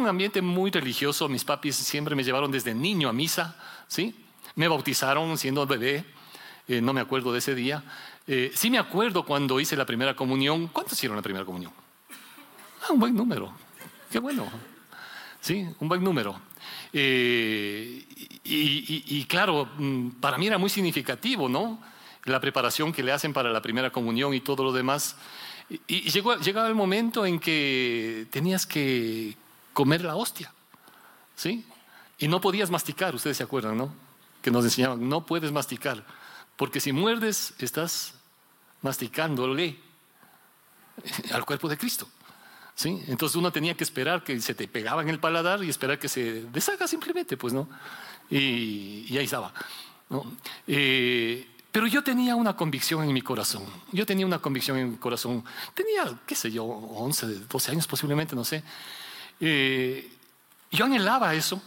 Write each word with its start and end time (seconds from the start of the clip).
un 0.00 0.08
ambiente 0.08 0.42
muy 0.42 0.70
religioso. 0.70 1.28
Mis 1.28 1.44
papis 1.44 1.76
siempre 1.76 2.14
me 2.14 2.24
llevaron 2.24 2.50
desde 2.50 2.74
niño 2.74 3.08
a 3.08 3.12
misa, 3.12 3.56
¿sí? 3.86 4.14
Me 4.56 4.68
bautizaron 4.68 5.38
siendo 5.38 5.66
bebé, 5.66 6.04
eh, 6.66 6.80
no 6.80 6.92
me 6.92 7.00
acuerdo 7.00 7.32
de 7.32 7.38
ese 7.38 7.54
día. 7.54 7.84
Eh, 8.26 8.50
sí 8.54 8.70
me 8.70 8.78
acuerdo 8.78 9.24
cuando 9.24 9.60
hice 9.60 9.76
la 9.76 9.86
primera 9.86 10.14
comunión. 10.14 10.68
¿Cuántos 10.68 10.94
hicieron 10.94 11.16
la 11.16 11.22
primera 11.22 11.44
comunión? 11.44 11.72
Ah, 12.82 12.92
un 12.92 13.00
buen 13.00 13.14
número. 13.14 13.52
Qué 14.10 14.18
bueno. 14.18 14.46
Sí, 15.40 15.66
un 15.78 15.88
buen 15.88 16.02
número. 16.02 16.40
Eh, 16.92 18.04
y, 18.44 19.24
claro, 19.24 19.68
mm, 19.78 20.10
para 20.20 20.38
mí 20.38 20.46
era 20.46 20.58
muy 20.58 20.70
significativo, 20.70 21.48
¿no? 21.48 21.80
La 22.24 22.40
preparación 22.40 22.92
que 22.92 23.02
le 23.02 23.12
hacen 23.12 23.32
para 23.32 23.50
la 23.50 23.62
primera 23.62 23.90
comunión 23.90 24.34
y 24.34 24.40
todo 24.40 24.64
lo 24.64 24.72
demás. 24.72 25.16
Y, 25.86 26.10
llegó, 26.10 26.36
llegaba 26.36 26.68
el 26.68 26.74
momento 26.74 27.24
en 27.24 27.38
que 27.38 28.26
tenías 28.30 28.66
que 28.66 29.36
comer 29.72 30.02
la 30.02 30.16
hostia, 30.16 30.52
¿sí? 31.36 31.64
Y 32.18 32.28
no 32.28 32.40
podías 32.40 32.70
masticar, 32.70 33.14
ustedes 33.14 33.36
se 33.36 33.42
acuerdan, 33.42 33.76
¿no? 33.76 33.92
Que 34.42 34.50
nos 34.50 34.64
enseñaban, 34.64 35.08
no 35.08 35.24
puedes 35.24 35.52
masticar, 35.52 36.04
porque 36.56 36.80
si 36.80 36.92
muerdes, 36.92 37.54
estás 37.58 38.14
masticándole 38.82 39.78
al 41.32 41.44
cuerpo 41.44 41.68
de 41.68 41.78
Cristo. 41.78 42.08
¿Sí? 42.74 43.02
Entonces 43.08 43.36
uno 43.36 43.52
tenía 43.52 43.76
que 43.76 43.84
esperar 43.84 44.24
que 44.24 44.40
se 44.40 44.54
te 44.54 44.66
pegaba 44.66 45.02
en 45.02 45.10
el 45.10 45.18
paladar 45.18 45.62
y 45.62 45.68
esperar 45.68 45.98
que 45.98 46.08
se 46.08 46.44
deshaga 46.44 46.86
simplemente, 46.86 47.36
pues, 47.36 47.52
¿no? 47.52 47.68
Y, 48.30 49.16
ahí 49.18 49.24
estaba. 49.24 49.52
Eh, 50.66 51.46
pero 51.72 51.86
yo 51.86 52.02
tenía 52.02 52.36
una 52.36 52.56
convicción 52.56 53.04
en 53.04 53.12
mi 53.12 53.20
corazón. 53.20 53.64
Yo 53.92 54.06
tenía 54.06 54.24
una 54.24 54.38
convicción 54.38 54.78
en 54.78 54.92
mi 54.92 54.96
corazón. 54.96 55.44
Tenía, 55.74 56.18
qué 56.26 56.34
sé 56.34 56.50
yo, 56.50 56.64
11, 56.64 57.26
12 57.46 57.70
años 57.70 57.86
posiblemente, 57.86 58.34
no 58.34 58.44
sé. 58.44 58.62
Eh, 59.40 60.12
yo 60.70 60.84
anhelaba 60.84 61.34
eso, 61.34 61.62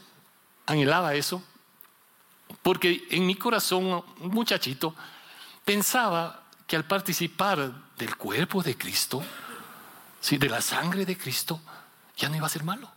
anhelaba 0.66 1.16
eso, 1.16 1.44
porque 2.62 3.08
en 3.10 3.26
mi 3.26 3.36
corazón, 3.36 4.04
un 4.20 4.30
muchachito, 4.30 4.96
pensaba 5.66 6.44
que 6.68 6.76
al 6.76 6.86
participar 6.86 7.72
del 7.98 8.16
cuerpo 8.16 8.64
de 8.64 8.78
Cristo, 8.78 9.24
de 10.30 10.50
la 10.50 10.62
sangre 10.62 11.06
de 11.06 11.18
Cristo, 11.18 11.60
ya 12.16 12.30
no 12.30 12.38
iba 12.38 12.46
a 12.46 12.50
ser 12.50 12.64
malo. 12.64 12.90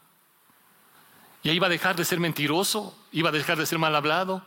Ya 1.42 1.52
iba 1.52 1.66
a 1.66 1.70
dejar 1.70 1.96
de 1.96 2.04
ser 2.04 2.20
mentiroso, 2.20 2.96
iba 3.12 3.30
a 3.30 3.32
dejar 3.32 3.58
de 3.58 3.66
ser 3.66 3.78
mal 3.78 3.94
hablado. 3.94 4.42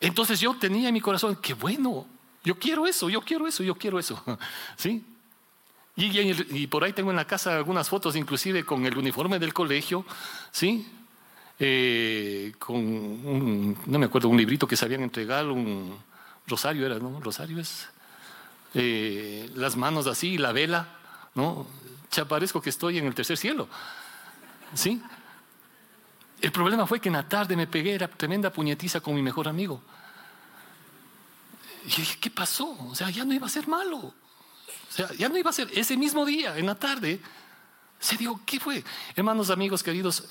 Entonces 0.00 0.40
yo 0.40 0.54
tenía 0.54 0.88
en 0.88 0.94
mi 0.94 1.00
corazón, 1.00 1.36
qué 1.36 1.54
bueno, 1.54 2.06
yo 2.44 2.58
quiero 2.58 2.86
eso, 2.86 3.08
yo 3.08 3.20
quiero 3.20 3.46
eso, 3.46 3.62
yo 3.62 3.74
quiero 3.74 3.98
eso. 3.98 4.22
¿Sí? 4.76 5.04
Y, 5.94 6.66
por 6.68 6.84
ahí 6.84 6.94
tengo 6.94 7.10
en 7.10 7.16
la 7.16 7.26
casa 7.26 7.54
algunas 7.54 7.88
fotos, 7.88 8.16
inclusive 8.16 8.64
con 8.64 8.86
el 8.86 8.96
uniforme 8.96 9.38
del 9.38 9.52
colegio, 9.52 10.06
¿sí? 10.50 10.86
Eh, 11.58 12.54
con 12.58 12.76
un, 12.76 13.78
no 13.86 13.98
me 13.98 14.06
acuerdo, 14.06 14.28
un 14.28 14.38
librito 14.38 14.66
que 14.66 14.76
sabían 14.76 15.02
entregar, 15.02 15.46
un 15.46 15.98
rosario 16.46 16.86
era, 16.86 16.98
¿no? 16.98 17.20
Rosario 17.20 17.60
es. 17.60 17.88
Eh, 18.74 19.50
las 19.54 19.76
manos 19.76 20.06
así, 20.06 20.38
la 20.38 20.52
vela, 20.52 20.88
¿no? 21.34 21.66
Ya 22.10 22.26
que 22.26 22.70
estoy 22.70 22.98
en 22.98 23.06
el 23.06 23.14
tercer 23.14 23.36
cielo. 23.36 23.68
¿Sí? 24.74 25.02
El 26.40 26.52
problema 26.52 26.86
fue 26.86 27.00
que 27.00 27.08
en 27.08 27.14
la 27.14 27.28
tarde 27.28 27.54
me 27.54 27.66
pegué 27.66 27.98
la 27.98 28.08
tremenda 28.08 28.50
puñetiza 28.50 29.00
con 29.00 29.14
mi 29.14 29.22
mejor 29.22 29.46
amigo. 29.46 29.82
Y 31.84 31.88
dije, 31.88 32.18
¿qué 32.18 32.30
pasó? 32.30 32.76
O 32.88 32.94
sea, 32.94 33.10
ya 33.10 33.24
no 33.24 33.34
iba 33.34 33.46
a 33.46 33.50
ser 33.50 33.68
malo. 33.68 34.14
O 34.90 34.92
sea, 34.92 35.12
ya 35.14 35.28
no 35.28 35.36
iba 35.36 35.50
a 35.50 35.52
ser 35.52 35.68
ese 35.72 35.96
mismo 35.96 36.24
día, 36.24 36.56
en 36.56 36.66
la 36.66 36.74
tarde. 36.74 37.20
Se 37.98 38.16
dijo, 38.16 38.40
¿qué 38.44 38.60
fue? 38.60 38.84
Hermanos, 39.14 39.50
amigos, 39.50 39.82
queridos, 39.82 40.24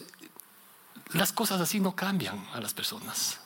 las 1.13 1.33
cosas 1.33 1.59
así 1.61 1.79
no 1.79 1.95
cambian 1.95 2.45
a 2.53 2.59
las 2.59 2.73
personas. 2.73 3.39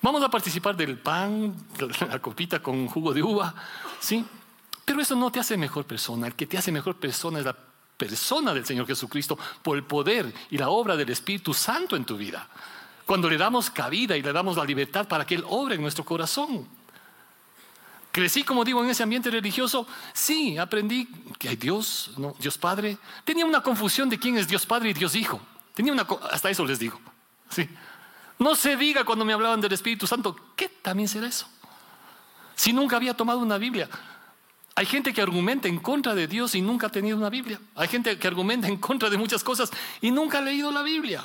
Vamos 0.00 0.22
a 0.22 0.28
participar 0.28 0.76
del 0.76 0.98
pan, 0.98 1.54
la 2.08 2.18
copita 2.20 2.60
con 2.60 2.86
jugo 2.88 3.12
de 3.12 3.22
uva, 3.22 3.54
¿sí? 4.00 4.24
Pero 4.84 5.00
eso 5.00 5.14
no 5.14 5.30
te 5.30 5.40
hace 5.40 5.56
mejor 5.56 5.84
persona. 5.84 6.26
El 6.26 6.34
que 6.34 6.46
te 6.46 6.58
hace 6.58 6.72
mejor 6.72 6.96
persona 6.96 7.38
es 7.38 7.44
la 7.44 7.56
persona 7.96 8.52
del 8.52 8.66
Señor 8.66 8.86
Jesucristo 8.86 9.38
por 9.62 9.76
el 9.76 9.84
poder 9.84 10.32
y 10.50 10.58
la 10.58 10.70
obra 10.70 10.96
del 10.96 11.10
Espíritu 11.10 11.54
Santo 11.54 11.94
en 11.94 12.04
tu 12.04 12.16
vida. 12.16 12.48
Cuando 13.06 13.30
le 13.30 13.36
damos 13.36 13.70
cabida 13.70 14.16
y 14.16 14.22
le 14.22 14.32
damos 14.32 14.56
la 14.56 14.64
libertad 14.64 15.06
para 15.06 15.24
que 15.24 15.36
Él 15.36 15.44
obre 15.48 15.76
en 15.76 15.82
nuestro 15.82 16.04
corazón. 16.04 16.66
Crecí, 18.12 18.44
como 18.44 18.62
digo, 18.62 18.84
en 18.84 18.90
ese 18.90 19.02
ambiente 19.02 19.30
religioso. 19.30 19.86
Sí, 20.12 20.58
aprendí 20.58 21.08
que 21.38 21.48
hay 21.48 21.56
Dios, 21.56 22.10
¿no? 22.18 22.36
Dios 22.38 22.58
Padre. 22.58 22.98
Tenía 23.24 23.46
una 23.46 23.62
confusión 23.62 24.10
de 24.10 24.18
quién 24.18 24.36
es 24.36 24.46
Dios 24.46 24.66
Padre 24.66 24.90
y 24.90 24.92
Dios 24.92 25.16
Hijo. 25.16 25.40
Tenía 25.74 25.94
una, 25.94 26.06
hasta 26.30 26.50
eso 26.50 26.66
les 26.66 26.78
digo. 26.78 27.00
Sí. 27.48 27.66
No 28.38 28.54
se 28.54 28.76
diga 28.76 29.04
cuando 29.04 29.24
me 29.24 29.32
hablaban 29.32 29.62
del 29.62 29.72
Espíritu 29.72 30.06
Santo, 30.06 30.36
¿qué 30.54 30.68
también 30.68 31.08
será 31.08 31.26
eso? 31.26 31.46
Si 32.54 32.72
nunca 32.72 32.96
había 32.96 33.14
tomado 33.14 33.38
una 33.38 33.56
Biblia. 33.56 33.88
Hay 34.74 34.84
gente 34.84 35.12
que 35.14 35.22
argumenta 35.22 35.68
en 35.68 35.78
contra 35.78 36.14
de 36.14 36.26
Dios 36.26 36.54
y 36.54 36.60
nunca 36.60 36.88
ha 36.88 36.90
tenido 36.90 37.16
una 37.16 37.30
Biblia. 37.30 37.60
Hay 37.74 37.88
gente 37.88 38.18
que 38.18 38.28
argumenta 38.28 38.68
en 38.68 38.76
contra 38.76 39.08
de 39.08 39.16
muchas 39.16 39.42
cosas 39.42 39.70
y 40.02 40.10
nunca 40.10 40.38
ha 40.38 40.42
leído 40.42 40.70
la 40.70 40.82
Biblia. 40.82 41.24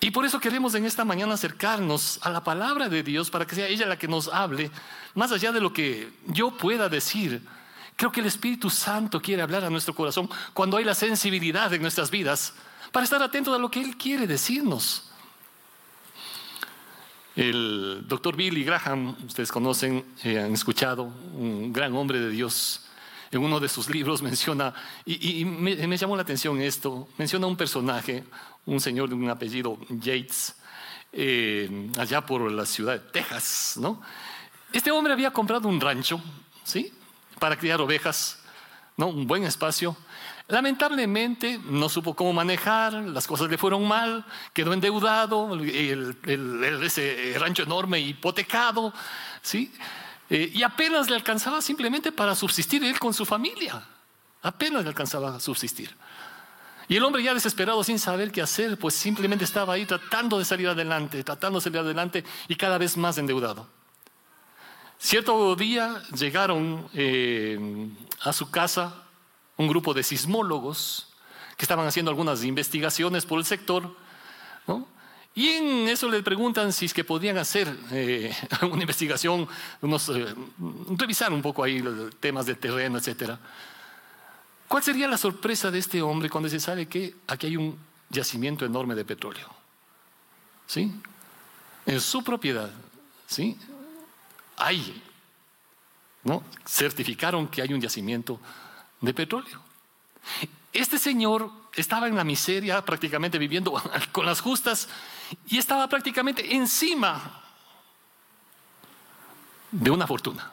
Y 0.00 0.10
por 0.10 0.24
eso 0.24 0.40
queremos 0.40 0.74
en 0.74 0.86
esta 0.86 1.04
mañana 1.04 1.34
acercarnos 1.34 2.18
a 2.22 2.30
la 2.30 2.42
palabra 2.42 2.88
de 2.88 3.02
Dios 3.02 3.30
para 3.30 3.46
que 3.46 3.54
sea 3.54 3.68
ella 3.68 3.86
la 3.86 3.98
que 3.98 4.08
nos 4.08 4.28
hable, 4.28 4.70
más 5.14 5.30
allá 5.30 5.52
de 5.52 5.60
lo 5.60 5.72
que 5.72 6.10
yo 6.26 6.50
pueda 6.56 6.88
decir. 6.88 7.42
Creo 7.96 8.10
que 8.10 8.20
el 8.20 8.26
Espíritu 8.26 8.70
Santo 8.70 9.20
quiere 9.20 9.42
hablar 9.42 9.62
a 9.62 9.68
nuestro 9.68 9.94
corazón 9.94 10.30
cuando 10.54 10.78
hay 10.78 10.84
la 10.84 10.94
sensibilidad 10.94 11.72
en 11.74 11.82
nuestras 11.82 12.10
vidas 12.10 12.54
para 12.92 13.04
estar 13.04 13.22
atentos 13.22 13.54
a 13.54 13.58
lo 13.58 13.70
que 13.70 13.82
Él 13.82 13.98
quiere 13.98 14.26
decirnos. 14.26 15.10
El 17.36 18.04
doctor 18.08 18.34
Billy 18.34 18.64
Graham, 18.64 19.14
ustedes 19.26 19.52
conocen, 19.52 20.04
eh, 20.24 20.38
han 20.38 20.52
escuchado, 20.52 21.04
un 21.04 21.72
gran 21.72 21.94
hombre 21.94 22.18
de 22.18 22.30
Dios, 22.30 22.86
en 23.30 23.42
uno 23.42 23.60
de 23.60 23.68
sus 23.68 23.88
libros 23.88 24.22
menciona, 24.22 24.74
y, 25.04 25.44
me, 25.44 25.96
llamó 25.96 26.16
la 26.16 26.22
atención 26.22 26.60
esto, 26.60 27.08
menciona 27.18 27.46
un 27.46 27.56
personaje, 27.56 28.24
un 28.70 28.80
señor 28.80 29.08
de 29.08 29.16
un 29.16 29.28
apellido 29.28 29.76
Yates, 29.88 30.54
eh, 31.12 31.90
allá 31.98 32.24
por 32.24 32.50
la 32.50 32.64
ciudad 32.64 32.92
de 32.92 33.00
Texas, 33.00 33.74
¿no? 33.76 34.00
Este 34.72 34.92
hombre 34.92 35.12
había 35.12 35.32
comprado 35.32 35.68
un 35.68 35.80
rancho, 35.80 36.22
¿sí? 36.62 36.92
Para 37.40 37.58
criar 37.58 37.80
ovejas, 37.80 38.38
¿no? 38.96 39.08
Un 39.08 39.26
buen 39.26 39.42
espacio. 39.42 39.96
Lamentablemente 40.46 41.58
no 41.64 41.88
supo 41.88 42.14
cómo 42.14 42.32
manejar, 42.32 42.92
las 42.92 43.26
cosas 43.26 43.50
le 43.50 43.58
fueron 43.58 43.86
mal, 43.88 44.24
quedó 44.52 44.72
endeudado, 44.72 45.52
el, 45.54 46.80
ese 46.84 47.34
rancho 47.38 47.64
enorme 47.64 47.98
hipotecado, 47.98 48.94
¿sí? 49.42 49.72
Eh, 50.28 50.52
y 50.54 50.62
apenas 50.62 51.10
le 51.10 51.16
alcanzaba 51.16 51.60
simplemente 51.60 52.12
para 52.12 52.36
subsistir 52.36 52.84
él 52.84 53.00
con 53.00 53.12
su 53.12 53.26
familia, 53.26 53.82
apenas 54.42 54.84
le 54.84 54.90
alcanzaba 54.90 55.34
a 55.34 55.40
subsistir. 55.40 55.90
Y 56.90 56.96
el 56.96 57.04
hombre 57.04 57.22
ya 57.22 57.32
desesperado, 57.32 57.84
sin 57.84 58.00
saber 58.00 58.32
qué 58.32 58.42
hacer, 58.42 58.76
pues 58.76 58.94
simplemente 58.94 59.44
estaba 59.44 59.74
ahí 59.74 59.86
tratando 59.86 60.40
de 60.40 60.44
salir 60.44 60.66
adelante, 60.66 61.22
tratando 61.22 61.60
de 61.60 61.62
salir 61.62 61.78
adelante 61.78 62.24
y 62.48 62.56
cada 62.56 62.78
vez 62.78 62.96
más 62.96 63.16
endeudado. 63.16 63.68
Cierto 64.98 65.54
día 65.54 66.02
llegaron 66.16 66.88
eh, 66.92 67.88
a 68.22 68.32
su 68.32 68.50
casa 68.50 69.04
un 69.56 69.68
grupo 69.68 69.94
de 69.94 70.02
sismólogos 70.02 71.06
que 71.56 71.64
estaban 71.64 71.86
haciendo 71.86 72.10
algunas 72.10 72.42
investigaciones 72.42 73.24
por 73.24 73.38
el 73.38 73.44
sector, 73.44 73.94
y 75.32 75.48
en 75.48 75.88
eso 75.88 76.10
le 76.10 76.24
preguntan 76.24 76.72
si 76.72 76.86
es 76.86 76.92
que 76.92 77.04
podrían 77.04 77.38
hacer 77.38 77.72
eh, 77.92 78.34
una 78.62 78.80
investigación, 78.80 79.46
unos, 79.80 80.08
eh, 80.08 80.34
revisar 80.96 81.32
un 81.32 81.40
poco 81.40 81.62
ahí 81.62 81.78
los 81.78 82.16
temas 82.16 82.46
de 82.46 82.56
terreno, 82.56 82.98
etc. 82.98 83.38
¿Cuál 84.70 84.84
sería 84.84 85.08
la 85.08 85.18
sorpresa 85.18 85.68
de 85.72 85.80
este 85.80 86.00
hombre 86.00 86.30
cuando 86.30 86.48
se 86.48 86.60
sabe 86.60 86.86
que 86.86 87.16
aquí 87.26 87.48
hay 87.48 87.56
un 87.56 87.76
yacimiento 88.08 88.64
enorme 88.64 88.94
de 88.94 89.04
petróleo? 89.04 89.48
¿Sí? 90.64 90.94
En 91.86 92.00
su 92.00 92.22
propiedad, 92.22 92.70
¿sí? 93.26 93.58
Hay, 94.56 95.02
¿no? 96.22 96.44
Certificaron 96.64 97.48
que 97.48 97.62
hay 97.62 97.74
un 97.74 97.80
yacimiento 97.80 98.38
de 99.00 99.12
petróleo. 99.12 99.60
Este 100.72 101.00
señor 101.00 101.50
estaba 101.74 102.06
en 102.06 102.14
la 102.14 102.22
miseria, 102.22 102.84
prácticamente 102.84 103.38
viviendo 103.38 103.72
con 104.12 104.24
las 104.24 104.40
justas, 104.40 104.88
y 105.48 105.58
estaba 105.58 105.88
prácticamente 105.88 106.54
encima 106.54 107.42
de 109.72 109.90
una 109.90 110.06
fortuna, 110.06 110.48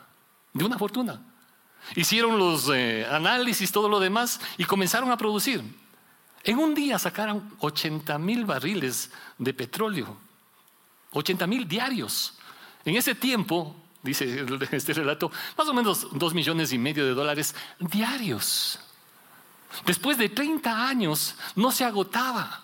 de 0.54 0.66
una 0.66 0.80
fortuna. 0.80 1.22
Hicieron 1.96 2.38
los 2.38 2.70
eh, 2.70 3.06
análisis, 3.10 3.72
todo 3.72 3.90
lo 3.90 4.00
demás, 4.00 4.40
y 4.58 4.66
comenzaron 4.66 5.12
a 5.12 5.18
producir. 5.18 5.64
En 6.44 6.60
un 6.60 6.74
día 6.74 7.00
sacaron 7.00 7.54
80 7.60 8.18
mil 8.20 8.46
barriles 8.46 9.12
de 9.38 9.54
petróleo, 9.54 10.18
80 11.12 11.48
mil 11.48 11.68
diarios. 11.68 12.38
En 12.86 12.96
ese 12.96 13.16
tiempo, 13.16 13.76
dice 14.02 14.46
este 14.72 14.94
relato, 14.94 15.32
más 15.58 15.68
o 15.68 15.74
menos 15.74 16.08
dos 16.14 16.34
millones 16.34 16.72
y 16.72 16.78
medio 16.78 17.06
de 17.06 17.14
dólares 17.14 17.56
diarios. 17.80 18.80
Después 19.86 20.18
de 20.18 20.30
30 20.30 20.88
años 20.88 21.36
no 21.56 21.72
se 21.72 21.84
agotaba. 21.84 22.64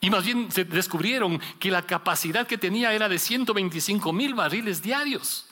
Y 0.00 0.10
más 0.10 0.24
bien 0.24 0.50
se 0.50 0.64
descubrieron 0.64 1.40
que 1.60 1.70
la 1.70 1.82
capacidad 1.82 2.46
que 2.46 2.58
tenía 2.58 2.92
era 2.92 3.08
de 3.08 3.20
125 3.20 4.12
mil 4.12 4.34
barriles 4.34 4.82
diarios. 4.82 5.46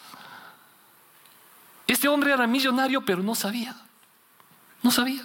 Este 1.90 2.06
hombre 2.06 2.32
era 2.32 2.46
millonario, 2.46 3.04
pero 3.04 3.20
no 3.20 3.34
sabía. 3.34 3.74
No 4.80 4.92
sabía. 4.92 5.24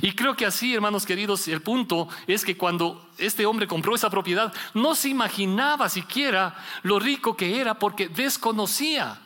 Y 0.00 0.12
creo 0.12 0.36
que 0.36 0.46
así, 0.46 0.72
hermanos 0.72 1.04
queridos, 1.04 1.48
el 1.48 1.62
punto 1.62 2.08
es 2.28 2.44
que 2.44 2.56
cuando 2.56 3.10
este 3.18 3.44
hombre 3.44 3.66
compró 3.66 3.96
esa 3.96 4.08
propiedad, 4.08 4.54
no 4.72 4.94
se 4.94 5.08
imaginaba 5.08 5.88
siquiera 5.88 6.56
lo 6.84 7.00
rico 7.00 7.36
que 7.36 7.60
era 7.60 7.76
porque 7.76 8.08
desconocía. 8.08 9.18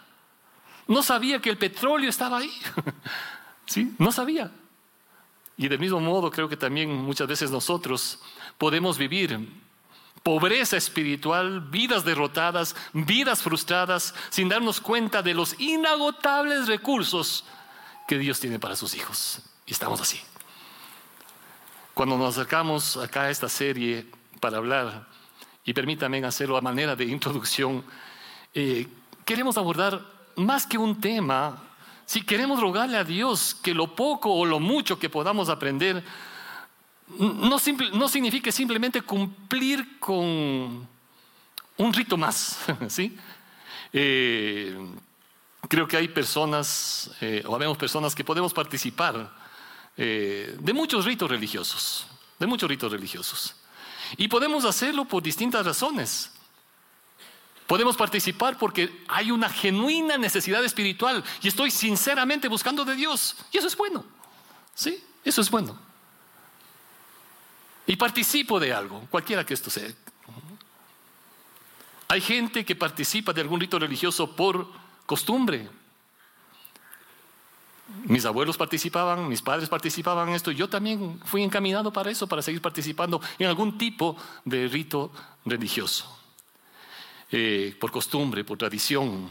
No 0.88 1.02
sabía 1.02 1.38
que 1.38 1.50
el 1.50 1.58
petróleo 1.58 2.08
estaba 2.08 2.38
ahí. 2.38 2.52
¿Sí? 3.67 3.94
No 3.99 4.11
sabía. 4.11 4.50
Y 5.58 5.69
del 5.69 5.81
mismo 5.81 6.00
modo 6.00 6.31
creo 6.31 6.49
que 6.49 6.56
también 6.56 6.94
muchas 6.96 7.29
veces 7.29 7.50
nosotros 7.50 8.20
podemos 8.56 8.96
vivir 8.96 9.38
pobreza 10.22 10.76
espiritual, 10.76 11.60
vidas 11.60 12.04
derrotadas, 12.04 12.76
vidas 12.92 13.42
frustradas, 13.42 14.14
sin 14.30 14.48
darnos 14.48 14.80
cuenta 14.80 15.22
de 15.22 15.34
los 15.34 15.58
inagotables 15.58 16.69
recursos 16.69 17.44
que 18.06 18.19
Dios 18.19 18.40
tiene 18.40 18.58
para 18.58 18.76
sus 18.76 18.94
hijos. 18.94 19.40
Y 19.66 19.72
estamos 19.72 20.00
así. 20.00 20.20
Cuando 21.94 22.16
nos 22.16 22.36
acercamos 22.36 22.96
acá 22.96 23.22
a 23.22 23.30
esta 23.30 23.48
serie 23.48 24.06
para 24.40 24.58
hablar, 24.58 25.06
y 25.64 25.72
permítanme 25.72 26.24
hacerlo 26.24 26.56
a 26.56 26.60
manera 26.60 26.96
de 26.96 27.04
introducción, 27.04 27.84
eh, 28.54 28.88
queremos 29.24 29.56
abordar 29.58 30.00
más 30.36 30.66
que 30.66 30.78
un 30.78 31.00
tema, 31.00 31.62
si 32.06 32.22
queremos 32.22 32.60
rogarle 32.60 32.96
a 32.96 33.04
Dios 33.04 33.54
que 33.54 33.74
lo 33.74 33.94
poco 33.94 34.32
o 34.32 34.44
lo 34.44 34.60
mucho 34.60 34.98
que 34.98 35.10
podamos 35.10 35.48
aprender, 35.48 36.02
no, 37.18 37.58
no 37.94 38.08
signifique 38.08 38.52
simplemente 38.52 39.02
cumplir 39.02 39.98
con 39.98 40.86
un 41.76 41.92
rito 41.92 42.16
más, 42.16 42.58
¿sí? 42.88 43.16
Eh, 43.92 44.76
creo 45.68 45.86
que 45.86 45.96
hay 45.96 46.08
personas, 46.08 47.10
eh, 47.20 47.42
o 47.46 47.54
habemos 47.54 47.76
personas 47.76 48.14
que 48.14 48.24
podemos 48.24 48.52
participar 48.52 49.32
eh, 49.96 50.56
de 50.58 50.72
muchos 50.72 51.04
ritos 51.04 51.30
religiosos, 51.30 52.06
de 52.38 52.46
muchos 52.46 52.68
ritos 52.68 52.90
religiosos. 52.90 53.56
Y 54.16 54.28
podemos 54.28 54.64
hacerlo 54.64 55.04
por 55.04 55.22
distintas 55.22 55.64
razones. 55.64 56.30
Podemos 57.66 57.96
participar 57.96 58.58
porque 58.58 59.04
hay 59.08 59.30
una 59.30 59.48
genuina 59.48 60.18
necesidad 60.18 60.62
espiritual 60.64 61.24
y 61.40 61.48
estoy 61.48 61.70
sinceramente 61.70 62.48
buscando 62.48 62.84
de 62.84 62.94
Dios. 62.94 63.36
Y 63.50 63.58
eso 63.58 63.68
es 63.68 63.76
bueno. 63.76 64.04
¿Sí? 64.74 65.02
Eso 65.24 65.40
es 65.40 65.50
bueno. 65.50 65.78
Y 67.87 67.96
participo 67.96 68.61
de 68.61 68.73
algo, 68.73 69.06
cualquiera 69.11 69.44
que 69.44 69.55
esto 69.55 69.70
sea. 69.70 69.90
Hay 72.08 72.20
gente 72.20 72.64
que 72.64 72.76
participa 72.76 73.32
de 73.32 73.40
algún 73.40 73.61
rito 73.61 73.79
religioso 73.79 74.37
por 74.37 74.69
costumbre, 75.06 75.69
mis 78.05 78.25
abuelos 78.25 78.56
participaban, 78.56 79.29
mis 79.29 79.43
padres 79.43 79.69
participaban 79.69 80.29
en 80.29 80.34
esto, 80.34 80.50
yo 80.50 80.69
también 80.69 81.20
fui 81.25 81.43
encaminado 81.43 81.93
para 81.93 82.11
eso, 82.11 82.26
para 82.26 82.43
seguir 82.43 82.62
participando 82.62 83.20
en 83.38 83.46
algún 83.46 83.76
tipo 83.76 84.17
de 84.44 84.69
rito 84.69 85.12
religioso, 85.44 86.19
eh, 87.31 87.76
por 87.79 87.90
costumbre, 87.90 88.44
por 88.44 88.58
tradición. 88.58 89.29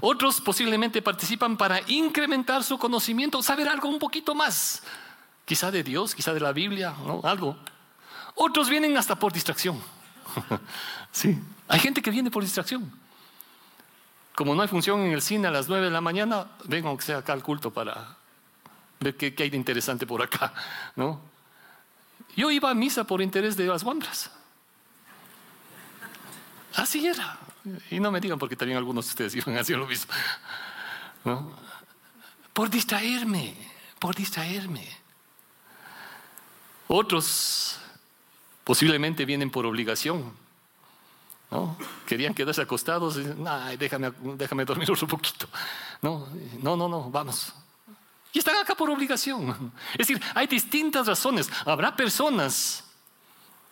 Otros 0.00 0.40
posiblemente 0.40 1.02
participan 1.02 1.56
para 1.56 1.80
incrementar 1.90 2.62
su 2.64 2.78
conocimiento, 2.78 3.42
saber 3.42 3.68
algo 3.68 3.88
un 3.88 3.98
poquito 3.98 4.34
más, 4.34 4.82
quizá 5.52 5.70
de 5.70 5.82
Dios, 5.82 6.14
quizá 6.14 6.32
de 6.32 6.40
la 6.40 6.52
Biblia, 6.52 6.94
¿no? 7.06 7.20
algo. 7.24 7.56
Otros 8.34 8.70
vienen 8.70 8.96
hasta 8.96 9.16
por 9.16 9.32
distracción. 9.32 9.78
sí, 11.12 11.38
hay 11.68 11.80
gente 11.80 12.00
que 12.00 12.10
viene 12.10 12.30
por 12.30 12.42
distracción 12.42 13.02
como 14.34 14.54
no 14.54 14.62
hay 14.62 14.68
función 14.68 15.00
en 15.00 15.12
el 15.12 15.22
cine 15.22 15.48
a 15.48 15.50
las 15.50 15.68
9 15.68 15.86
de 15.86 15.90
la 15.90 16.00
mañana, 16.00 16.46
vengo 16.64 16.88
aunque 16.88 17.04
sea 17.04 17.18
acá 17.18 17.32
al 17.32 17.42
culto 17.42 17.70
para 17.70 18.16
ver 19.00 19.16
qué, 19.16 19.34
hay 19.38 19.50
de 19.50 19.56
interesante 19.56 20.06
por 20.06 20.22
acá. 20.22 20.52
¿no? 20.96 21.20
Yo 22.36 22.50
iba 22.50 22.70
a 22.70 22.74
misa 22.74 23.04
por 23.04 23.20
interés 23.20 23.56
de 23.56 23.66
las 23.66 23.84
guambras. 23.84 24.30
Así 26.74 27.06
era. 27.06 27.38
Y 27.90 28.00
no 28.00 28.10
me 28.10 28.20
digan 28.20 28.38
porque 28.38 28.56
también 28.56 28.78
algunos 28.78 29.04
de 29.06 29.10
ustedes 29.10 29.34
iban 29.46 29.56
hacer 29.58 29.76
lo 29.76 29.86
mismo. 29.86 30.12
¿no? 31.24 31.52
Por 32.52 32.70
distraerme, 32.70 33.54
por 33.98 34.14
distraerme. 34.14 35.01
Otros 36.88 37.78
posiblemente 38.64 39.24
vienen 39.24 39.50
por 39.50 39.66
obligación. 39.66 40.32
¿no? 41.50 41.76
Querían 42.06 42.34
quedarse 42.34 42.62
acostados, 42.62 43.18
y, 43.18 43.76
déjame, 43.76 44.12
déjame 44.36 44.64
dormir 44.64 44.90
un 44.90 45.08
poquito. 45.08 45.46
No, 46.00 46.26
no, 46.62 46.76
no, 46.76 46.88
no, 46.88 47.10
vamos. 47.10 47.52
Y 48.32 48.38
están 48.38 48.56
acá 48.56 48.74
por 48.74 48.88
obligación. 48.88 49.72
Es 49.92 50.08
decir, 50.08 50.22
hay 50.34 50.46
distintas 50.46 51.06
razones. 51.06 51.50
Habrá 51.66 51.94
personas, 51.94 52.84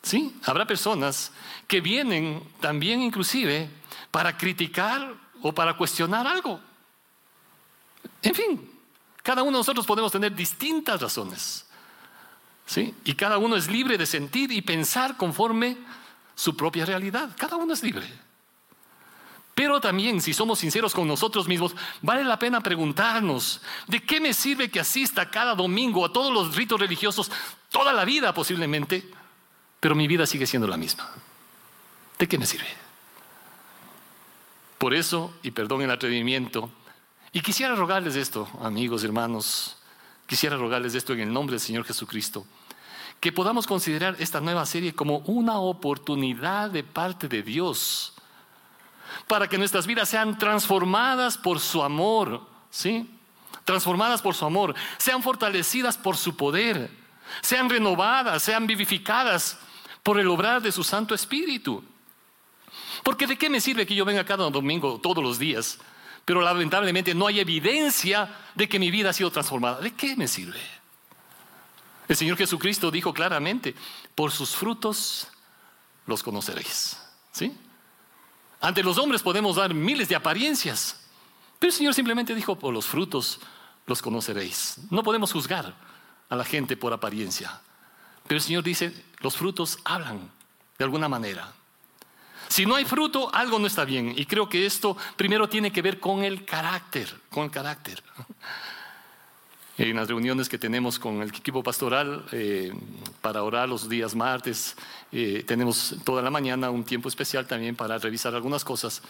¿sí? 0.02 0.38
Habrá 0.44 0.66
personas 0.66 1.32
que 1.66 1.80
vienen 1.80 2.42
también 2.60 3.00
inclusive 3.00 3.70
para 4.10 4.36
criticar 4.36 5.14
o 5.40 5.52
para 5.52 5.76
cuestionar 5.76 6.26
algo. 6.26 6.60
En 8.22 8.34
fin, 8.34 8.70
cada 9.22 9.42
uno 9.42 9.52
de 9.52 9.58
nosotros 9.58 9.86
podemos 9.86 10.12
tener 10.12 10.34
distintas 10.34 11.00
razones. 11.00 11.66
Y 12.76 13.14
cada 13.14 13.38
uno 13.38 13.56
es 13.56 13.68
libre 13.68 13.98
de 13.98 14.06
sentir 14.06 14.52
y 14.52 14.62
pensar 14.62 15.16
conforme 15.16 15.76
su 16.34 16.56
propia 16.56 16.84
realidad. 16.84 17.30
Cada 17.36 17.56
uno 17.56 17.72
es 17.72 17.82
libre. 17.82 18.06
Pero 19.54 19.80
también, 19.80 20.20
si 20.20 20.32
somos 20.32 20.60
sinceros 20.60 20.94
con 20.94 21.08
nosotros 21.08 21.48
mismos, 21.48 21.74
vale 22.00 22.24
la 22.24 22.38
pena 22.38 22.60
preguntarnos, 22.60 23.60
¿de 23.88 24.02
qué 24.02 24.20
me 24.20 24.32
sirve 24.32 24.70
que 24.70 24.80
asista 24.80 25.30
cada 25.30 25.54
domingo 25.54 26.06
a 26.06 26.12
todos 26.12 26.32
los 26.32 26.54
ritos 26.54 26.80
religiosos 26.80 27.30
toda 27.70 27.92
la 27.92 28.04
vida 28.04 28.32
posiblemente, 28.32 29.10
pero 29.80 29.94
mi 29.94 30.06
vida 30.06 30.24
sigue 30.24 30.46
siendo 30.46 30.68
la 30.68 30.76
misma? 30.76 31.10
¿De 32.18 32.28
qué 32.28 32.38
me 32.38 32.46
sirve? 32.46 32.68
Por 34.78 34.94
eso, 34.94 35.34
y 35.42 35.50
perdón 35.50 35.82
el 35.82 35.90
atrevimiento, 35.90 36.70
y 37.32 37.40
quisiera 37.42 37.74
rogarles 37.74 38.16
esto, 38.16 38.48
amigos, 38.62 39.04
hermanos, 39.04 39.76
quisiera 40.26 40.56
rogarles 40.56 40.94
esto 40.94 41.12
en 41.12 41.20
el 41.20 41.32
nombre 41.32 41.54
del 41.54 41.60
Señor 41.60 41.84
Jesucristo 41.84 42.46
que 43.20 43.32
podamos 43.32 43.66
considerar 43.66 44.16
esta 44.18 44.40
nueva 44.40 44.64
serie 44.64 44.94
como 44.94 45.18
una 45.18 45.58
oportunidad 45.58 46.70
de 46.70 46.82
parte 46.82 47.28
de 47.28 47.42
Dios 47.42 48.14
para 49.26 49.48
que 49.48 49.58
nuestras 49.58 49.86
vidas 49.86 50.08
sean 50.08 50.38
transformadas 50.38 51.36
por 51.36 51.60
su 51.60 51.82
amor, 51.82 52.46
¿sí? 52.70 53.08
Transformadas 53.64 54.22
por 54.22 54.34
su 54.34 54.44
amor, 54.44 54.74
sean 54.96 55.22
fortalecidas 55.22 55.98
por 55.98 56.16
su 56.16 56.34
poder, 56.34 56.90
sean 57.42 57.68
renovadas, 57.68 58.42
sean 58.42 58.66
vivificadas 58.66 59.58
por 60.02 60.18
el 60.18 60.28
obrar 60.28 60.62
de 60.62 60.72
su 60.72 60.82
Santo 60.82 61.14
Espíritu. 61.14 61.84
Porque 63.02 63.26
de 63.26 63.36
qué 63.36 63.50
me 63.50 63.60
sirve 63.60 63.86
que 63.86 63.94
yo 63.94 64.04
venga 64.04 64.24
cada 64.24 64.48
domingo 64.50 64.98
todos 65.00 65.22
los 65.22 65.38
días, 65.38 65.78
pero 66.24 66.40
lamentablemente 66.40 67.14
no 67.14 67.26
hay 67.26 67.40
evidencia 67.40 68.34
de 68.54 68.68
que 68.68 68.78
mi 68.78 68.90
vida 68.90 69.10
ha 69.10 69.12
sido 69.12 69.30
transformada? 69.30 69.80
¿De 69.80 69.92
qué 69.92 70.16
me 70.16 70.26
sirve? 70.26 70.79
El 72.10 72.16
Señor 72.16 72.36
Jesucristo 72.36 72.90
dijo 72.90 73.14
claramente, 73.14 73.72
por 74.16 74.32
sus 74.32 74.56
frutos 74.56 75.28
los 76.06 76.24
conoceréis. 76.24 76.98
¿Sí? 77.30 77.56
Ante 78.60 78.82
los 78.82 78.98
hombres 78.98 79.22
podemos 79.22 79.54
dar 79.54 79.72
miles 79.72 80.08
de 80.08 80.16
apariencias, 80.16 81.06
pero 81.60 81.70
el 81.70 81.76
Señor 81.76 81.94
simplemente 81.94 82.34
dijo, 82.34 82.58
por 82.58 82.74
los 82.74 82.86
frutos 82.86 83.38
los 83.86 84.02
conoceréis. 84.02 84.78
No 84.90 85.04
podemos 85.04 85.32
juzgar 85.32 85.72
a 86.28 86.34
la 86.34 86.42
gente 86.42 86.76
por 86.76 86.92
apariencia, 86.92 87.60
pero 88.26 88.38
el 88.38 88.42
Señor 88.42 88.64
dice, 88.64 88.92
los 89.20 89.36
frutos 89.36 89.78
hablan 89.84 90.32
de 90.78 90.84
alguna 90.84 91.08
manera. 91.08 91.52
Si 92.48 92.66
no 92.66 92.74
hay 92.74 92.86
fruto, 92.86 93.32
algo 93.32 93.60
no 93.60 93.68
está 93.68 93.84
bien. 93.84 94.14
Y 94.16 94.26
creo 94.26 94.48
que 94.48 94.66
esto 94.66 94.96
primero 95.14 95.48
tiene 95.48 95.70
que 95.70 95.80
ver 95.80 96.00
con 96.00 96.24
el 96.24 96.44
carácter, 96.44 97.20
con 97.30 97.44
el 97.44 97.52
carácter 97.52 98.02
en 99.88 99.96
las 99.96 100.08
reuniones 100.08 100.50
que 100.50 100.58
tenemos 100.58 100.98
con 100.98 101.22
el 101.22 101.30
equipo 101.30 101.62
pastoral 101.62 102.26
eh, 102.32 102.70
para 103.22 103.42
orar 103.42 103.66
los 103.66 103.88
días 103.88 104.14
martes. 104.14 104.76
Eh, 105.10 105.42
tenemos 105.46 105.96
toda 106.04 106.20
la 106.20 106.30
mañana 106.30 106.68
un 106.68 106.84
tiempo 106.84 107.08
especial 107.08 107.46
también 107.46 107.74
para 107.74 107.96
revisar 107.96 108.34
algunas 108.34 108.62
cosas 108.62 109.00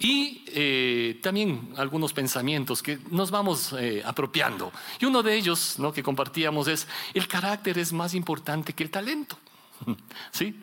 y 0.00 0.44
eh, 0.48 1.20
también 1.22 1.72
algunos 1.76 2.12
pensamientos 2.12 2.82
que 2.82 2.98
nos 3.10 3.30
vamos 3.30 3.74
apropiando. 4.04 4.72
Y 4.98 5.04
uno 5.04 5.22
de 5.22 5.36
ellos 5.36 5.78
¿no? 5.78 5.92
que 5.92 6.02
compartíamos 6.02 6.66
es, 6.66 6.88
el 7.14 7.28
carácter 7.28 7.78
es 7.78 7.92
más 7.92 8.12
importante 8.14 8.72
que 8.72 8.82
el 8.82 8.90
talento. 8.90 9.38
¿Sí? 10.32 10.60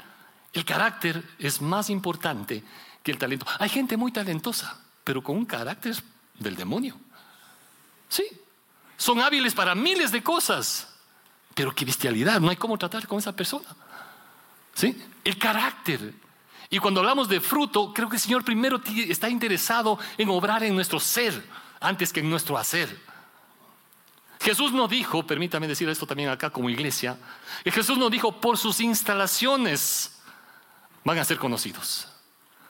El 0.52 0.66
carácter 0.66 1.24
es 1.40 1.62
más 1.62 1.90
importante 1.90 2.62
que 3.02 3.12
el 3.12 3.18
talento. 3.18 3.46
Hay 3.60 3.70
gente 3.70 3.96
muy 3.96 4.12
talentosa, 4.12 4.82
pero 5.06 5.24
con 5.24 5.38
un 5.38 5.46
carácter 5.46 5.96
del 6.40 6.58
demonio. 6.58 6.98
Sí, 8.10 8.26
son 8.98 9.22
hábiles 9.22 9.54
para 9.54 9.76
miles 9.76 10.12
de 10.12 10.24
cosas. 10.24 10.88
Pero 11.54 11.74
qué 11.74 11.86
bestialidad, 11.86 12.40
no 12.40 12.50
hay 12.50 12.56
cómo 12.56 12.78
tratar 12.78 13.08
con 13.08 13.20
esa 13.20 13.36
persona. 13.36 13.66
¿Sí? 14.74 15.02
El 15.24 15.38
carácter. 15.38 16.14
Y 16.70 16.80
cuando 16.80 17.00
hablamos 17.00 17.30
de 17.30 17.40
fruto, 17.40 17.94
creo 17.94 18.10
que 18.10 18.18
el 18.18 18.22
Señor 18.22 18.44
primero 18.44 18.82
está 19.08 19.30
interesado 19.30 19.98
en 20.18 20.30
obrar 20.30 20.64
en 20.64 20.76
nuestro 20.76 21.00
ser 21.00 21.46
antes 21.80 22.12
que 22.12 22.20
en 22.20 22.30
nuestro 22.30 22.58
hacer. 22.58 23.00
Jesús 24.42 24.74
no 24.74 24.88
dijo, 24.88 25.26
permítame 25.26 25.68
decir 25.68 25.88
esto 25.90 26.06
también 26.06 26.30
acá 26.30 26.50
como 26.50 26.70
iglesia, 26.70 27.18
Jesús 27.64 27.98
no 27.98 28.10
dijo, 28.10 28.40
por 28.40 28.58
sus 28.58 28.80
instalaciones 28.80 30.20
van 31.04 31.18
a 31.18 31.26
ser 31.26 31.38
conocidos. 31.38 32.08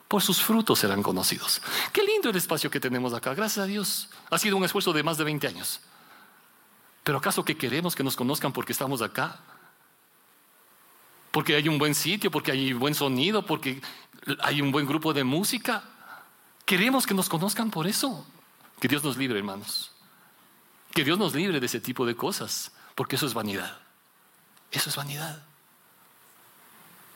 Por 0.08 0.22
sus 0.22 0.42
frutos 0.42 0.80
serán 0.80 1.02
conocidos. 1.02 1.62
Qué 1.92 2.04
lindo 2.04 2.30
el 2.30 2.36
espacio 2.36 2.70
que 2.70 2.80
tenemos 2.80 3.14
acá. 3.14 3.34
Gracias 3.34 3.64
a 3.64 3.68
Dios. 3.68 4.10
Ha 4.30 4.38
sido 4.38 4.56
un 4.56 4.64
esfuerzo 4.64 4.94
de 4.94 5.02
más 5.02 5.18
de 5.18 5.24
20 5.24 5.48
años. 5.48 5.82
Pero 7.06 7.20
¿acaso 7.20 7.46
que 7.46 7.56
queremos 7.56 7.96
que 7.96 8.04
nos 8.04 8.16
conozcan 8.16 8.52
porque 8.52 8.72
estamos 8.72 9.04
acá? 9.04 9.40
Porque 11.30 11.56
hay 11.56 11.70
un 11.70 11.78
buen 11.78 11.94
sitio, 11.94 12.32
porque 12.32 12.52
hay 12.52 12.74
buen 12.74 12.96
sonido, 12.96 13.46
porque 13.46 13.80
hay 14.42 14.60
un 14.60 14.72
buen 14.72 14.88
grupo 14.88 15.14
de 15.14 15.24
música. 15.24 15.84
Queremos 16.66 17.06
que 17.06 17.14
nos 17.14 17.30
conozcan 17.30 17.70
por 17.70 17.86
eso. 17.86 18.26
Que 18.80 18.88
Dios 18.88 19.04
nos 19.04 19.18
libre, 19.18 19.38
hermanos. 19.38 19.92
Que 20.96 21.04
Dios 21.04 21.20
nos 21.20 21.36
libre 21.36 21.60
de 21.60 21.66
ese 21.68 21.80
tipo 21.80 22.08
de 22.08 22.16
cosas, 22.16 22.72
porque 22.96 23.18
eso 23.18 23.28
es 23.28 23.36
vanidad. 23.36 23.78
Eso 24.72 24.90
es 24.90 24.96
vanidad. 24.96 25.44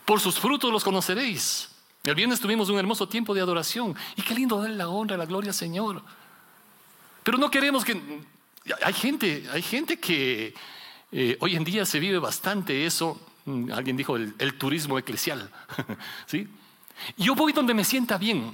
Por 0.05 0.19
sus 0.19 0.39
frutos 0.39 0.71
los 0.71 0.83
conoceréis. 0.83 1.69
El 2.03 2.13
viernes 2.13 2.39
tuvimos 2.39 2.69
un 2.69 2.77
hermoso 2.77 3.09
tiempo 3.09 3.33
de 3.33 3.41
adoración 3.41 3.95
y 4.15 4.21
qué 4.21 4.35
lindo 4.35 4.61
darle 4.61 4.75
la 4.75 4.87
honra, 4.87 5.17
la 5.17 5.25
gloria 5.25 5.49
al 5.49 5.55
Señor. 5.55 6.03
Pero 7.23 7.39
no 7.39 7.49
queremos 7.49 7.83
que... 7.83 8.38
Hay 8.83 8.93
gente, 8.93 9.45
hay 9.51 9.61
gente 9.61 9.99
que 9.99 10.53
eh, 11.11 11.37
hoy 11.39 11.55
en 11.55 11.63
día 11.63 11.85
se 11.85 11.99
vive 11.99 12.19
bastante 12.19 12.85
eso. 12.85 13.19
Mm, 13.45 13.71
alguien 13.71 13.97
dijo 13.97 14.15
el, 14.15 14.53
turismo 14.57 14.97
eclesial. 14.99 15.49
¿Sí? 16.25 16.47
Yo 17.17 17.35
voy 17.35 17.53
donde 17.53 17.73
me 17.73 17.83
sienta 17.83 18.17
bien. 18.17 18.53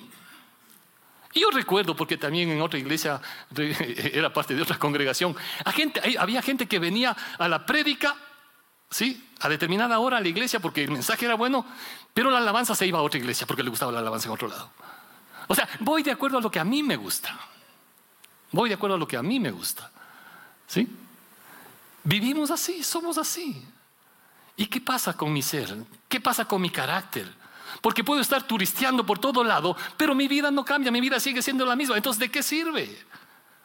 Y 1.33 1.41
yo 1.41 1.49
recuerdo, 1.51 1.95
porque 1.95 2.17
también 2.17 2.49
en 2.49 2.61
otra 2.61 2.79
iglesia 2.79 3.21
era 3.57 4.31
parte 4.31 4.55
de 4.55 4.61
otra 4.61 4.79
congregación, 4.79 5.35
había 6.17 6.41
gente 6.41 6.65
que 6.65 6.79
venía 6.79 7.15
a 7.37 7.49
la 7.49 7.65
prédica, 7.65 8.15
¿sí? 8.89 9.21
a 9.41 9.49
determinada 9.49 9.99
hora 9.99 10.17
a 10.17 10.21
la 10.21 10.29
iglesia 10.29 10.61
porque 10.61 10.83
el 10.83 10.91
mensaje 10.91 11.25
era 11.25 11.35
bueno, 11.35 11.65
pero 12.13 12.31
la 12.31 12.37
alabanza 12.37 12.73
se 12.73 12.87
iba 12.87 12.99
a 12.99 13.01
otra 13.01 13.19
iglesia 13.19 13.45
porque 13.45 13.63
le 13.63 13.69
gustaba 13.69 13.91
la 13.91 13.99
alabanza 13.99 14.27
en 14.27 14.33
otro 14.33 14.47
lado. 14.47 14.71
O 15.47 15.55
sea, 15.55 15.67
voy 15.81 16.03
de 16.03 16.11
acuerdo 16.11 16.37
a 16.37 16.41
lo 16.41 16.49
que 16.49 16.59
a 16.59 16.63
mí 16.63 16.81
me 16.81 16.95
gusta. 16.95 17.37
Voy 18.55 18.69
de 18.69 18.75
acuerdo 18.75 18.95
a 18.95 18.97
lo 18.97 19.05
que 19.05 19.17
a 19.17 19.21
mí 19.21 19.37
me 19.37 19.51
gusta. 19.51 19.91
¿Sí? 20.65 20.87
Vivimos 22.05 22.51
así, 22.51 22.83
somos 22.83 23.17
así. 23.17 23.61
¿Y 24.55 24.67
qué 24.67 24.79
pasa 24.79 25.11
con 25.11 25.33
mi 25.33 25.41
ser? 25.41 25.75
¿Qué 26.07 26.21
pasa 26.21 26.45
con 26.45 26.61
mi 26.61 26.69
carácter? 26.69 27.29
Porque 27.81 28.01
puedo 28.01 28.21
estar 28.21 28.43
turisteando 28.43 29.05
por 29.05 29.19
todo 29.19 29.43
lado, 29.43 29.75
pero 29.97 30.15
mi 30.15 30.29
vida 30.29 30.51
no 30.51 30.63
cambia, 30.63 30.89
mi 30.89 31.01
vida 31.01 31.19
sigue 31.19 31.41
siendo 31.41 31.65
la 31.65 31.75
misma. 31.75 31.97
Entonces, 31.97 32.17
¿de 32.17 32.31
qué 32.31 32.41
sirve? 32.41 32.97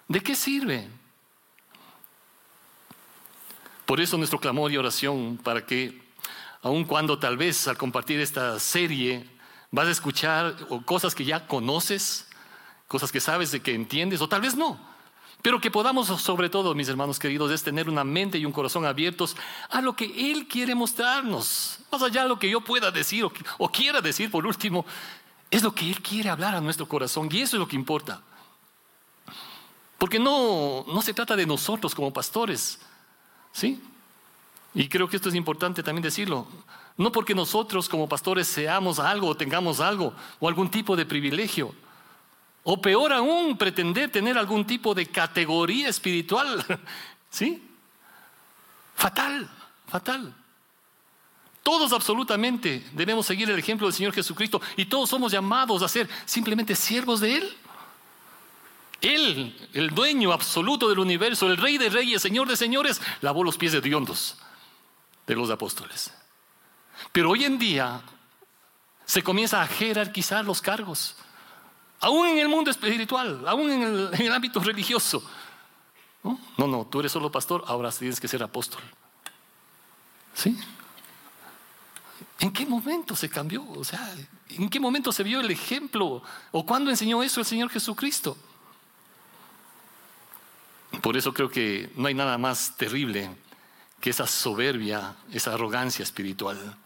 ¿De 0.08 0.20
qué 0.20 0.34
sirve? 0.34 0.88
Por 3.86 4.00
eso 4.00 4.18
nuestro 4.18 4.40
clamor 4.40 4.72
y 4.72 4.76
oración 4.76 5.38
para 5.40 5.64
que, 5.64 6.02
aun 6.62 6.84
cuando 6.84 7.16
tal 7.16 7.36
vez 7.36 7.68
al 7.68 7.78
compartir 7.78 8.18
esta 8.18 8.58
serie 8.58 9.24
vas 9.70 9.86
a 9.86 9.92
escuchar 9.92 10.56
cosas 10.84 11.14
que 11.14 11.24
ya 11.24 11.46
conoces, 11.46 12.26
cosas 12.90 13.12
que 13.12 13.20
sabes 13.20 13.52
de 13.52 13.60
que 13.60 13.72
entiendes, 13.72 14.20
o 14.20 14.28
tal 14.28 14.40
vez 14.40 14.56
no, 14.56 14.76
pero 15.42 15.60
que 15.60 15.70
podamos, 15.70 16.08
sobre 16.20 16.50
todo, 16.50 16.74
mis 16.74 16.88
hermanos 16.88 17.20
queridos, 17.20 17.52
es 17.52 17.62
tener 17.62 17.88
una 17.88 18.02
mente 18.02 18.36
y 18.36 18.44
un 18.44 18.50
corazón 18.50 18.84
abiertos 18.84 19.36
a 19.68 19.80
lo 19.80 19.94
que 19.94 20.32
Él 20.32 20.48
quiere 20.48 20.74
mostrarnos. 20.74 21.78
Más 21.92 22.02
allá 22.02 22.24
de 22.24 22.28
lo 22.28 22.40
que 22.40 22.50
yo 22.50 22.60
pueda 22.62 22.90
decir 22.90 23.24
o, 23.58 23.68
quiera 23.70 24.00
decir, 24.00 24.28
por 24.28 24.44
último, 24.44 24.84
es 25.52 25.62
lo 25.62 25.72
que 25.72 25.88
Él 25.88 26.02
quiere 26.02 26.30
hablar 26.30 26.56
a 26.56 26.60
nuestro 26.60 26.88
corazón 26.88 27.28
y 27.30 27.40
eso 27.40 27.54
es 27.54 27.60
lo 27.60 27.68
que 27.68 27.76
importa. 27.76 28.20
Porque 29.96 30.18
no, 30.18 30.84
no 30.88 31.00
se 31.00 31.14
trata 31.14 31.36
de 31.36 31.46
nosotros 31.46 31.94
como 31.94 32.12
pastores, 32.12 32.80
¿sí? 33.52 33.80
Y 34.74 34.88
creo 34.88 35.08
que 35.08 35.14
esto 35.14 35.28
es 35.28 35.36
importante 35.36 35.84
también 35.84 36.02
decirlo. 36.02 36.44
No 36.96 37.12
porque 37.12 37.36
nosotros 37.36 37.88
como 37.88 38.08
pastores 38.08 38.48
seamos 38.48 38.98
algo 38.98 39.28
o 39.28 39.36
tengamos 39.36 39.78
algo 39.78 40.12
o 40.40 40.48
algún 40.48 40.68
tipo 40.72 40.96
de 40.96 41.06
privilegio 41.06 41.72
o 42.62 42.80
peor 42.80 43.12
aún, 43.12 43.56
pretender 43.56 44.10
tener 44.10 44.36
algún 44.36 44.66
tipo 44.66 44.94
de 44.94 45.06
categoría 45.06 45.88
espiritual. 45.88 46.64
¿Sí? 47.30 47.62
Fatal, 48.94 49.48
fatal. 49.86 50.34
Todos 51.62 51.92
absolutamente 51.92 52.86
debemos 52.92 53.26
seguir 53.26 53.48
el 53.50 53.58
ejemplo 53.58 53.86
del 53.86 53.94
Señor 53.94 54.12
Jesucristo 54.12 54.60
y 54.76 54.86
todos 54.86 55.10
somos 55.10 55.32
llamados 55.32 55.82
a 55.82 55.88
ser 55.88 56.08
simplemente 56.24 56.74
siervos 56.74 57.20
de 57.20 57.36
Él. 57.36 57.56
Él, 59.00 59.68
el 59.72 59.90
dueño 59.90 60.32
absoluto 60.32 60.88
del 60.88 60.98
universo, 60.98 61.46
el 61.46 61.56
rey 61.56 61.78
de 61.78 61.88
reyes, 61.88 62.20
señor 62.20 62.48
de 62.48 62.56
señores, 62.56 63.00
lavó 63.22 63.42
los 63.42 63.56
pies 63.56 63.72
de 63.72 63.80
diondos 63.80 64.36
de 65.26 65.34
los 65.34 65.48
apóstoles. 65.48 66.12
Pero 67.12 67.30
hoy 67.30 67.44
en 67.44 67.58
día 67.58 68.02
se 69.06 69.22
comienza 69.22 69.62
a 69.62 69.66
jerarquizar 69.66 70.44
los 70.44 70.60
cargos 70.60 71.16
aún 72.00 72.28
en 72.28 72.38
el 72.38 72.48
mundo 72.48 72.70
espiritual, 72.70 73.46
aún 73.46 73.70
en 73.70 73.82
el, 74.22 74.32
ámbito 74.32 74.60
religioso. 74.60 75.22
¿No? 76.22 76.38
no, 76.66 76.86
tú 76.86 77.00
eres 77.00 77.12
solo 77.12 77.30
pastor, 77.30 77.64
ahora 77.66 77.90
tienes 77.92 78.20
que 78.20 78.28
ser 78.28 78.42
apóstol. 78.42 78.82
¿Sí? 80.34 80.58
¿En 82.40 82.52
qué 82.52 82.66
momento 82.66 83.14
se 83.14 83.28
cambió? 83.28 83.66
O 83.70 83.84
sea, 83.84 84.14
¿en 84.48 84.68
qué 84.68 84.80
momento 84.80 85.12
se 85.12 85.22
vio 85.22 85.40
el 85.40 85.50
ejemplo? 85.50 86.22
¿O 86.52 86.66
cuándo 86.66 86.90
enseñó 86.90 87.22
eso 87.22 87.40
el 87.40 87.46
Señor 87.46 87.70
Jesucristo? 87.70 88.36
Por 91.02 91.16
eso 91.16 91.32
creo 91.32 91.50
que 91.50 91.90
no 91.96 92.08
hay 92.08 92.14
nada 92.14 92.36
más 92.38 92.76
terrible 92.76 93.30
que 94.00 94.10
esa 94.10 94.26
soberbia, 94.26 95.14
esa 95.32 95.54
arrogancia 95.54 96.02
espiritual. 96.02 96.76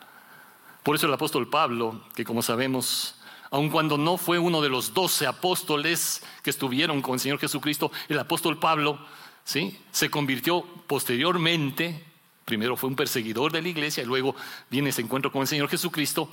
Por 0.83 0.97
eso 0.97 1.07
el 1.07 1.15
apóstol 1.15 1.49
Pablo, 1.49 2.05
que 2.15 2.25
como 2.25 2.43
sabemos 2.43 3.17
aun 3.55 3.71
cuando 3.71 3.97
no 3.97 4.17
fue 4.17 4.41
uno 4.41 4.61
de 4.61 4.69
los 4.69 4.95
doce 4.95 5.29
apóstoles 5.29 6.25
que 6.43 6.51
estuvieron 6.51 7.01
con 7.01 7.15
el 7.15 7.21
Señor 7.21 7.39
Jesucristo, 7.39 7.93
el 8.09 8.19
apóstol 8.19 8.59
Pablo, 8.59 8.99
¿sí? 9.45 9.79
se 9.93 10.11
convirtió 10.11 10.65
posteriormente, 10.89 12.05
primero 12.45 12.77
fue 12.77 12.91
un 12.91 12.97
perseguidor 12.97 13.53
de 13.53 13.63
la 13.63 13.69
iglesia 13.69 14.03
y 14.03 14.07
luego 14.07 14.35
viene 14.69 14.91
ese 14.91 15.03
encuentro 15.03 15.31
con 15.31 15.43
el 15.43 15.47
Señor 15.47 15.69
Jesucristo, 15.69 16.29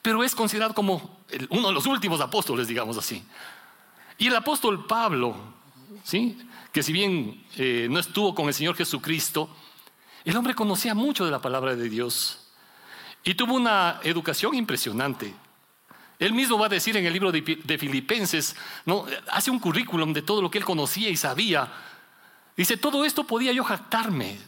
pero 0.00 0.24
es 0.24 0.34
considerado 0.34 0.72
como 0.72 1.20
uno 1.50 1.68
de 1.68 1.74
los 1.74 1.84
últimos 1.84 2.22
apóstoles, 2.22 2.66
digamos 2.66 2.96
así. 2.96 3.22
Y 4.16 4.28
el 4.28 4.34
apóstol 4.34 4.86
Pablo, 4.86 5.36
¿sí? 6.02 6.38
que 6.72 6.82
si 6.82 6.94
bien 6.94 7.44
eh, 7.58 7.88
no 7.90 7.98
estuvo 7.98 8.34
con 8.34 8.48
el 8.48 8.54
Señor 8.54 8.74
Jesucristo, 8.74 9.54
el 10.24 10.34
hombre 10.34 10.54
conocía 10.54 10.94
mucho 10.94 11.26
de 11.26 11.30
la 11.30 11.42
palabra 11.42 11.76
de 11.76 11.90
Dios 11.90 12.48
y 13.22 13.34
tuvo 13.34 13.52
una 13.52 14.00
educación 14.02 14.54
impresionante. 14.54 15.34
Él 16.24 16.32
mismo 16.32 16.58
va 16.58 16.66
a 16.66 16.70
decir 16.70 16.96
en 16.96 17.04
el 17.04 17.12
libro 17.12 17.30
de, 17.30 17.78
Filipenses, 17.78 18.56
¿no? 18.86 19.04
hace 19.30 19.50
un 19.50 19.58
currículum 19.58 20.14
de 20.14 20.22
todo 20.22 20.40
lo 20.40 20.50
que 20.50 20.56
él 20.56 20.64
conocía 20.64 21.10
y 21.10 21.18
sabía. 21.18 21.70
Dice, 22.56 22.78
todo 22.78 23.04
esto 23.04 23.24
podía 23.24 23.52
yo 23.52 23.62
jactarme, 23.62 24.38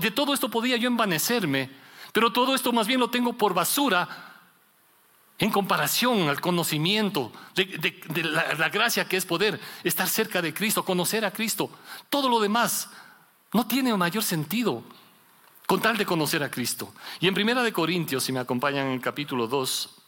de 0.00 0.10
todo 0.12 0.32
esto 0.32 0.50
podía 0.50 0.78
yo 0.78 0.88
envanecerme, 0.88 1.68
pero 2.14 2.32
todo 2.32 2.54
esto 2.54 2.72
más 2.72 2.86
bien 2.86 3.00
lo 3.00 3.10
tengo 3.10 3.34
por 3.34 3.52
basura 3.52 4.08
en 5.38 5.50
comparación 5.50 6.26
al 6.30 6.40
conocimiento 6.40 7.30
de, 7.54 8.00
la, 8.24 8.70
gracia 8.70 9.06
que 9.06 9.18
es 9.18 9.26
poder 9.26 9.60
estar 9.84 10.08
cerca 10.08 10.40
de 10.40 10.54
Cristo, 10.54 10.86
conocer 10.86 11.26
a 11.26 11.32
Cristo. 11.32 11.70
Todo 12.08 12.30
lo 12.30 12.40
demás 12.40 12.88
no 13.52 13.66
tiene 13.66 13.94
mayor 13.94 14.22
sentido 14.22 14.82
con 15.66 15.82
tal 15.82 15.98
de 15.98 16.06
conocer 16.06 16.42
a 16.42 16.50
Cristo. 16.50 16.94
Y 17.20 17.28
en 17.28 17.34
Primera 17.34 17.62
de 17.62 17.74
Corintios, 17.74 18.24
si 18.24 18.32
me 18.32 18.40
acompañan 18.40 18.86
en 18.86 18.92
el 18.94 19.00
capítulo 19.02 19.46
2, 19.46 19.99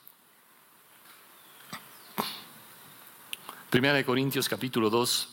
Primera 3.72 3.94
de 3.94 4.04
Corintios 4.04 4.50
capítulo 4.50 4.90
2. 4.90 5.28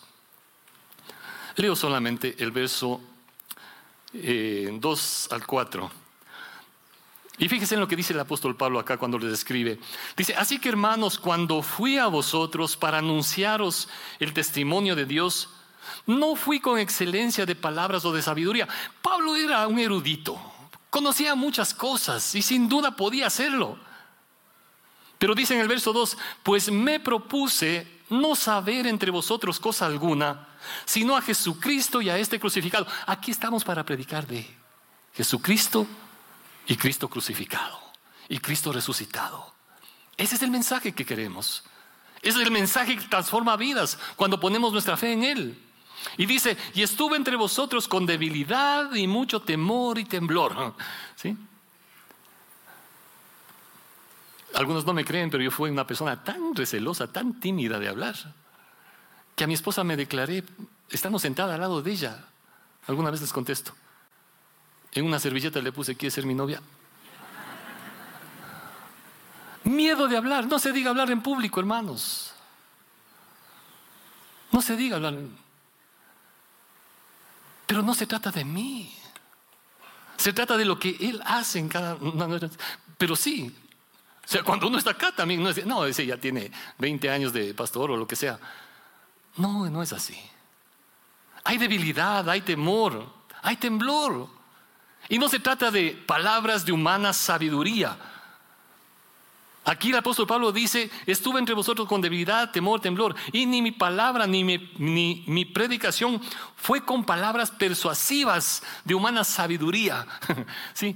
Leo 1.58 1.76
solamente 1.76 2.38
el 2.40 2.52
verso 2.52 3.02
2 4.14 4.14
eh, 4.14 4.80
al 5.32 5.46
4. 5.46 5.92
Y 7.40 7.50
fíjense 7.50 7.76
en 7.76 7.82
lo 7.82 7.88
que 7.90 7.98
dice 7.98 8.14
el 8.14 8.20
apóstol 8.22 8.56
Pablo 8.56 8.80
acá 8.80 8.96
cuando 8.96 9.20
les 9.20 9.34
escribe. 9.34 9.78
Dice, 10.16 10.36
así 10.36 10.58
que 10.58 10.70
hermanos, 10.70 11.20
cuando 11.20 11.62
fui 11.62 11.98
a 11.98 12.08
vosotros 12.08 12.78
para 12.78 13.00
anunciaros 13.00 13.90
el 14.22 14.32
testimonio 14.32 14.96
de 14.96 15.04
Dios, 15.04 15.50
no 16.08 16.38
fui 16.38 16.62
con 16.62 16.80
excelencia 16.80 17.46
de 17.46 17.56
palabras 17.58 18.06
o 18.06 18.14
de 18.14 18.22
sabiduría. 18.22 18.70
Pablo 19.02 19.36
era 19.36 19.68
un 19.68 19.80
erudito, 19.80 20.40
conocía 20.90 21.36
muchas 21.36 21.74
cosas 21.74 22.34
y 22.36 22.42
sin 22.42 22.70
duda 22.70 22.96
podía 22.96 23.28
hacerlo. 23.28 23.78
Pero 25.18 25.36
dice 25.36 25.56
en 25.56 25.60
el 25.60 25.68
verso 25.68 25.92
2, 25.92 26.18
pues 26.42 26.72
me 26.72 27.02
propuse 27.02 27.99
no 28.10 28.36
saber 28.36 28.88
entre 28.88 29.12
vosotros 29.12 29.60
cosa 29.60 29.86
alguna, 29.86 30.48
sino 30.86 31.16
a 31.16 31.22
Jesucristo 31.22 32.02
y 32.02 32.10
a 32.10 32.18
este 32.18 32.40
crucificado. 32.40 32.88
Aquí 33.06 33.32
estamos 33.32 33.64
para 33.64 33.84
predicar 33.84 34.28
de 34.28 34.46
Jesucristo 35.14 35.88
y 36.68 36.76
Cristo 36.76 37.10
crucificado 37.10 37.80
y 38.28 38.40
Cristo 38.40 38.72
resucitado. 38.72 39.54
Ese 40.18 40.36
es 40.36 40.42
el 40.42 40.52
mensaje 40.52 40.94
que 40.94 41.06
queremos. 41.06 41.64
Ese 42.22 42.40
es 42.40 42.46
el 42.46 42.52
mensaje 42.52 42.98
que 42.98 43.08
transforma 43.08 43.56
vidas 43.56 43.98
cuando 44.16 44.40
ponemos 44.40 44.74
nuestra 44.74 44.98
fe 44.98 45.14
en 45.14 45.24
Él. 45.24 45.66
Y 46.18 46.26
dice, 46.26 46.58
y 46.74 46.84
estuve 46.84 47.18
entre 47.18 47.36
vosotros 47.36 47.88
con 47.88 48.06
debilidad 48.06 48.94
y 48.94 49.08
mucho 49.08 49.42
temor 49.42 49.98
y 50.00 50.06
temblor. 50.06 50.76
¿Sí? 51.16 51.38
Algunos 54.56 54.86
no 54.86 54.94
me 54.94 55.06
creen, 55.06 55.30
pero 55.30 55.44
yo 55.44 55.52
fui 55.52 55.70
una 55.70 55.86
persona 55.86 56.24
tan 56.24 56.56
recelosa, 56.56 57.12
tan 57.12 57.40
tímida 57.40 57.80
de 57.80 57.88
hablar, 57.88 58.16
que 59.36 59.44
a 59.44 59.48
mi 59.48 59.54
esposa 59.54 59.84
me 59.84 59.96
declaré, 59.96 60.44
estando 60.90 61.20
sentada 61.20 61.54
al 61.54 61.62
lado 61.62 61.82
de 61.82 61.92
ella, 61.92 62.26
alguna 62.88 63.12
vez 63.12 63.22
les 63.22 63.32
contesto, 63.32 63.74
en 64.92 65.06
una 65.06 65.20
servilleta 65.20 65.62
le 65.62 65.72
puse, 65.72 65.96
¿quiere 65.96 66.12
ser 66.12 66.26
mi 66.26 66.34
novia? 66.34 66.62
Miedo 69.64 70.08
de 70.08 70.18
hablar, 70.18 70.48
no 70.48 70.58
se 70.58 70.72
diga 70.72 70.90
hablar 70.90 71.12
en 71.12 71.22
público, 71.22 71.60
hermanos. 71.60 72.34
No 74.52 74.62
se 74.62 74.76
diga 74.76 74.96
hablar. 74.96 75.16
Pero 77.68 77.84
no 77.84 77.94
se 77.94 78.08
trata 78.08 78.32
de 78.32 78.44
mí. 78.44 78.92
Se 80.18 80.34
trata 80.34 80.58
de 80.58 80.66
lo 80.66 80.80
que 80.80 80.98
Él 81.00 81.22
hace 81.24 81.60
en 81.60 81.70
cada 81.70 81.98
Pero 82.98 83.16
sí, 83.16 83.56
o 84.30 84.32
sea, 84.32 84.44
cuando 84.44 84.68
uno 84.68 84.78
está 84.78 84.92
acá 84.92 85.12
también, 85.12 85.42
no, 85.42 85.50
es, 85.50 85.66
no, 85.66 85.86
ese 85.86 86.06
ya 86.06 86.16
tiene 86.16 86.52
20 86.78 87.10
años 87.10 87.34
de 87.34 87.52
pastor 87.56 87.90
o 87.90 87.98
lo 87.98 88.06
que 88.06 88.16
sea. 88.16 88.38
No, 89.38 89.68
no 89.72 89.82
es 89.82 89.92
así. 89.92 90.16
Hay 91.46 91.58
debilidad, 91.58 92.30
hay 92.30 92.42
temor, 92.42 93.12
hay 93.42 93.56
temblor. 93.56 94.28
Y 95.08 95.18
no 95.18 95.30
se 95.30 95.40
trata 95.40 95.72
de 95.72 96.00
palabras 96.06 96.64
de 96.64 96.72
humana 96.72 97.12
sabiduría. 97.12 97.98
Aquí 99.66 99.90
el 99.90 99.98
apóstol 99.98 100.28
Pablo 100.28 100.52
dice, 100.52 100.92
estuve 101.08 101.40
entre 101.40 101.56
vosotros 101.56 101.88
con 101.88 102.00
debilidad, 102.00 102.52
temor, 102.52 102.82
temblor, 102.82 103.16
y 103.32 103.48
ni 103.48 103.64
mi 103.64 103.72
palabra 103.72 104.28
ni 104.28 104.44
mi, 104.44 104.72
ni 104.78 105.24
mi 105.26 105.46
predicación 105.46 106.22
fue 106.56 106.86
con 106.86 107.04
palabras 107.04 107.50
persuasivas 107.50 108.62
de 108.86 108.94
humana 108.94 109.24
sabiduría. 109.24 110.06
¿Sí? 110.74 110.96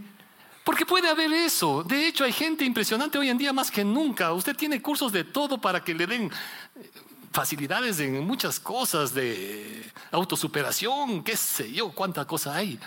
Porque 0.64 0.86
puede 0.86 1.10
haber 1.10 1.32
eso. 1.34 1.84
De 1.84 2.08
hecho, 2.08 2.24
hay 2.24 2.32
gente 2.32 2.64
impresionante 2.64 3.18
hoy 3.18 3.30
en 3.30 3.38
día 3.38 3.52
más 3.52 3.70
que 3.70 3.84
nunca. 3.84 4.32
Usted 4.32 4.56
tiene 4.56 4.82
cursos 4.82 5.12
de 5.12 5.24
todo 5.24 5.60
para 5.60 5.84
que 5.84 5.94
le 5.94 6.08
den 6.08 6.32
eh, 6.76 6.92
facilidades 7.32 8.00
en 8.00 8.26
muchas 8.26 8.60
cosas 8.60 9.14
de 9.14 9.92
autosuperación, 10.12 11.24
qué 11.24 11.36
sé 11.36 11.72
yo, 11.72 11.90
cuánta 11.92 12.26
cosa 12.26 12.56
hay. 12.56 12.80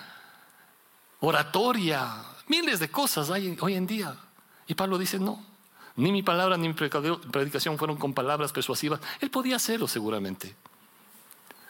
Oratoria, 1.21 2.25
miles 2.47 2.81
de 2.81 2.91
cosas 2.91 3.31
hay 3.31 3.57
hoy 3.61 3.75
en 3.75 3.87
día. 3.87 4.17
Y 4.67 4.75
Pablo 4.75 4.97
dice, 4.97 5.19
no, 5.19 5.45
ni 5.97 6.13
mi 6.13 6.23
palabra 6.23 6.57
ni 6.57 6.69
mi 6.69 6.75
predicación 6.75 7.77
fueron 7.77 7.97
con 7.97 8.15
palabras 8.15 8.53
persuasivas. 8.53 9.01
Él 9.21 9.31
podía 9.31 9.57
hacerlo 9.57 9.87
seguramente, 9.87 10.55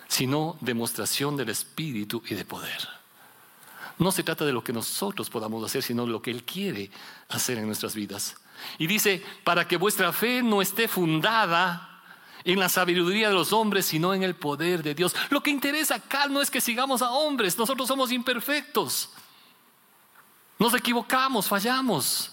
sino 0.07 0.57
demostración 0.61 1.37
del 1.37 1.49
Espíritu 1.49 2.23
y 2.29 2.35
de 2.35 2.45
poder. 2.45 2.96
No 3.99 4.13
se 4.13 4.23
trata 4.23 4.45
de 4.45 4.53
lo 4.53 4.63
que 4.63 4.73
nosotros 4.73 5.31
podamos 5.31 5.65
hacer, 5.65 5.83
sino 5.83 6.07
lo 6.07 6.21
que 6.21 6.31
Él 6.31 6.45
quiere 6.45 6.91
hacer 7.29 7.59
en 7.59 7.67
nuestras 7.67 7.95
vidas. 7.95 8.37
Y 8.79 8.87
dice, 8.87 9.25
para 9.45 9.67
que 9.67 9.77
vuestra 9.77 10.13
fe 10.13 10.43
no 10.43 10.61
esté 10.61 10.89
fundada 10.89 12.03
en 12.45 12.61
la 12.61 12.69
sabiduría 12.69 13.29
de 13.29 13.35
los 13.35 13.53
hombres, 13.53 13.87
sino 13.87 14.15
en 14.15 14.23
el 14.23 14.37
poder 14.37 14.83
de 14.83 14.95
Dios. 14.95 15.15
Lo 15.31 15.43
que 15.43 15.51
interesa 15.51 15.97
acá 15.97 16.29
no 16.29 16.41
es 16.41 16.51
que 16.51 16.61
sigamos 16.61 17.03
a 17.03 17.11
hombres, 17.11 17.59
nosotros 17.59 17.89
somos 17.89 18.13
imperfectos. 18.13 19.11
Nos 20.59 20.73
equivocamos, 20.75 21.49
fallamos. 21.49 22.33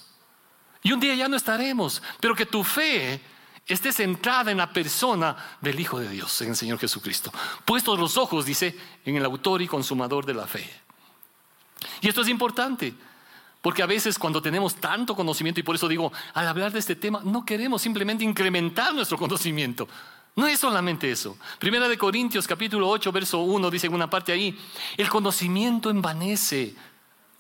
Y 0.84 0.92
un 0.92 1.00
día 1.00 1.16
ya 1.16 1.28
no 1.28 1.36
estaremos, 1.36 2.02
pero 2.20 2.36
que 2.36 2.46
tu 2.46 2.64
fe 2.64 3.22
esté 3.66 3.92
centrada 3.92 4.52
en 4.52 4.58
la 4.58 4.72
persona 4.72 5.58
del 5.62 5.80
Hijo 5.80 6.00
de 6.00 6.10
Dios, 6.10 6.42
en 6.42 6.50
el 6.50 6.56
Señor 6.56 6.78
Jesucristo. 6.78 7.32
Puestos 7.66 7.98
los 7.98 8.18
ojos, 8.18 8.46
dice, 8.46 8.78
en 9.06 9.16
el 9.16 9.26
autor 9.26 9.62
y 9.62 9.68
consumador 9.68 10.26
de 10.26 10.34
la 10.34 10.46
fe. 10.46 10.70
Y 12.02 12.08
esto 12.08 12.22
es 12.22 12.30
importante, 12.30 12.94
porque 13.62 13.84
a 13.84 13.86
veces 13.86 14.20
cuando 14.20 14.42
tenemos 14.42 14.76
tanto 14.76 15.16
conocimiento, 15.16 15.60
y 15.60 15.64
por 15.64 15.76
eso 15.76 15.88
digo, 15.88 16.12
al 16.34 16.48
hablar 16.48 16.72
de 16.72 16.80
este 16.80 16.96
tema, 16.96 17.22
no 17.24 17.46
queremos 17.46 17.82
simplemente 17.82 18.24
incrementar 18.24 18.94
nuestro 18.94 19.18
conocimiento. 19.18 19.88
No 20.36 20.48
es 20.48 20.60
solamente 20.60 21.12
eso. 21.12 21.38
Primera 21.60 21.88
de 21.88 21.98
Corintios 21.98 22.48
capítulo 22.48 22.90
8, 22.90 23.12
verso 23.12 23.40
1 23.40 23.70
dice 23.70 23.88
en 23.88 23.94
una 23.94 24.10
parte 24.10 24.32
ahí, 24.32 24.58
el 24.98 25.08
conocimiento 25.08 25.90
envanece, 25.90 26.76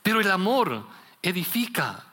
pero 0.04 0.22
el 0.22 0.30
amor 0.30 0.86
edifica. 1.22 2.06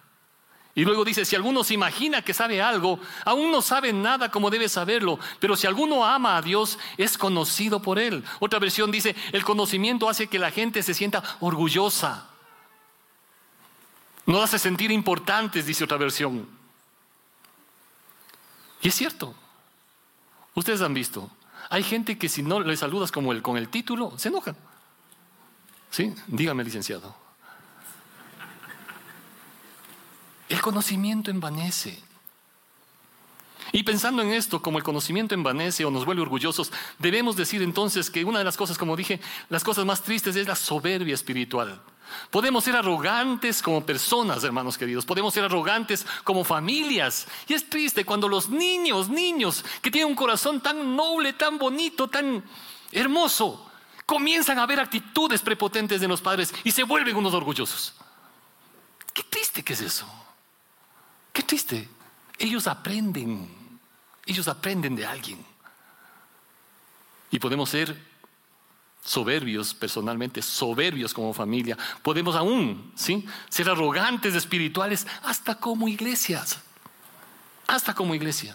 Y 0.75 0.85
luego 0.85 1.05
dice, 1.05 1.25
si 1.25 1.35
alguno 1.35 1.65
se 1.65 1.75
imagina 1.75 2.23
que 2.23 2.33
sabe 2.33 2.63
algo, 2.63 3.01
aún 3.25 3.51
no 3.51 3.61
sabe 3.61 3.93
nada 3.93 4.31
como 4.31 4.51
debe 4.51 4.69
saberlo, 4.69 5.19
pero 5.41 5.57
si 5.57 5.67
alguno 5.67 6.05
ama 6.05 6.37
a 6.37 6.43
Dios, 6.43 6.79
es 6.97 7.19
conocido 7.19 7.83
por 7.83 7.99
Él. 7.99 8.25
Otra 8.39 8.61
versión 8.61 8.91
dice, 8.91 9.17
el 9.33 9.45
conocimiento 9.45 10.09
hace 10.09 10.29
que 10.29 10.39
la 10.39 10.51
gente 10.51 10.83
se 10.83 10.95
sienta 10.95 11.23
orgullosa. 11.41 12.29
Nos 14.27 14.45
hace 14.45 14.59
sentir 14.59 14.93
importantes, 14.93 15.67
dice 15.67 15.83
otra 15.83 15.97
versión. 15.97 16.47
Y 18.81 18.89
es 18.89 18.95
cierto. 18.95 19.35
Ustedes 20.55 20.83
han 20.83 20.95
visto, 20.95 21.31
hay 21.69 21.83
gente 21.83 22.17
que 22.17 22.29
si 22.29 22.43
no 22.43 22.61
le 22.61 22.77
saludas 22.77 23.11
como 23.11 23.33
el, 23.33 23.43
con 23.43 23.57
el 23.57 23.69
título, 23.69 24.13
se 24.19 24.29
enojan. 24.29 24.57
¿Sí? 25.91 26.15
Dígame, 26.27 26.63
licenciado. 26.63 27.20
El 30.51 30.61
conocimiento 30.61 31.31
envanece. 31.31 31.97
Y 33.71 33.85
pensando 33.85 34.21
en 34.21 34.33
esto, 34.33 34.61
como 34.61 34.79
el 34.79 34.85
conocimiento 34.85 35.33
envanece 35.33 35.85
o 35.85 35.93
nos 35.93 36.05
vuelve 36.05 36.23
orgullosos, 36.23 36.73
debemos 36.99 37.37
decir 37.37 37.63
entonces 37.63 38.11
que 38.11 38.25
una 38.25 38.41
de 38.41 38.45
las 38.45 38.57
cosas, 38.57 38.77
como 38.77 38.97
dije, 38.97 39.21
las 39.49 39.63
cosas 39.63 39.87
más 39.87 40.03
tristes 40.03 40.35
es 40.35 40.49
la 40.49 40.57
soberbia 40.57 41.15
espiritual. 41.15 41.81
Podemos 42.33 42.65
ser 42.65 42.75
arrogantes 42.75 43.63
como 43.63 43.87
personas, 43.87 44.43
hermanos 44.43 44.77
queridos. 44.77 45.07
Podemos 45.07 45.33
ser 45.33 45.45
arrogantes 45.45 46.05
como 46.25 46.43
familias. 46.43 47.29
Y 47.47 47.55
es 47.55 47.71
triste 47.71 48.05
cuando 48.05 48.29
los 48.29 48.49
niños, 48.49 49.09
niños 49.09 49.65
que 49.81 49.93
tienen 49.93 50.11
un 50.11 50.17
corazón 50.17 50.61
tan 50.61 50.97
noble, 50.97 51.33
tan 51.35 51.59
bonito, 51.59 52.09
tan 52.09 52.43
hermoso, 52.91 53.71
comienzan 54.05 54.59
a 54.59 54.67
ver 54.67 54.81
actitudes 54.81 55.43
prepotentes 55.43 56.01
de 56.01 56.09
los 56.09 56.21
padres 56.21 56.53
y 56.65 56.73
se 56.73 56.83
vuelven 56.83 57.15
unos 57.15 57.35
orgullosos. 57.35 57.95
Qué 59.15 59.23
triste 59.23 59.63
que 59.63 59.75
es 59.75 59.81
eso. 59.83 60.20
Qué 61.41 61.47
triste. 61.47 61.89
Ellos 62.39 62.67
aprenden, 62.67 63.49
ellos 64.27 64.47
aprenden 64.47 64.95
de 64.95 65.07
alguien. 65.07 65.43
Y 67.31 67.39
podemos 67.39 67.71
ser 67.71 67.97
soberbios 69.03 69.73
personalmente, 69.73 70.43
soberbios 70.43 71.15
como 71.15 71.33
familia. 71.33 71.79
Podemos 72.03 72.37
aún, 72.37 72.93
¿sí? 72.95 73.27
Ser 73.49 73.71
arrogantes 73.71 74.35
espirituales 74.35 75.07
hasta 75.23 75.55
como 75.55 75.89
iglesias. 75.89 76.59
Hasta 77.67 77.95
como 77.95 78.15
iglesia. 78.15 78.55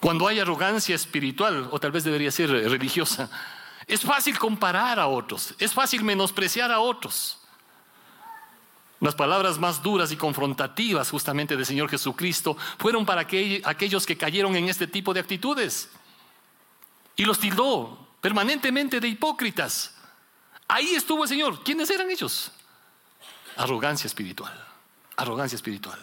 Cuando 0.00 0.26
hay 0.26 0.40
arrogancia 0.40 0.94
espiritual, 0.94 1.68
o 1.72 1.78
tal 1.78 1.92
vez 1.92 2.04
debería 2.04 2.30
ser 2.30 2.48
religiosa, 2.48 3.28
es 3.86 4.00
fácil 4.00 4.38
comparar 4.38 4.98
a 4.98 5.08
otros, 5.08 5.54
es 5.58 5.74
fácil 5.74 6.04
menospreciar 6.04 6.72
a 6.72 6.80
otros. 6.80 7.41
Las 9.02 9.16
palabras 9.16 9.58
más 9.58 9.82
duras 9.82 10.12
y 10.12 10.16
confrontativas 10.16 11.10
justamente 11.10 11.56
del 11.56 11.66
Señor 11.66 11.90
Jesucristo 11.90 12.56
fueron 12.78 13.04
para 13.04 13.22
aquellos 13.22 14.06
que 14.06 14.16
cayeron 14.16 14.54
en 14.54 14.68
este 14.68 14.86
tipo 14.86 15.12
de 15.12 15.18
actitudes. 15.18 15.90
Y 17.16 17.24
los 17.24 17.40
tildó 17.40 17.98
permanentemente 18.20 19.00
de 19.00 19.08
hipócritas. 19.08 19.96
Ahí 20.68 20.94
estuvo 20.94 21.24
el 21.24 21.28
Señor. 21.28 21.64
¿Quiénes 21.64 21.90
eran 21.90 22.12
ellos? 22.12 22.52
Arrogancia 23.56 24.06
espiritual. 24.06 24.52
Arrogancia 25.16 25.56
espiritual. 25.56 25.98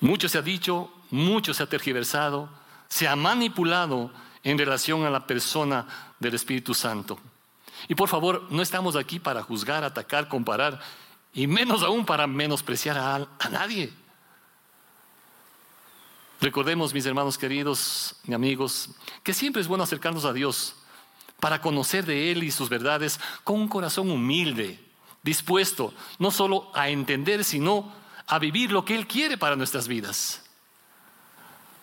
Mucho 0.00 0.28
se 0.28 0.38
ha 0.38 0.42
dicho, 0.42 0.92
mucho 1.12 1.54
se 1.54 1.62
ha 1.62 1.68
tergiversado, 1.68 2.48
se 2.88 3.06
ha 3.06 3.14
manipulado 3.14 4.10
en 4.42 4.58
relación 4.58 5.04
a 5.04 5.10
la 5.10 5.28
persona 5.28 5.86
del 6.18 6.34
Espíritu 6.34 6.74
Santo. 6.74 7.20
Y 7.86 7.94
por 7.94 8.08
favor, 8.08 8.48
no 8.50 8.62
estamos 8.62 8.96
aquí 8.96 9.20
para 9.20 9.44
juzgar, 9.44 9.84
atacar, 9.84 10.26
comparar 10.26 10.80
y 11.34 11.48
menos 11.48 11.82
aún 11.82 12.06
para 12.06 12.26
menospreciar 12.26 12.96
a, 12.96 13.48
nadie. 13.50 13.92
Recordemos, 16.40 16.94
mis 16.94 17.04
hermanos 17.06 17.36
queridos 17.36 18.16
y 18.24 18.34
amigos, 18.34 18.90
que 19.22 19.34
siempre 19.34 19.60
es 19.60 19.68
bueno 19.68 19.82
acercarnos 19.82 20.24
a 20.24 20.32
Dios 20.32 20.76
para 21.40 21.60
conocer 21.60 22.06
de 22.06 22.30
Él 22.30 22.44
y 22.44 22.52
sus 22.52 22.68
verdades 22.68 23.18
con 23.42 23.60
un 23.60 23.68
corazón 23.68 24.10
humilde, 24.10 24.78
dispuesto 25.22 25.92
no 26.18 26.30
solo 26.30 26.70
a 26.74 26.88
entender, 26.88 27.44
sino 27.44 27.92
a 28.26 28.38
vivir 28.38 28.70
lo 28.70 28.84
que 28.84 28.94
Él 28.94 29.06
quiere 29.08 29.36
para 29.36 29.56
nuestras 29.56 29.88
vidas. 29.88 30.42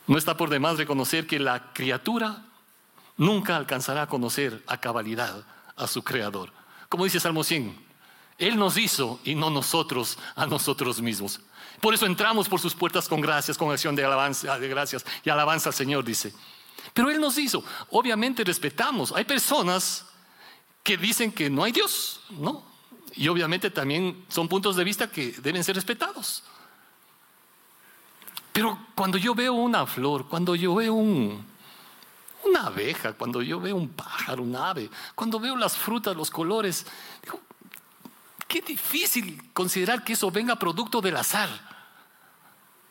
No 0.07 0.17
está 0.17 0.37
por 0.37 0.49
demás 0.49 0.77
reconocer 0.77 1.27
que 1.27 1.39
la 1.39 1.73
criatura 1.73 2.45
nunca 3.17 3.57
alcanzará 3.57 4.03
a 4.03 4.07
conocer 4.07 4.63
a 4.67 4.77
cabalidad 4.77 5.43
a 5.75 5.87
su 5.87 6.03
creador. 6.03 6.51
Como 6.89 7.03
dice 7.03 7.19
Salmo 7.19 7.43
100, 7.43 7.90
Él 8.41 8.57
nos 8.57 8.75
hizo 8.75 9.19
y 9.23 9.35
no 9.35 9.51
nosotros 9.51 10.17
a 10.35 10.47
nosotros 10.47 10.99
mismos. 10.99 11.39
Por 11.79 11.93
eso 11.93 12.07
entramos 12.07 12.49
por 12.49 12.59
sus 12.59 12.73
puertas 12.73 13.07
con 13.07 13.21
gracias, 13.21 13.55
con 13.55 13.71
acción 13.71 13.95
de 13.95 14.03
alabanza, 14.03 14.57
de 14.57 14.67
gracias 14.67 15.05
y 15.23 15.29
alabanza 15.29 15.69
al 15.69 15.75
Señor, 15.75 16.03
dice. 16.03 16.33
Pero 16.91 17.11
Él 17.11 17.21
nos 17.21 17.37
hizo. 17.37 17.63
Obviamente 17.91 18.43
respetamos. 18.43 19.11
Hay 19.11 19.25
personas 19.25 20.07
que 20.81 20.97
dicen 20.97 21.31
que 21.31 21.51
no 21.51 21.63
hay 21.63 21.71
Dios, 21.71 22.21
¿no? 22.31 22.65
Y 23.13 23.27
obviamente 23.27 23.69
también 23.69 24.25
son 24.27 24.47
puntos 24.47 24.75
de 24.75 24.85
vista 24.85 25.11
que 25.11 25.33
deben 25.33 25.63
ser 25.63 25.75
respetados. 25.75 26.43
Pero 28.51 28.87
cuando 28.95 29.19
yo 29.19 29.35
veo 29.35 29.53
una 29.53 29.85
flor, 29.85 30.27
cuando 30.27 30.55
yo 30.55 30.73
veo 30.73 30.95
un, 30.95 31.45
una 32.43 32.65
abeja, 32.65 33.13
cuando 33.13 33.43
yo 33.43 33.59
veo 33.59 33.75
un 33.75 33.89
pájaro, 33.89 34.41
un 34.41 34.55
ave, 34.55 34.89
cuando 35.13 35.39
veo 35.39 35.55
las 35.55 35.77
frutas, 35.77 36.15
los 36.15 36.31
colores, 36.31 36.87
digo, 37.21 37.39
qué 38.51 38.59
difícil 38.59 39.41
considerar 39.53 40.03
que 40.03 40.11
eso 40.11 40.29
venga 40.29 40.57
producto 40.57 40.99
del 40.99 41.15
azar. 41.15 41.49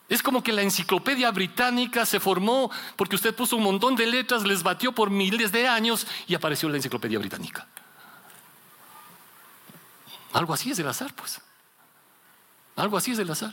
Es 0.09 0.23
como 0.23 0.43
que 0.43 0.55
la 0.55 0.63
enciclopedia 0.63 1.31
británica 1.31 2.07
se 2.07 2.19
formó 2.19 2.71
porque 2.97 3.17
usted 3.17 3.35
puso 3.35 3.57
un 3.57 3.65
montón 3.65 3.95
de 3.95 4.07
letras, 4.07 4.43
les 4.43 4.63
batió 4.63 4.93
por 4.93 5.11
miles 5.11 5.53
de 5.53 5.69
años 5.69 6.07
y 6.27 6.35
apareció 6.35 6.71
la 6.71 6.77
enciclopedia 6.77 7.19
británica. 7.19 7.67
Algo 10.33 10.55
así 10.55 10.71
es 10.71 10.79
el 10.79 10.89
azar, 10.89 11.13
pues. 11.15 11.43
Algo 12.77 12.97
así 12.97 13.11
es 13.11 13.19
el 13.19 13.31
azar. 13.31 13.53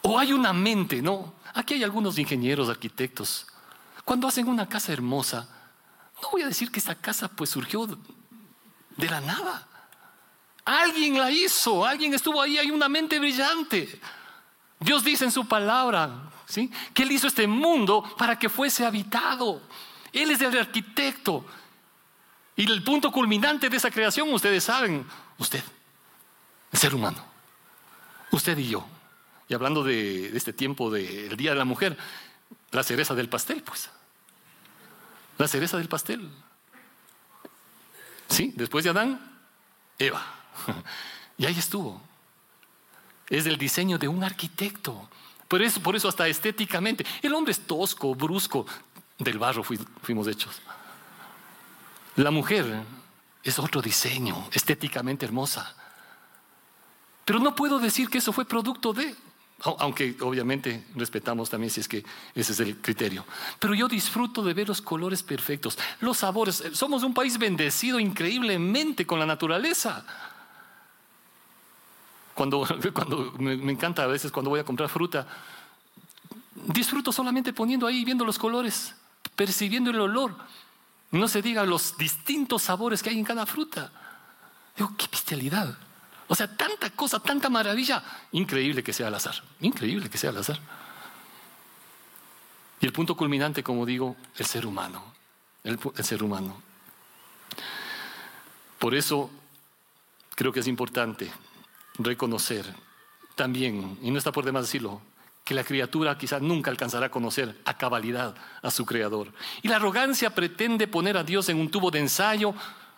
O 0.00 0.18
hay 0.18 0.32
una 0.32 0.54
mente, 0.54 1.02
¿no? 1.02 1.34
Aquí 1.52 1.74
hay 1.74 1.84
algunos 1.84 2.18
ingenieros, 2.18 2.70
arquitectos. 2.70 3.46
Cuando 4.06 4.26
hacen 4.26 4.48
una 4.48 4.66
casa 4.66 4.94
hermosa, 4.94 5.46
no 6.22 6.30
voy 6.30 6.40
a 6.40 6.46
decir 6.46 6.72
que 6.72 6.78
esa 6.78 6.94
casa 6.94 7.28
pues 7.28 7.50
surgió 7.50 7.86
de 8.96 9.10
la 9.10 9.20
nada. 9.20 9.66
Alguien 10.64 11.18
la 11.18 11.30
hizo, 11.30 11.84
alguien 11.84 12.14
estuvo 12.14 12.40
ahí, 12.40 12.58
hay 12.58 12.70
una 12.70 12.88
mente 12.88 13.18
brillante. 13.18 14.00
Dios 14.78 15.04
dice 15.04 15.24
en 15.24 15.32
su 15.32 15.46
palabra, 15.46 16.30
¿sí? 16.46 16.70
Que 16.94 17.02
Él 17.02 17.12
hizo 17.12 17.26
este 17.26 17.46
mundo 17.46 18.04
para 18.16 18.38
que 18.38 18.48
fuese 18.48 18.84
habitado. 18.84 19.60
Él 20.12 20.30
es 20.30 20.40
el 20.40 20.56
arquitecto. 20.58 21.44
Y 22.56 22.70
el 22.70 22.82
punto 22.82 23.10
culminante 23.10 23.68
de 23.68 23.76
esa 23.76 23.90
creación, 23.90 24.32
ustedes 24.32 24.64
saben, 24.64 25.06
usted, 25.38 25.62
el 26.72 26.78
ser 26.78 26.94
humano, 26.94 27.24
usted 28.32 28.56
y 28.58 28.68
yo. 28.68 28.86
Y 29.48 29.54
hablando 29.54 29.82
de, 29.82 30.36
este 30.36 30.52
tiempo 30.52 30.90
del 30.90 31.36
Día 31.36 31.50
de 31.50 31.56
la 31.56 31.64
Mujer, 31.64 31.96
la 32.70 32.82
cereza 32.82 33.14
del 33.14 33.28
pastel, 33.28 33.62
pues. 33.62 33.90
La 35.38 35.48
cereza 35.48 35.76
del 35.78 35.88
pastel. 35.88 36.30
Sí, 38.28 38.52
después 38.54 38.84
de 38.84 38.90
Adán, 38.90 39.20
Eva. 39.98 40.39
Y 41.38 41.46
ahí 41.46 41.58
estuvo. 41.58 42.02
Es 43.30 43.46
el 43.46 43.56
diseño 43.56 43.96
de 43.96 44.06
un 44.08 44.22
arquitecto. 44.22 45.08
Por 45.48 45.62
eso, 45.62 45.80
por 45.80 45.96
eso 45.96 46.06
hasta 46.06 46.28
estéticamente. 46.28 47.06
El 47.22 47.32
hombre 47.32 47.52
es 47.52 47.60
tosco, 47.60 48.14
brusco. 48.14 48.66
Del 49.18 49.38
barro 49.38 49.64
fuimos 49.64 50.28
hechos. 50.28 50.60
La 52.16 52.30
mujer 52.30 52.82
es 53.42 53.58
otro 53.58 53.80
diseño, 53.80 54.48
estéticamente 54.52 55.24
hermosa. 55.24 55.74
Pero 57.24 57.38
no 57.38 57.54
puedo 57.54 57.78
decir 57.78 58.10
que 58.10 58.18
eso 58.18 58.32
fue 58.32 58.44
producto 58.44 58.92
de, 58.92 59.14
aunque 59.62 60.16
obviamente 60.20 60.86
respetamos 60.96 61.50
también 61.50 61.70
si 61.70 61.80
es 61.80 61.88
que 61.88 62.04
ese 62.34 62.52
es 62.52 62.60
el 62.60 62.76
criterio. 62.78 63.24
Pero 63.58 63.74
yo 63.74 63.88
disfruto 63.88 64.42
de 64.42 64.54
ver 64.54 64.68
los 64.68 64.80
colores 64.80 65.22
perfectos, 65.22 65.78
los 66.00 66.18
sabores. 66.18 66.62
Somos 66.72 67.02
un 67.02 67.14
país 67.14 67.38
bendecido 67.38 68.00
increíblemente 68.00 69.06
con 69.06 69.18
la 69.18 69.26
naturaleza. 69.26 70.04
Cuando, 72.40 72.66
cuando 72.94 73.32
me, 73.38 73.70
encanta 73.70 74.02
a 74.02 74.06
veces 74.06 74.32
cuando 74.32 74.48
voy 74.48 74.60
a 74.60 74.64
comprar 74.64 74.88
fruta, 74.88 75.26
disfruto 76.54 77.12
solamente 77.12 77.52
poniendo 77.52 77.86
ahí, 77.86 78.02
viendo 78.02 78.24
los 78.24 78.38
colores, 78.38 78.94
percibiendo 79.36 79.90
el 79.90 80.00
olor. 80.00 80.34
No 81.10 81.28
se 81.28 81.42
diga 81.42 81.66
los 81.66 81.98
distintos 81.98 82.62
sabores 82.62 83.02
que 83.02 83.10
hay 83.10 83.18
en 83.18 83.26
cada 83.26 83.44
fruta. 83.44 83.92
Digo, 84.74 84.90
qué 84.96 85.06
bestialidad. 85.12 85.76
O 86.28 86.34
sea, 86.34 86.56
tanta 86.56 86.88
cosa, 86.88 87.20
tanta 87.20 87.50
maravilla. 87.50 88.02
Increíble 88.32 88.82
que 88.82 88.94
sea 88.94 89.08
al 89.08 89.16
azar. 89.16 89.34
Increíble 89.60 90.08
que 90.08 90.16
sea 90.16 90.30
al 90.30 90.38
azar. 90.38 90.58
Y 92.80 92.86
el 92.86 92.92
punto 92.94 93.18
culminante, 93.18 93.62
como 93.62 93.84
digo, 93.84 94.16
el 94.38 94.46
ser 94.46 94.64
humano. 94.64 95.04
El 95.62 95.78
ser 96.02 96.22
humano. 96.22 96.56
Por 98.78 98.94
eso 98.94 99.30
creo 100.34 100.54
que 100.54 100.60
es 100.60 100.68
importante 100.68 101.30
reconocer 102.04 102.64
también, 103.34 103.98
y 104.02 104.10
no 104.10 104.18
está 104.18 104.32
por 104.32 104.44
demás 104.44 104.64
decirlo, 104.64 105.00
que 105.44 105.54
la 105.54 105.64
criatura 105.64 106.16
quizás 106.16 106.42
nunca 106.42 106.70
alcanzará 106.70 107.06
a 107.06 107.10
conocer 107.10 107.60
a 107.64 107.76
cabalidad 107.76 108.34
a 108.62 108.70
su 108.70 108.86
creador. 108.86 109.32
Y 109.62 109.68
la 109.68 109.76
arrogancia 109.76 110.34
pretende 110.34 110.86
poner 110.86 111.16
a 111.16 111.24
Dios 111.24 111.48
en 111.48 111.58
un 111.58 111.70
tubo 111.70 111.90
de 111.90 111.98
ensayo, 111.98 112.54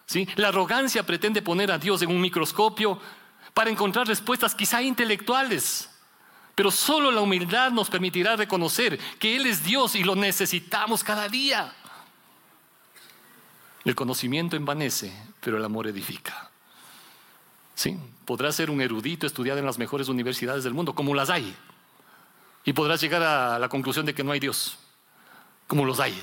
¿sí? 0.07 0.29
La 0.37 0.49
arrogancia 0.49 1.05
pretende 1.05 1.41
poner 1.41 1.71
a 1.71 1.79
Dios 1.79 2.03
en 2.03 2.11
un 2.11 2.21
microscopio 2.21 3.01
para 3.55 3.71
encontrar 3.71 4.07
respuestas 4.07 4.55
quizá 4.55 4.83
intelectuales. 4.83 5.89
Pero 6.55 6.71
solo 6.71 7.11
la 7.11 7.23
humildad 7.23 7.71
nos 7.71 7.89
permitirá 7.89 8.37
reconocer 8.37 8.99
que 9.19 9.37
Él 9.37 9.47
es 9.47 9.65
Dios 9.65 9.95
y 9.95 10.05
lo 10.05 10.15
necesitamos 10.15 11.03
cada 11.03 11.29
día. 11.29 11.73
El 13.85 13.95
conocimiento 13.95 14.57
envanece, 14.57 15.13
pero 15.41 15.57
el 15.57 15.65
amor 15.65 15.87
edifica. 15.87 16.52
¿Sí? 17.75 17.99
Podrás 18.25 18.55
ser 18.55 18.71
un 18.71 18.81
erudito, 18.81 19.27
estudiado 19.27 19.59
en 19.59 19.67
las 19.67 19.79
mejores 19.79 20.09
universidades 20.09 20.65
del 20.65 20.75
mundo, 20.75 20.95
como 20.95 21.15
las 21.15 21.31
hay. 21.31 21.55
Y 22.65 22.73
podrás 22.73 23.01
llegar 23.01 23.23
a 23.23 23.59
la 23.59 23.69
conclusión 23.69 24.07
de 24.07 24.15
que 24.15 24.23
no 24.23 24.33
hay 24.33 24.41
Dios, 24.41 24.79
como 25.67 25.85
los 25.85 26.01
hay. 26.01 26.21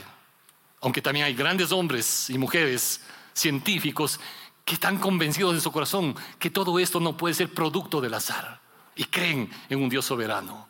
Aunque 0.81 1.01
también 1.01 1.25
hay 1.25 1.33
grandes 1.33 1.71
hombres 1.71 2.29
y 2.29 2.38
mujeres 2.38 3.01
científicos 3.33 4.19
que 4.63 4.75
están 4.75 4.97
convencidos 4.97 5.55
en 5.55 5.62
su 5.62 5.71
corazón 5.71 6.15
que 6.38 6.49
todo 6.49 6.79
esto 6.79 6.99
no 6.99 7.17
puede 7.17 7.33
ser 7.33 7.53
producto 7.53 7.99
del 7.99 8.13
azar 8.13 8.62
y 8.95 9.05
creen 9.05 9.49
en 9.69 9.81
un 9.81 9.89
Dios 9.89 10.05
soberano. 10.05 10.67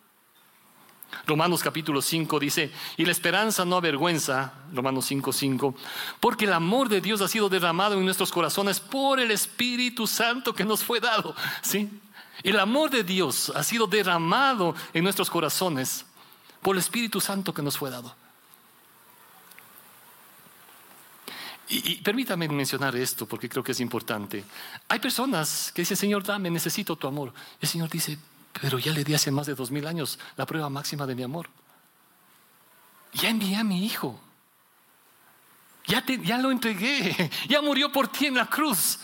Romanos 1.25 1.61
capítulo 1.61 2.01
5 2.01 2.39
dice, 2.39 2.71
y 2.97 3.05
la 3.05 3.11
esperanza 3.11 3.65
no 3.65 3.77
avergüenza, 3.77 4.53
Romanos 4.73 5.05
5, 5.05 5.33
5, 5.33 5.75
porque 6.19 6.45
el 6.45 6.53
amor 6.53 6.89
de 6.89 7.01
Dios 7.01 7.21
ha 7.21 7.27
sido 7.27 7.49
derramado 7.49 7.95
en 7.95 8.05
nuestros 8.05 8.31
corazones 8.31 8.79
por 8.79 9.19
el 9.19 9.31
Espíritu 9.31 10.07
Santo 10.07 10.53
que 10.53 10.65
nos 10.65 10.83
fue 10.83 10.99
dado. 10.99 11.35
¿Sí? 11.61 11.89
El 12.43 12.59
amor 12.59 12.89
de 12.89 13.03
Dios 13.03 13.51
ha 13.55 13.63
sido 13.63 13.87
derramado 13.87 14.75
en 14.93 15.03
nuestros 15.03 15.29
corazones 15.29 16.05
por 16.61 16.75
el 16.75 16.79
Espíritu 16.79 17.19
Santo 17.19 17.53
que 17.53 17.61
nos 17.61 17.77
fue 17.77 17.89
dado. 17.89 18.15
Y, 21.71 21.97
permítame 21.97 22.47
mencionar 22.49 22.95
esto 22.95 23.27
porque 23.27 23.47
creo 23.47 23.63
que 23.63 23.73
es 23.73 23.79
importante. 23.79 24.43
Hay 24.87 24.99
personas 24.99 25.71
que 25.71 25.83
dicen, 25.83 25.97
Señor, 25.97 26.23
dame, 26.23 26.49
necesito 26.49 26.95
tu 26.95 27.07
amor. 27.07 27.31
Y 27.61 27.65
el 27.65 27.69
Señor 27.69 27.89
dice, 27.89 28.17
pero 28.61 28.79
ya 28.79 28.91
le 28.91 29.03
di 29.03 29.13
hace 29.13 29.31
más 29.31 29.47
de 29.47 29.55
dos 29.55 29.71
mil 29.71 29.87
años 29.87 30.19
la 30.35 30.45
prueba 30.45 30.69
máxima 30.69 31.05
de 31.05 31.15
mi 31.15 31.23
amor. 31.23 31.49
Ya 33.13 33.29
envié 33.29 33.55
a 33.55 33.63
mi 33.63 33.85
hijo. 33.85 34.19
Ya, 35.87 36.03
ya 36.05 36.37
lo 36.37 36.51
entregué. 36.51 37.31
Ya 37.47 37.61
murió 37.61 37.91
por 37.91 38.07
ti 38.07 38.27
en 38.27 38.35
la 38.35 38.45
cruz. 38.45 38.99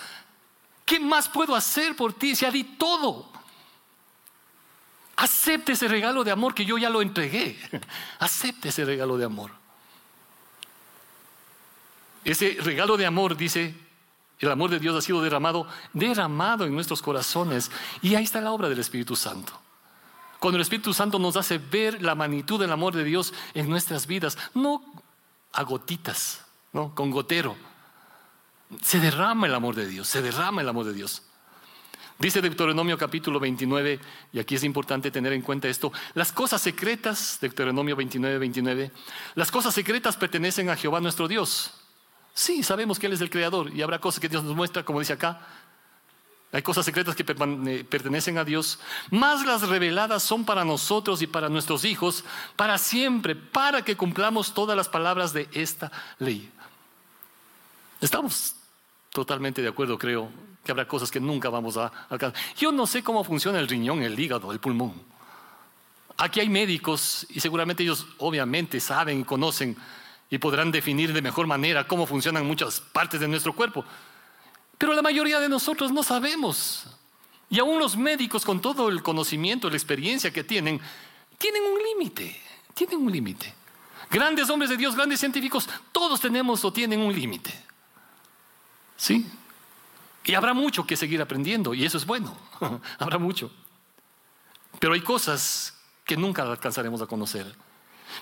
¿Qué 0.86 1.00
más 1.00 1.28
puedo 1.28 1.56
hacer 1.56 1.96
por 1.96 2.14
ti? 2.14 2.36
Si 2.36 2.46
di 2.52 2.64
todo. 2.64 3.32
Acepte 5.16 5.72
ese 5.72 5.88
regalo 5.88 6.24
de 6.24 6.32
amor 6.32 6.54
que 6.54 6.66
yo 6.66 6.78
ya 6.78 6.90
lo 6.90 7.02
entregué. 7.02 7.58
Acepte 8.20 8.70
ese 8.70 8.86
regalo 8.86 9.18
de 9.18 9.26
amor. 9.26 9.52
Ese 12.24 12.58
regalo 12.60 12.98
de 12.98 13.06
amor, 13.06 13.38
dice, 13.38 13.76
el 14.40 14.52
amor 14.52 14.70
de 14.70 14.80
Dios 14.80 14.96
ha 14.96 15.02
sido 15.02 15.22
derramado, 15.22 15.68
derramado 15.94 16.66
en 16.66 16.74
nuestros 16.74 17.02
corazones. 17.02 17.72
Y 18.02 18.16
ahí 18.16 18.24
está 18.24 18.42
la 18.42 18.52
obra 18.52 18.70
del 18.70 18.80
Espíritu 18.80 19.16
Santo. 19.16 19.54
Cuando 20.40 20.58
el 20.58 20.62
Espíritu 20.62 20.94
Santo 20.94 21.18
nos 21.18 21.38
hace 21.38 21.58
ver 21.58 22.02
la 22.02 22.16
magnitud 22.16 22.60
del 22.60 22.72
amor 22.72 22.96
de 22.96 23.04
Dios 23.04 23.34
en 23.54 23.70
nuestras 23.70 24.06
vidas, 24.08 24.38
no 24.54 24.84
a 25.54 25.64
gotitas, 25.64 26.46
no 26.74 26.94
con 26.94 27.10
gotero, 27.12 27.56
se 28.82 29.00
derrama 29.00 29.48
el 29.48 29.56
amor 29.56 29.76
de 29.76 29.88
Dios, 29.88 30.08
se 30.08 30.22
derrama 30.22 30.62
el 30.62 30.70
amor 30.70 30.86
de 30.86 30.94
Dios. 30.94 31.24
Dice 32.18 32.42
Deuteronomio 32.42 32.98
capítulo 32.98 33.40
29, 33.40 34.00
y 34.32 34.40
aquí 34.40 34.56
es 34.56 34.64
importante 34.64 35.12
tener 35.12 35.34
en 35.34 35.42
cuenta 35.42 35.68
esto, 35.68 35.92
las 36.14 36.32
cosas 36.32 36.62
secretas, 36.62 37.40
Deuteronomio 37.42 37.96
29, 37.96 38.38
29, 38.38 38.92
las 39.36 39.52
cosas 39.52 39.74
secretas 39.74 40.16
pertenecen 40.16 40.70
a 40.70 40.78
Jehová 40.78 41.02
nuestro 41.02 41.28
Dios. 41.28 41.74
Sí, 42.36 42.64
sabemos 42.64 43.00
que 43.00 43.08
Él 43.08 43.14
es 43.14 43.22
el 43.22 43.30
creador 43.30 43.74
y 43.74 43.82
habrá 43.82 43.98
cosas 44.00 44.20
que 44.20 44.28
Dios 44.28 44.44
nos 44.44 44.56
muestra, 44.56 44.84
como 44.84 45.00
dice 45.00 45.14
acá, 45.14 45.40
hay 46.52 46.62
cosas 46.62 46.86
secretas 46.86 47.16
que 47.16 47.24
eh, 47.24 47.86
pertenecen 47.90 48.38
a 48.38 48.44
Dios, 48.44 48.78
más 49.10 49.46
las 49.46 49.62
reveladas 49.68 50.22
son 50.22 50.44
para 50.44 50.66
nosotros 50.66 51.22
y 51.22 51.28
para 51.28 51.48
nuestros 51.48 51.86
hijos, 51.86 52.26
para 52.58 52.78
siempre, 52.78 53.38
para 53.38 53.84
que 53.84 53.96
cumplamos 53.96 54.54
todas 54.54 54.76
las 54.76 54.90
palabras 54.90 55.32
de 55.32 55.48
esta 55.54 55.90
ley. 56.20 56.52
Estamos 58.02 58.56
totalmente 59.12 59.62
de 59.62 59.70
acuerdo, 59.70 59.98
creo, 59.98 60.30
que 60.62 60.72
habrá 60.72 60.86
cosas 60.86 61.10
que 61.10 61.22
nunca 61.22 61.48
vamos 61.50 61.78
a 61.78 61.88
alcanzar. 62.10 62.42
Yo 62.58 62.70
no 62.74 62.86
sé 62.86 63.02
cómo 63.02 63.24
funciona 63.24 63.60
el 63.60 63.70
riñón, 63.70 64.04
el 64.04 64.20
hígado, 64.20 64.52
el 64.52 64.60
pulmón. 64.60 64.94
Aquí 66.18 66.42
hay 66.42 66.50
médicos 66.50 67.26
y 67.30 67.40
seguramente 67.40 67.84
ellos 67.84 68.06
obviamente 68.18 68.82
saben 68.82 69.22
y 69.22 69.24
conocen 69.24 69.78
y 70.30 70.38
podrán 70.38 70.72
definir 70.72 71.14
de 71.14 71.22
mejor 71.22 71.48
manera 71.48 71.88
cómo 71.88 72.06
funcionan 72.06 72.46
muchas 72.46 72.80
partes 72.80 73.20
de 73.20 73.28
nuestro 73.28 73.54
cuerpo. 73.54 73.86
Pero 74.78 74.94
la 74.94 75.02
mayoría 75.02 75.40
de 75.40 75.50
nosotros 75.50 75.92
no 75.92 76.04
sabemos. 76.04 76.88
Y 77.50 77.60
aún 77.60 77.80
los 77.80 77.96
médicos, 77.96 78.44
con 78.44 78.62
todo 78.62 78.90
el 78.90 79.04
conocimiento, 79.04 79.70
la 79.70 79.76
experiencia 79.76 80.32
que 80.32 80.44
tienen, 80.44 80.82
tienen 81.38 81.64
un 81.64 81.80
límite, 81.80 82.42
tienen 82.74 83.00
un 83.00 83.12
límite. 83.12 83.54
Grandes 84.10 84.50
hombres 84.50 84.70
de 84.70 84.78
Dios, 84.78 84.96
grandes 84.96 85.20
científicos, 85.20 85.70
todos 85.92 86.20
tenemos 86.20 86.64
o 86.66 86.74
tienen 86.74 87.00
un 87.00 87.14
límite. 87.14 87.54
¿Sí? 88.98 89.30
Y 90.24 90.34
habrá 90.34 90.54
mucho 90.54 90.86
que 90.86 90.96
seguir 90.96 91.22
aprendiendo, 91.22 91.74
y 91.74 91.86
eso 91.86 91.98
es 91.98 92.06
bueno, 92.06 92.36
habrá 93.00 93.20
mucho. 93.20 93.52
Pero 94.80 94.94
hay 94.94 95.02
cosas 95.02 95.76
que 96.04 96.18
nunca 96.18 96.44
alcanzaremos 96.44 97.02
a 97.02 97.06
conocer. 97.06 97.56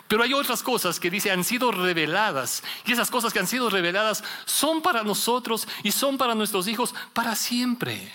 Pero 0.08 0.24
hay 0.24 0.34
otras 0.34 0.64
cosas 0.64 1.00
que 1.00 1.10
dice 1.10 1.32
han 1.32 1.44
sido 1.44 1.72
reveladas. 1.72 2.64
Y 2.86 2.92
esas 2.92 3.10
cosas 3.10 3.34
que 3.34 3.40
han 3.40 3.48
sido 3.48 3.70
reveladas 3.70 4.24
son 4.46 4.82
para 4.82 5.04
nosotros 5.04 5.68
y 5.84 5.92
son 5.92 6.18
para 6.18 6.36
nuestros 6.36 6.68
hijos 6.68 6.94
para 7.14 7.36
siempre. 7.36 8.14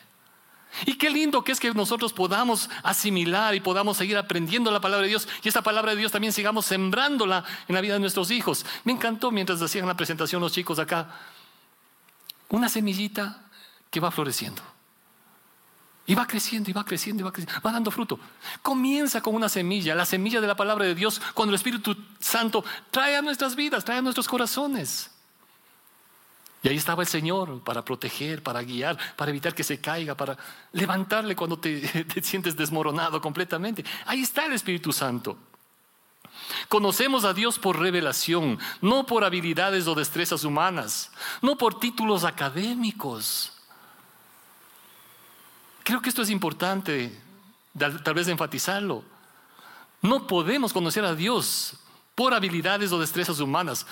Y 0.87 0.95
qué 0.95 1.11
lindo 1.11 1.43
que 1.43 1.53
es 1.53 1.61
que 1.61 1.73
nosotros 1.73 2.12
podamos 2.12 2.69
asimilar 2.83 3.55
y 3.55 3.61
podamos 3.61 3.97
seguir 3.97 4.17
aprendiendo 4.17 4.71
la 4.71 4.81
palabra 4.81 5.03
de 5.03 5.09
Dios 5.09 5.27
y 5.43 5.49
esta 5.49 5.62
palabra 5.62 5.93
de 5.93 5.99
Dios 5.99 6.12
también 6.12 6.33
sigamos 6.33 6.67
sembrándola 6.67 7.45
en 7.67 7.75
la 7.75 7.81
vida 7.81 7.95
de 7.95 8.01
nuestros 8.01 8.31
hijos. 8.31 8.67
Me 8.85 8.93
encantó 8.93 9.31
mientras 9.31 9.61
hacían 9.62 9.87
la 9.87 9.97
presentación 9.97 10.43
los 10.43 10.53
chicos 10.53 10.79
acá, 10.79 11.09
una 12.51 12.69
semillita 12.69 13.45
que 13.91 14.01
va 14.01 14.11
floreciendo. 14.11 14.62
Y 16.09 16.14
va 16.14 16.27
creciendo, 16.27 16.71
y 16.71 16.73
va 16.73 16.87
creciendo, 16.87 17.21
y 17.21 17.25
va 17.25 17.31
creciendo, 17.31 17.61
va 17.61 17.71
dando 17.71 17.90
fruto. 17.90 18.18
Comienza 18.62 19.21
con 19.21 19.35
una 19.35 19.51
semilla, 19.51 19.94
la 19.94 20.07
semilla 20.07 20.40
de 20.40 20.47
la 20.47 20.57
palabra 20.57 20.87
de 20.87 20.94
Dios, 20.94 21.21
cuando 21.35 21.51
el 21.51 21.57
Espíritu 21.57 21.94
Santo 22.18 22.64
trae 22.90 23.14
a 23.14 23.21
nuestras 23.21 23.55
vidas, 23.55 23.85
trae 23.85 23.99
a 23.99 24.03
nuestros 24.03 24.27
corazones. 24.27 25.11
Y 26.62 26.68
ahí 26.68 26.77
estaba 26.77 27.03
el 27.03 27.09
Señor 27.09 27.62
para 27.62 27.85
proteger, 27.85 28.42
para 28.42 28.62
guiar, 28.62 28.99
para 29.16 29.31
evitar 29.31 29.55
que 29.55 29.62
se 29.62 29.83
caiga, 29.83 30.14
para 30.16 30.38
levantarle 30.73 31.37
cuando 31.37 31.59
te, 31.59 31.81
te 32.05 32.23
sientes 32.23 32.57
desmoronado 32.57 33.21
completamente. 33.21 33.85
Ahí 34.07 34.23
está 34.23 34.47
el 34.47 34.55
Espíritu 34.55 34.94
Santo. 34.94 35.37
Conocemos 36.71 37.27
a 37.27 37.35
Dios 37.35 37.59
por 37.59 37.79
revelación, 37.79 38.59
no 38.81 39.05
por 39.05 39.25
habilidades 39.25 39.87
o 39.87 39.94
destrezas 39.94 40.42
humanas, 40.44 41.11
no 41.42 41.59
por 41.59 41.79
títulos 41.79 42.25
académicos. 42.25 43.58
Creo 45.88 46.03
que 46.03 46.11
esto 46.11 46.20
es 46.20 46.29
importante, 46.29 47.11
tal 47.79 48.12
vez 48.12 48.29
enfatizarlo. 48.29 49.03
No 50.03 50.27
podemos 50.27 50.70
conocer 50.70 51.03
a 51.03 51.14
Dios 51.14 51.77
por 52.14 52.35
habilidades 52.35 52.92
o 52.92 53.01
destrezas 53.01 53.40
humanas, 53.40 53.87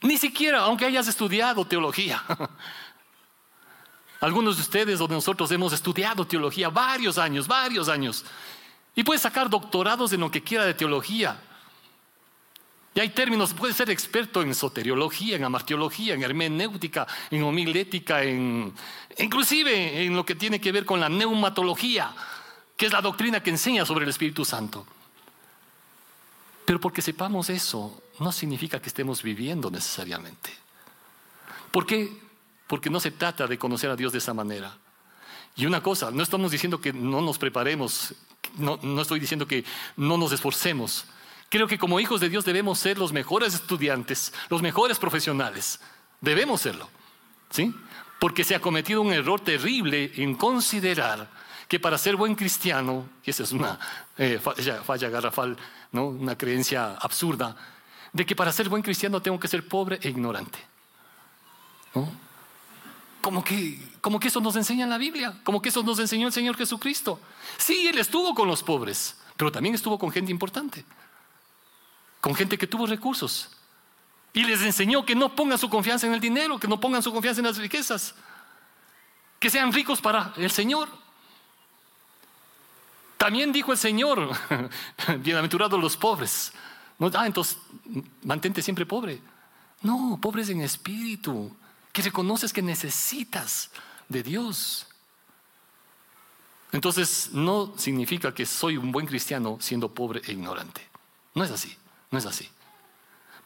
ni 0.00 0.16
siquiera 0.16 0.60
aunque 0.60 0.84
hayas 0.84 1.08
estudiado 1.08 1.64
teología. 1.64 2.22
Algunos 4.20 4.54
de 4.54 4.62
ustedes 4.62 5.00
o 5.00 5.08
de 5.08 5.14
nosotros 5.16 5.50
hemos 5.50 5.72
estudiado 5.72 6.24
teología 6.24 6.68
varios 6.68 7.18
años, 7.18 7.48
varios 7.48 7.88
años. 7.88 8.24
Y 8.94 9.02
puedes 9.02 9.22
sacar 9.22 9.50
doctorados 9.50 10.12
en 10.12 10.20
lo 10.20 10.30
que 10.30 10.40
quiera 10.40 10.64
de 10.64 10.74
teología. 10.74 11.36
Y 12.94 13.00
hay 13.00 13.08
términos, 13.08 13.52
puede 13.54 13.74
ser 13.74 13.90
experto 13.90 14.40
en 14.42 14.54
soteriología, 14.54 15.34
en 15.34 15.44
amartiología, 15.44 16.14
en 16.14 16.22
hermenéutica, 16.22 17.06
en 17.28 17.42
homilética, 17.42 18.22
en, 18.22 18.72
inclusive 19.18 20.04
en 20.04 20.14
lo 20.14 20.24
que 20.24 20.36
tiene 20.36 20.60
que 20.60 20.70
ver 20.70 20.84
con 20.84 21.00
la 21.00 21.08
neumatología, 21.08 22.14
que 22.76 22.86
es 22.86 22.92
la 22.92 23.00
doctrina 23.00 23.42
que 23.42 23.50
enseña 23.50 23.84
sobre 23.84 24.04
el 24.04 24.10
Espíritu 24.10 24.44
Santo. 24.44 24.86
Pero 26.64 26.78
porque 26.78 27.02
sepamos 27.02 27.50
eso, 27.50 28.00
no 28.20 28.30
significa 28.30 28.80
que 28.80 28.88
estemos 28.88 29.24
viviendo 29.24 29.72
necesariamente. 29.72 30.50
¿Por 31.72 31.86
qué? 31.86 32.16
Porque 32.68 32.90
no 32.90 33.00
se 33.00 33.10
trata 33.10 33.48
de 33.48 33.58
conocer 33.58 33.90
a 33.90 33.96
Dios 33.96 34.12
de 34.12 34.18
esa 34.18 34.34
manera. 34.34 34.78
Y 35.56 35.66
una 35.66 35.82
cosa, 35.82 36.12
no 36.12 36.22
estamos 36.22 36.52
diciendo 36.52 36.80
que 36.80 36.92
no 36.92 37.20
nos 37.20 37.38
preparemos, 37.38 38.14
no, 38.56 38.78
no 38.82 39.02
estoy 39.02 39.18
diciendo 39.18 39.48
que 39.48 39.64
no 39.96 40.16
nos 40.16 40.30
esforcemos. 40.30 41.06
Creo 41.54 41.68
que 41.68 41.78
como 41.78 42.00
hijos 42.00 42.20
de 42.20 42.28
Dios 42.28 42.44
debemos 42.44 42.80
ser 42.80 42.98
los 42.98 43.12
mejores 43.12 43.54
estudiantes, 43.54 44.32
los 44.48 44.60
mejores 44.60 44.98
profesionales. 44.98 45.78
Debemos 46.20 46.62
serlo. 46.62 46.88
¿Sí? 47.48 47.72
Porque 48.18 48.42
se 48.42 48.56
ha 48.56 48.60
cometido 48.60 49.00
un 49.02 49.12
error 49.12 49.40
terrible 49.40 50.10
en 50.16 50.34
considerar 50.34 51.30
que 51.68 51.78
para 51.78 51.96
ser 51.96 52.16
buen 52.16 52.34
cristiano, 52.34 53.08
y 53.24 53.30
esa 53.30 53.44
es 53.44 53.52
una 53.52 53.78
eh, 54.18 54.40
falla, 54.84 55.08
garrafal, 55.08 55.56
¿no? 55.92 56.06
una 56.06 56.36
creencia 56.36 56.96
absurda, 56.96 57.54
de 58.12 58.26
que 58.26 58.34
para 58.34 58.50
ser 58.50 58.68
buen 58.68 58.82
cristiano 58.82 59.22
tengo 59.22 59.38
que 59.38 59.46
ser 59.46 59.68
pobre 59.68 60.00
e 60.02 60.08
ignorante. 60.08 60.58
Como 63.20 63.44
que, 63.44 63.78
como 64.00 64.18
que 64.18 64.26
eso 64.26 64.40
nos 64.40 64.56
enseña 64.56 64.82
en 64.82 64.90
la 64.90 64.98
Biblia, 64.98 65.38
como 65.44 65.62
que 65.62 65.68
eso 65.68 65.84
nos 65.84 66.00
enseñó 66.00 66.26
el 66.26 66.32
Señor 66.32 66.56
Jesucristo. 66.56 67.20
Sí, 67.58 67.86
Él 67.86 67.98
estuvo 67.98 68.34
con 68.34 68.48
los 68.48 68.64
pobres, 68.64 69.18
pero 69.36 69.52
también 69.52 69.76
estuvo 69.76 69.96
con 69.96 70.10
gente 70.10 70.32
importante 70.32 70.84
con 72.24 72.34
gente 72.34 72.56
que 72.56 72.66
tuvo 72.66 72.86
recursos. 72.86 73.50
Y 74.32 74.44
les 74.44 74.62
enseñó 74.62 75.04
que 75.04 75.14
no 75.14 75.36
pongan 75.36 75.58
su 75.58 75.68
confianza 75.68 76.06
en 76.06 76.14
el 76.14 76.20
dinero, 76.20 76.58
que 76.58 76.66
no 76.66 76.80
pongan 76.80 77.02
su 77.02 77.12
confianza 77.12 77.42
en 77.42 77.46
las 77.46 77.58
riquezas, 77.58 78.14
que 79.38 79.50
sean 79.50 79.70
ricos 79.70 80.00
para 80.00 80.32
el 80.38 80.50
Señor. 80.50 80.88
También 83.18 83.52
dijo 83.52 83.72
el 83.72 83.78
Señor, 83.78 84.30
bienaventurados 85.18 85.78
los 85.78 85.98
pobres. 85.98 86.54
Ah, 87.12 87.26
entonces, 87.26 87.58
mantente 88.22 88.62
siempre 88.62 88.86
pobre. 88.86 89.20
No, 89.82 90.18
pobres 90.18 90.48
en 90.48 90.62
espíritu, 90.62 91.54
que 91.92 92.00
reconoces 92.00 92.54
que 92.54 92.62
necesitas 92.62 93.70
de 94.08 94.22
Dios. 94.22 94.86
Entonces, 96.72 97.32
no 97.32 97.74
significa 97.76 98.32
que 98.32 98.46
soy 98.46 98.78
un 98.78 98.92
buen 98.92 99.04
cristiano 99.04 99.58
siendo 99.60 99.92
pobre 99.92 100.22
e 100.24 100.32
ignorante. 100.32 100.88
No 101.34 101.44
es 101.44 101.50
así. 101.50 101.76
No 102.14 102.18
es 102.20 102.26
así. 102.26 102.48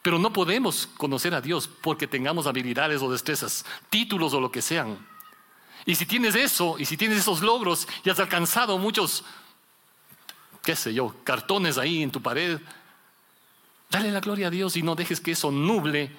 Pero 0.03 0.19
no 0.19 0.31
podemos 0.31 0.87
conocer 0.95 1.33
a 1.33 1.41
Dios 1.41 1.67
porque 1.67 2.05
tengamos 2.05 2.45
habilidades 2.45 3.01
o 3.01 3.11
destrezas, 3.11 3.65
títulos 3.89 4.31
o 4.35 4.39
lo 4.39 4.51
que 4.51 4.61
sean. 4.61 4.95
Y 5.87 5.95
si 5.95 6.05
tienes 6.05 6.35
eso, 6.35 6.77
y 6.77 6.85
si 6.85 6.95
tienes 6.95 7.17
esos 7.17 7.41
logros 7.41 7.87
y 8.03 8.11
has 8.11 8.19
alcanzado 8.19 8.77
muchos, 8.77 9.23
qué 10.61 10.75
sé 10.75 10.93
yo, 10.93 11.15
cartones 11.23 11.79
ahí 11.79 12.03
en 12.03 12.11
tu 12.11 12.21
pared, 12.21 12.61
dale 13.89 14.11
la 14.11 14.19
gloria 14.19 14.47
a 14.47 14.51
Dios 14.51 14.77
y 14.77 14.83
no 14.83 14.93
dejes 14.93 15.19
que 15.19 15.31
eso 15.31 15.51
nuble 15.51 16.15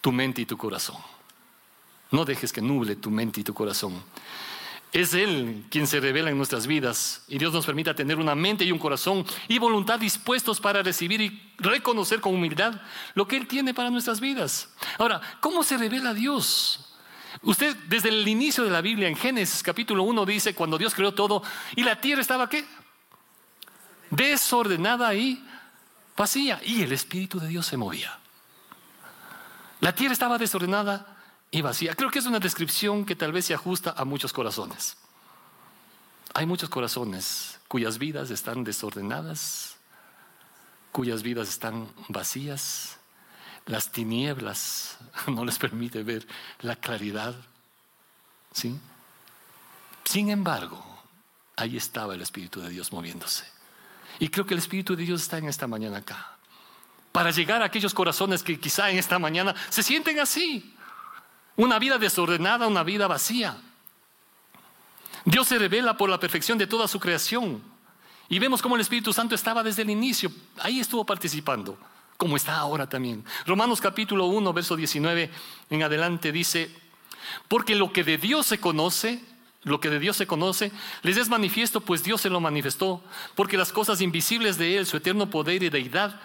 tu 0.00 0.10
mente 0.10 0.42
y 0.42 0.46
tu 0.46 0.56
corazón. 0.56 0.96
No 2.10 2.24
dejes 2.24 2.52
que 2.52 2.60
nuble 2.60 2.96
tu 2.96 3.12
mente 3.12 3.42
y 3.42 3.44
tu 3.44 3.54
corazón. 3.54 4.02
Es 4.92 5.14
Él 5.14 5.64
quien 5.70 5.86
se 5.86 6.00
revela 6.00 6.28
en 6.28 6.36
nuestras 6.36 6.66
vidas 6.66 7.24
y 7.26 7.38
Dios 7.38 7.54
nos 7.54 7.64
permita 7.64 7.94
tener 7.94 8.18
una 8.18 8.34
mente 8.34 8.66
y 8.66 8.72
un 8.72 8.78
corazón 8.78 9.24
y 9.48 9.58
voluntad 9.58 9.98
dispuestos 9.98 10.60
para 10.60 10.82
recibir 10.82 11.22
y 11.22 11.54
reconocer 11.56 12.20
con 12.20 12.34
humildad 12.34 12.74
lo 13.14 13.26
que 13.26 13.38
Él 13.38 13.46
tiene 13.46 13.72
para 13.72 13.88
nuestras 13.88 14.20
vidas. 14.20 14.68
Ahora, 14.98 15.22
¿cómo 15.40 15.62
se 15.62 15.78
revela 15.78 16.12
Dios? 16.12 16.94
Usted 17.40 17.74
desde 17.88 18.10
el 18.10 18.28
inicio 18.28 18.64
de 18.64 18.70
la 18.70 18.82
Biblia 18.82 19.08
en 19.08 19.16
Génesis 19.16 19.62
capítulo 19.62 20.02
1 20.02 20.26
dice 20.26 20.54
cuando 20.54 20.76
Dios 20.76 20.94
creó 20.94 21.14
todo 21.14 21.42
y 21.74 21.82
la 21.82 21.98
tierra 21.98 22.20
estaba 22.20 22.50
qué? 22.50 22.66
Desordenada 24.10 25.14
y 25.14 25.42
vacía 26.14 26.60
y 26.62 26.82
el 26.82 26.92
Espíritu 26.92 27.40
de 27.40 27.48
Dios 27.48 27.64
se 27.64 27.78
movía. 27.78 28.18
La 29.80 29.94
tierra 29.94 30.12
estaba 30.12 30.36
desordenada 30.36 31.11
y 31.52 31.60
vacía. 31.60 31.94
Creo 31.94 32.10
que 32.10 32.18
es 32.18 32.26
una 32.26 32.40
descripción 32.40 33.04
que 33.04 33.14
tal 33.14 33.30
vez 33.30 33.44
se 33.44 33.54
ajusta 33.54 33.94
a 33.96 34.04
muchos 34.04 34.32
corazones. 34.32 34.96
Hay 36.34 36.46
muchos 36.46 36.70
corazones 36.70 37.60
cuyas 37.68 37.98
vidas 37.98 38.30
están 38.30 38.64
desordenadas, 38.64 39.76
cuyas 40.90 41.22
vidas 41.22 41.48
están 41.48 41.88
vacías. 42.08 42.96
Las 43.66 43.92
tinieblas 43.92 44.96
no 45.28 45.44
les 45.44 45.58
permite 45.58 46.02
ver 46.02 46.26
la 46.62 46.74
claridad. 46.74 47.36
¿Sí? 48.52 48.76
Sin 50.04 50.30
embargo, 50.30 50.82
ahí 51.56 51.76
estaba 51.76 52.14
el 52.14 52.22
Espíritu 52.22 52.60
de 52.60 52.70
Dios 52.70 52.92
moviéndose. 52.92 53.44
Y 54.18 54.28
creo 54.28 54.46
que 54.46 54.54
el 54.54 54.60
Espíritu 54.60 54.96
de 54.96 55.04
Dios 55.04 55.22
está 55.22 55.36
en 55.36 55.48
esta 55.48 55.66
mañana 55.66 55.98
acá. 55.98 56.36
Para 57.12 57.30
llegar 57.30 57.60
a 57.60 57.66
aquellos 57.66 57.92
corazones 57.92 58.42
que 58.42 58.58
quizá 58.58 58.90
en 58.90 58.98
esta 58.98 59.18
mañana 59.18 59.54
se 59.68 59.82
sienten 59.82 60.18
así, 60.18 60.74
una 61.56 61.78
vida 61.78 61.98
desordenada, 61.98 62.66
una 62.66 62.82
vida 62.82 63.06
vacía. 63.06 63.56
Dios 65.24 65.46
se 65.48 65.58
revela 65.58 65.96
por 65.96 66.10
la 66.10 66.18
perfección 66.18 66.58
de 66.58 66.66
toda 66.66 66.88
su 66.88 66.98
creación. 66.98 67.62
Y 68.28 68.38
vemos 68.38 68.62
cómo 68.62 68.76
el 68.76 68.80
Espíritu 68.80 69.12
Santo 69.12 69.34
estaba 69.34 69.62
desde 69.62 69.82
el 69.82 69.90
inicio, 69.90 70.32
ahí 70.60 70.80
estuvo 70.80 71.04
participando, 71.04 71.78
como 72.16 72.36
está 72.36 72.56
ahora 72.56 72.88
también. 72.88 73.24
Romanos 73.46 73.80
capítulo 73.80 74.26
1, 74.26 74.52
verso 74.52 74.74
19 74.74 75.30
en 75.68 75.82
adelante 75.82 76.32
dice, 76.32 76.74
porque 77.48 77.74
lo 77.74 77.92
que 77.92 78.04
de 78.04 78.16
Dios 78.16 78.46
se 78.46 78.58
conoce, 78.58 79.22
lo 79.64 79.80
que 79.80 79.90
de 79.90 79.98
Dios 79.98 80.16
se 80.16 80.26
conoce, 80.26 80.72
les 81.02 81.18
es 81.18 81.28
manifiesto, 81.28 81.82
pues 81.82 82.02
Dios 82.02 82.22
se 82.22 82.30
lo 82.30 82.40
manifestó, 82.40 83.04
porque 83.34 83.58
las 83.58 83.72
cosas 83.72 84.00
invisibles 84.00 84.56
de 84.56 84.78
Él, 84.78 84.86
su 84.86 84.96
eterno 84.96 85.28
poder 85.28 85.62
y 85.62 85.68
deidad, 85.68 86.18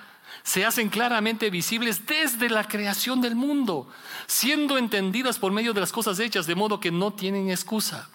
se 0.44 0.66
hacen 0.66 0.90
claramente 0.90 1.50
visibles 1.50 2.06
desde 2.06 2.50
la 2.50 2.68
creación 2.68 3.22
del 3.22 3.36
mundo, 3.36 3.88
siendo 4.28 4.78
entendidas 4.78 5.40
por 5.40 5.52
medio 5.52 5.74
de 5.74 5.82
las 5.82 5.92
cosas 5.92 6.20
hechas, 6.20 6.48
de 6.48 6.56
modo 6.56 6.80
que 6.80 6.92
no 6.92 7.12
tienen 7.12 7.50
excusa. 7.50 8.10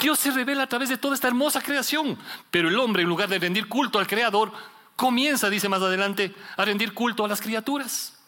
Dios 0.00 0.18
se 0.18 0.30
revela 0.30 0.64
a 0.64 0.68
través 0.68 0.88
de 0.88 0.96
toda 0.96 1.14
esta 1.14 1.28
hermosa 1.28 1.60
creación, 1.60 2.18
pero 2.50 2.68
el 2.68 2.78
hombre 2.78 3.02
en 3.02 3.08
lugar 3.08 3.28
de 3.28 3.38
rendir 3.38 3.68
culto 3.68 3.98
al 3.98 4.06
Creador, 4.06 4.52
comienza, 4.96 5.50
dice 5.50 5.68
más 5.68 5.82
adelante, 5.82 6.34
a 6.56 6.64
rendir 6.64 6.94
culto 6.94 7.24
a 7.24 7.28
las 7.28 7.40
criaturas. 7.40 8.18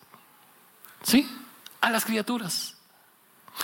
¿Sí? 1.02 1.28
A 1.80 1.90
las 1.90 2.04
criaturas. 2.04 2.76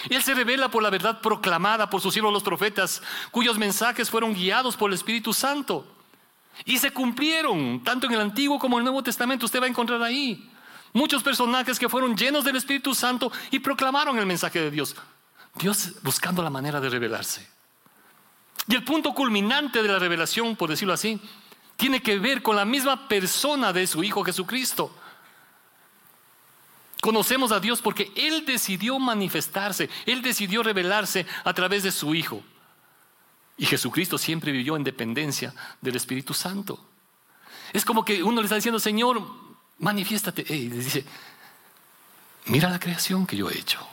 Él 0.08 0.22
se 0.22 0.34
revela 0.34 0.70
por 0.70 0.82
la 0.82 0.90
verdad 0.90 1.20
proclamada 1.20 1.90
por 1.90 2.00
sus 2.00 2.12
siervos 2.12 2.32
los 2.32 2.42
profetas, 2.42 3.02
cuyos 3.30 3.58
mensajes 3.58 4.08
fueron 4.10 4.34
guiados 4.34 4.76
por 4.76 4.90
el 4.90 4.94
Espíritu 4.94 5.32
Santo. 5.32 5.86
Y 6.64 6.78
se 6.78 6.92
cumplieron, 6.92 7.82
tanto 7.82 8.06
en 8.06 8.14
el 8.14 8.20
Antiguo 8.20 8.58
como 8.58 8.76
en 8.76 8.80
el 8.80 8.84
Nuevo 8.84 9.02
Testamento, 9.02 9.46
usted 9.46 9.60
va 9.60 9.66
a 9.66 9.68
encontrar 9.68 10.02
ahí 10.02 10.50
muchos 10.92 11.22
personajes 11.22 11.78
que 11.78 11.88
fueron 11.88 12.16
llenos 12.16 12.44
del 12.44 12.56
Espíritu 12.56 12.94
Santo 12.94 13.30
y 13.50 13.58
proclamaron 13.58 14.18
el 14.18 14.26
mensaje 14.26 14.60
de 14.60 14.70
Dios. 14.70 14.96
Dios 15.54 15.94
buscando 16.02 16.42
la 16.42 16.50
manera 16.50 16.80
de 16.80 16.88
revelarse. 16.88 17.48
Y 18.66 18.74
el 18.74 18.84
punto 18.84 19.12
culminante 19.14 19.82
de 19.82 19.88
la 19.88 19.98
revelación, 19.98 20.54
por 20.54 20.70
decirlo 20.70 20.94
así, 20.94 21.20
tiene 21.76 22.02
que 22.02 22.18
ver 22.18 22.42
con 22.42 22.56
la 22.56 22.64
misma 22.64 23.08
persona 23.08 23.72
de 23.72 23.86
su 23.86 24.04
Hijo 24.04 24.22
Jesucristo. 24.22 24.94
Conocemos 27.00 27.50
a 27.52 27.60
Dios 27.60 27.80
porque 27.80 28.12
Él 28.14 28.44
decidió 28.44 28.98
manifestarse, 28.98 29.88
Él 30.04 30.20
decidió 30.20 30.62
revelarse 30.62 31.26
a 31.44 31.54
través 31.54 31.82
de 31.82 31.90
su 31.90 32.14
Hijo. 32.14 32.42
Y 33.60 33.66
Jesucristo 33.66 34.16
siempre 34.16 34.52
vivió 34.52 34.74
en 34.74 34.84
dependencia 34.84 35.52
del 35.82 35.94
Espíritu 35.94 36.32
Santo. 36.32 36.82
Es 37.74 37.84
como 37.84 38.06
que 38.06 38.22
uno 38.22 38.40
le 38.40 38.46
está 38.46 38.54
diciendo, 38.56 38.80
Señor, 38.80 39.22
manifiéstate. 39.80 40.46
Y 40.48 40.70
le 40.70 40.76
dice, 40.76 41.04
mira 42.46 42.70
la 42.70 42.80
creación 42.80 43.26
que 43.26 43.36
yo 43.36 43.50
he 43.50 43.58
hecho. 43.58 43.86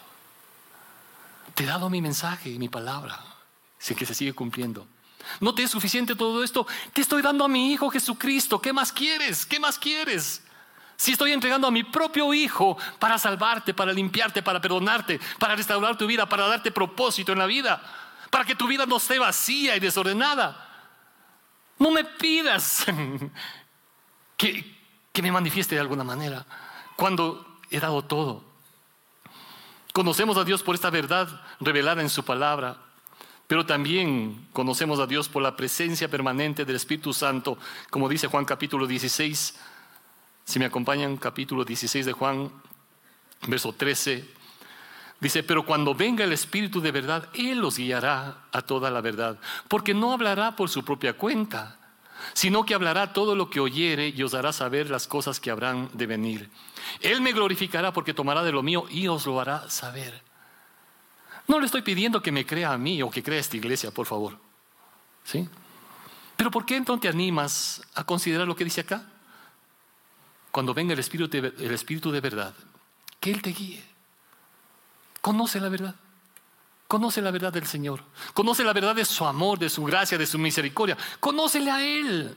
Te 1.53 1.65
he 1.65 1.67
dado 1.67 1.89
mi 1.89 2.01
mensaje 2.01 2.49
y 2.49 2.57
mi 2.57 2.69
palabra 2.69 3.21
sin 3.77 3.97
que 3.97 4.05
se 4.05 4.13
sigue 4.13 4.31
cumpliendo. 4.31 4.87
¿No 5.41 5.53
te 5.53 5.63
es 5.63 5.71
suficiente 5.71 6.15
todo 6.15 6.45
esto? 6.45 6.65
Te 6.93 7.01
estoy 7.01 7.21
dando 7.21 7.43
a 7.43 7.49
mi 7.49 7.73
Hijo 7.73 7.89
Jesucristo. 7.89 8.61
¿Qué 8.61 8.71
más 8.71 8.93
quieres? 8.93 9.45
¿Qué 9.45 9.59
más 9.59 9.77
quieres? 9.77 10.43
Si 10.95 11.11
estoy 11.11 11.33
entregando 11.33 11.67
a 11.67 11.71
mi 11.71 11.83
propio 11.83 12.33
Hijo 12.33 12.77
para 12.99 13.17
salvarte, 13.17 13.73
para 13.73 13.91
limpiarte, 13.91 14.41
para 14.41 14.61
perdonarte, 14.61 15.19
para 15.37 15.57
restaurar 15.57 15.97
tu 15.97 16.07
vida, 16.07 16.29
para 16.29 16.47
darte 16.47 16.71
propósito 16.71 17.33
en 17.33 17.39
la 17.39 17.47
vida, 17.47 18.06
para 18.29 18.45
que 18.45 18.55
tu 18.55 18.67
vida 18.67 18.85
no 18.85 18.97
esté 18.97 19.19
vacía 19.19 19.75
y 19.75 19.79
desordenada. 19.79 20.63
No 21.79 21.91
me 21.91 22.03
pidas 22.03 22.85
que, 24.37 24.75
que 25.11 25.21
me 25.21 25.31
manifieste 25.31 25.75
de 25.75 25.81
alguna 25.81 26.03
manera 26.03 26.45
cuando 26.95 27.59
he 27.69 27.79
dado 27.79 28.03
todo. 28.03 28.43
Conocemos 29.93 30.37
a 30.37 30.43
Dios 30.43 30.63
por 30.63 30.75
esta 30.75 30.89
verdad 30.89 31.27
revelada 31.59 32.01
en 32.01 32.09
su 32.09 32.23
palabra. 32.23 32.77
Pero 33.47 33.65
también 33.65 34.47
conocemos 34.51 34.99
a 34.99 35.07
Dios 35.07 35.29
por 35.29 35.41
la 35.41 35.55
presencia 35.55 36.09
permanente 36.09 36.65
del 36.65 36.75
Espíritu 36.75 37.13
Santo, 37.13 37.57
como 37.89 38.09
dice 38.09 38.27
Juan 38.27 38.43
capítulo 38.43 38.85
16. 38.85 39.55
Si 40.43 40.59
me 40.59 40.65
acompañan, 40.65 41.15
capítulo 41.15 41.63
16 41.63 42.05
de 42.05 42.11
Juan, 42.11 42.51
verso 43.47 43.71
13. 43.71 44.36
Dice, 45.19 45.41
pero 45.41 45.65
cuando 45.65 45.95
venga 45.95 46.23
el 46.23 46.33
Espíritu 46.33 46.79
de 46.79 46.91
verdad, 46.91 47.27
Él 47.33 47.59
los 47.59 47.77
guiará 47.77 48.45
a 48.51 48.61
toda 48.61 48.91
la 48.91 49.01
verdad, 49.01 49.39
porque 49.67 49.93
no 49.93 50.13
hablará 50.13 50.55
por 50.55 50.69
su 50.69 50.85
propia 50.85 51.13
cuenta, 51.13 51.77
sino 52.33 52.65
que 52.65 52.75
hablará 52.75 53.13
todo 53.13 53.35
lo 53.35 53.49
que 53.49 53.59
oyere 53.59 54.09
y 54.09 54.21
os 54.21 54.33
hará 54.33 54.53
saber 54.53 54.89
las 54.89 55.07
cosas 55.07 55.39
que 55.39 55.49
habrán 55.49 55.89
de 55.93 56.05
venir. 56.05 56.49
Él 57.01 57.21
me 57.21 57.33
glorificará 57.33 57.93
porque 57.93 58.13
tomará 58.13 58.43
de 58.43 58.51
lo 58.51 58.61
mío 58.61 58.85
y 58.89 59.07
os 59.07 59.25
lo 59.25 59.39
hará 59.39 59.69
saber. 59.69 60.21
No 61.47 61.59
le 61.59 61.65
estoy 61.65 61.81
pidiendo 61.81 62.21
que 62.21 62.31
me 62.31 62.45
crea 62.45 62.73
a 62.73 62.77
mí 62.77 63.01
o 63.01 63.09
que 63.09 63.23
crea 63.23 63.39
esta 63.39 63.57
iglesia, 63.57 63.91
por 63.91 64.05
favor. 64.05 64.37
¿Sí? 65.23 65.47
Pero 66.35 66.51
¿por 66.51 66.65
qué 66.65 66.75
entonces 66.75 67.01
te 67.01 67.07
animas 67.07 67.81
a 67.95 68.03
considerar 68.03 68.47
lo 68.47 68.55
que 68.55 68.63
dice 68.63 68.81
acá? 68.81 69.03
Cuando 70.51 70.73
venga 70.73 70.93
el 70.93 70.99
Espíritu 70.99 71.29
de, 71.29 71.53
el 71.57 71.73
Espíritu 71.73 72.11
de 72.11 72.21
verdad, 72.21 72.53
que 73.19 73.31
Él 73.31 73.41
te 73.41 73.51
guíe. 73.51 73.83
Conoce 75.27 75.59
la 75.59 75.67
verdad. 75.67 75.93
Conoce 76.87 77.21
la 77.21 77.31
verdad 77.31 77.51
del 77.51 77.67
Señor. 77.67 78.01
Conoce 78.33 78.63
la 78.63 78.71
verdad 78.71 78.95
de 78.95 79.03
su 79.03 79.25
amor, 79.25 79.59
de 79.59 79.69
su 79.69 79.83
gracia, 79.83 80.17
de 80.17 80.25
su 80.25 80.37
misericordia. 80.37 80.97
Conócele 81.19 81.69
a 81.69 81.81
Él. 81.81 82.33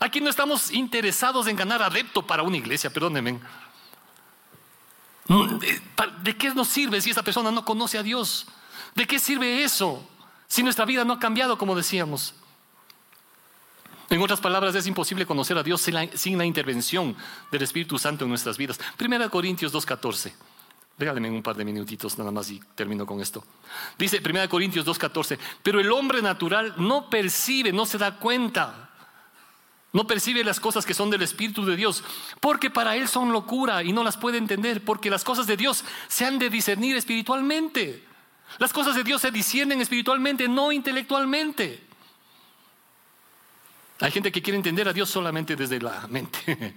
Aquí 0.00 0.20
no 0.20 0.28
estamos 0.28 0.72
interesados 0.72 1.46
en 1.46 1.54
ganar 1.54 1.84
adepto 1.84 2.26
para 2.26 2.42
una 2.42 2.56
iglesia, 2.56 2.90
perdónenme. 2.90 3.38
¿De 6.24 6.36
qué 6.36 6.52
nos 6.52 6.66
sirve 6.66 7.00
si 7.00 7.10
esa 7.10 7.22
persona 7.22 7.52
no 7.52 7.64
conoce 7.64 7.98
a 7.98 8.02
Dios? 8.02 8.48
¿De 8.96 9.06
qué 9.06 9.20
sirve 9.20 9.62
eso 9.62 10.04
si 10.48 10.64
nuestra 10.64 10.84
vida 10.86 11.04
no 11.04 11.12
ha 11.12 11.20
cambiado 11.20 11.56
como 11.56 11.76
decíamos? 11.76 12.34
En 14.10 14.20
otras 14.20 14.40
palabras, 14.40 14.74
es 14.74 14.88
imposible 14.88 15.24
conocer 15.24 15.56
a 15.56 15.62
Dios 15.62 15.82
sin 15.82 16.36
la, 16.36 16.44
intervención 16.44 17.16
del 17.52 17.62
Espíritu 17.62 17.96
Santo 17.96 18.24
en 18.24 18.30
nuestras 18.30 18.58
vidas. 18.58 18.80
Primera 18.96 19.28
Corintios 19.28 19.72
2.14. 19.72 20.32
Regálenme 20.98 21.30
un 21.30 21.42
par 21.42 21.56
de 21.56 21.64
minutitos 21.64 22.16
nada 22.16 22.30
más 22.30 22.50
y 22.50 22.60
termino 22.74 23.04
con 23.04 23.20
esto. 23.20 23.44
Dice 23.98 24.20
Primera 24.20 24.48
Corintios 24.48 24.86
2.14, 24.86 25.38
pero 25.62 25.78
el 25.78 25.92
hombre 25.92 26.22
natural 26.22 26.74
no 26.78 27.10
percibe, 27.10 27.72
no 27.72 27.84
se 27.84 27.98
da 27.98 28.18
cuenta 28.18 28.86
no 29.96 30.06
percibe 30.06 30.44
las 30.44 30.60
cosas 30.60 30.84
que 30.84 30.92
son 30.92 31.08
del 31.08 31.22
Espíritu 31.22 31.64
de 31.64 31.74
Dios, 31.74 32.04
porque 32.40 32.68
para 32.68 32.96
él 32.96 33.08
son 33.08 33.32
locura 33.32 33.82
y 33.82 33.94
no 33.94 34.04
las 34.04 34.18
puede 34.18 34.36
entender, 34.36 34.84
porque 34.84 35.08
las 35.08 35.24
cosas 35.24 35.46
de 35.46 35.56
Dios 35.56 35.84
se 36.06 36.26
han 36.26 36.38
de 36.38 36.50
discernir 36.50 36.96
espiritualmente. 36.96 38.04
Las 38.58 38.74
cosas 38.74 38.94
de 38.94 39.04
Dios 39.04 39.22
se 39.22 39.30
disciernen 39.30 39.80
espiritualmente, 39.80 40.48
no 40.48 40.70
intelectualmente. 40.70 41.82
Hay 44.00 44.10
gente 44.10 44.30
que 44.30 44.42
quiere 44.42 44.58
entender 44.58 44.86
a 44.86 44.92
Dios 44.92 45.08
solamente 45.08 45.56
desde 45.56 45.80
la 45.80 46.06
mente. 46.08 46.74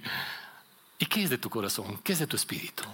¿Y 0.98 1.04
qué 1.04 1.22
es 1.22 1.28
de 1.28 1.36
tu 1.36 1.50
corazón? 1.50 2.00
¿Qué 2.02 2.14
es 2.14 2.20
de 2.20 2.26
tu 2.26 2.36
espíritu? 2.36 2.84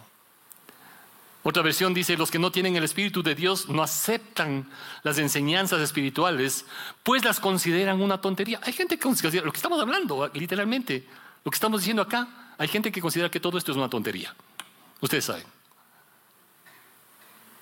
Otra 1.48 1.62
versión 1.62 1.94
dice, 1.94 2.16
los 2.16 2.32
que 2.32 2.40
no 2.40 2.50
tienen 2.50 2.74
el 2.74 2.82
Espíritu 2.82 3.22
de 3.22 3.37
Dios 3.37 3.68
no 3.68 3.80
aceptan 3.80 4.68
las 5.04 5.16
enseñanzas 5.18 5.80
espirituales, 5.80 6.66
pues 7.04 7.24
las 7.24 7.38
consideran 7.38 8.02
una 8.02 8.20
tontería. 8.20 8.59
Hay 8.64 8.72
gente 8.72 8.96
que 8.96 9.04
considera, 9.04 9.46
lo 9.46 9.52
que 9.52 9.59
estamos 9.59 9.80
hablando, 9.80 10.28
literalmente, 10.35 11.06
lo 11.44 11.50
que 11.52 11.54
estamos 11.54 11.82
diciendo 11.82 12.02
acá, 12.02 12.54
hay 12.59 12.66
gente 12.66 12.90
que 12.90 13.00
considera 13.00 13.30
que 13.30 13.38
todo 13.38 13.59
esto 13.59 13.70
es 13.70 13.78
una 13.78 13.88
tontería. 13.88 14.35
Ustedes 15.00 15.24
saben. 15.24 15.44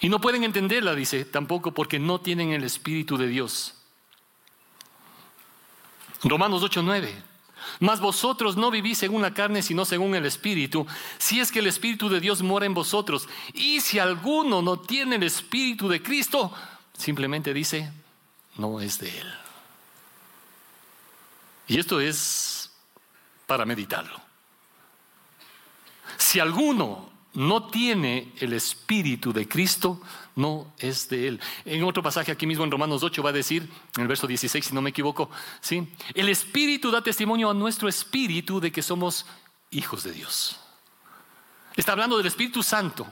Y 0.00 0.08
no 0.08 0.18
pueden 0.18 0.44
entenderla, 0.44 0.94
dice, 0.94 1.26
tampoco 1.26 1.72
porque 1.72 1.98
no 1.98 2.22
tienen 2.22 2.52
el 2.52 2.64
Espíritu 2.64 3.18
de 3.18 3.26
Dios. 3.26 3.74
Romanos 6.22 6.62
8:9. 6.62 7.33
Mas 7.80 8.00
vosotros 8.00 8.56
no 8.56 8.70
vivís 8.70 8.98
según 8.98 9.22
la 9.22 9.34
carne, 9.34 9.62
sino 9.62 9.84
según 9.84 10.14
el 10.14 10.26
Espíritu, 10.26 10.86
si 11.18 11.40
es 11.40 11.50
que 11.50 11.60
el 11.60 11.66
Espíritu 11.66 12.08
de 12.08 12.20
Dios 12.20 12.42
mora 12.42 12.66
en 12.66 12.74
vosotros. 12.74 13.28
Y 13.52 13.80
si 13.80 13.98
alguno 13.98 14.62
no 14.62 14.78
tiene 14.78 15.16
el 15.16 15.22
Espíritu 15.22 15.88
de 15.88 16.02
Cristo, 16.02 16.52
simplemente 16.96 17.54
dice, 17.54 17.92
no 18.56 18.80
es 18.80 18.98
de 18.98 19.18
Él. 19.18 19.34
Y 21.66 21.78
esto 21.78 22.00
es 22.00 22.70
para 23.46 23.64
meditarlo. 23.64 24.20
Si 26.18 26.40
alguno 26.40 27.13
no 27.34 27.68
tiene 27.68 28.32
el 28.40 28.52
Espíritu 28.52 29.32
de 29.32 29.46
Cristo, 29.46 30.00
no 30.36 30.72
es 30.78 31.08
de 31.08 31.28
Él. 31.28 31.40
En 31.64 31.84
otro 31.84 32.02
pasaje 32.02 32.32
aquí 32.32 32.46
mismo 32.46 32.64
en 32.64 32.70
Romanos 32.70 33.02
8 33.02 33.22
va 33.22 33.30
a 33.30 33.32
decir, 33.32 33.68
en 33.96 34.02
el 34.02 34.08
verso 34.08 34.26
16, 34.26 34.64
si 34.64 34.74
no 34.74 34.82
me 34.82 34.90
equivoco, 34.90 35.30
¿sí? 35.60 35.86
el 36.14 36.28
Espíritu 36.28 36.90
da 36.90 37.02
testimonio 37.02 37.50
a 37.50 37.54
nuestro 37.54 37.88
Espíritu 37.88 38.60
de 38.60 38.72
que 38.72 38.82
somos 38.82 39.26
hijos 39.70 40.04
de 40.04 40.12
Dios. 40.12 40.58
Está 41.76 41.92
hablando 41.92 42.16
del 42.16 42.26
Espíritu 42.26 42.62
Santo. 42.62 43.06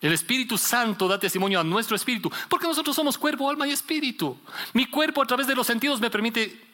El 0.00 0.12
Espíritu 0.12 0.56
Santo 0.56 1.08
da 1.08 1.18
testimonio 1.18 1.58
a 1.58 1.64
nuestro 1.64 1.96
espíritu, 1.96 2.30
porque 2.48 2.68
nosotros 2.68 2.94
somos 2.94 3.18
cuerpo, 3.18 3.50
alma 3.50 3.66
y 3.66 3.72
espíritu. 3.72 4.38
Mi 4.72 4.86
cuerpo 4.86 5.20
a 5.22 5.26
través 5.26 5.48
de 5.48 5.56
los 5.56 5.66
sentidos 5.66 6.00
me 6.00 6.08
permite 6.08 6.64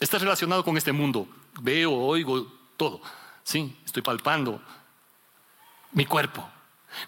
estar 0.00 0.20
relacionado 0.20 0.64
con 0.64 0.76
este 0.76 0.90
mundo. 0.90 1.28
Veo, 1.60 1.92
oigo, 1.92 2.46
todo. 2.76 3.00
Sí, 3.44 3.76
estoy 3.84 4.02
palpando, 4.02 4.60
mi 5.92 6.06
cuerpo. 6.06 6.48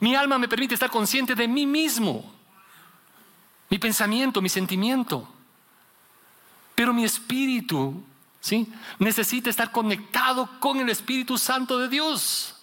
Mi 0.00 0.14
alma 0.14 0.38
me 0.38 0.48
permite 0.48 0.74
estar 0.74 0.90
consciente 0.90 1.34
de 1.34 1.48
mí 1.48 1.66
mismo. 1.66 2.38
mi 3.68 3.78
pensamiento, 3.78 4.42
mi 4.42 4.48
sentimiento. 4.48 5.28
Pero 6.74 6.92
mi 6.92 7.04
espíritu, 7.04 8.02
¿sí? 8.40 8.66
Necesita 8.98 9.48
estar 9.50 9.70
conectado 9.70 10.48
con 10.58 10.80
el 10.80 10.88
Espíritu 10.88 11.38
Santo 11.38 11.78
de 11.78 11.88
Dios. 11.88 12.56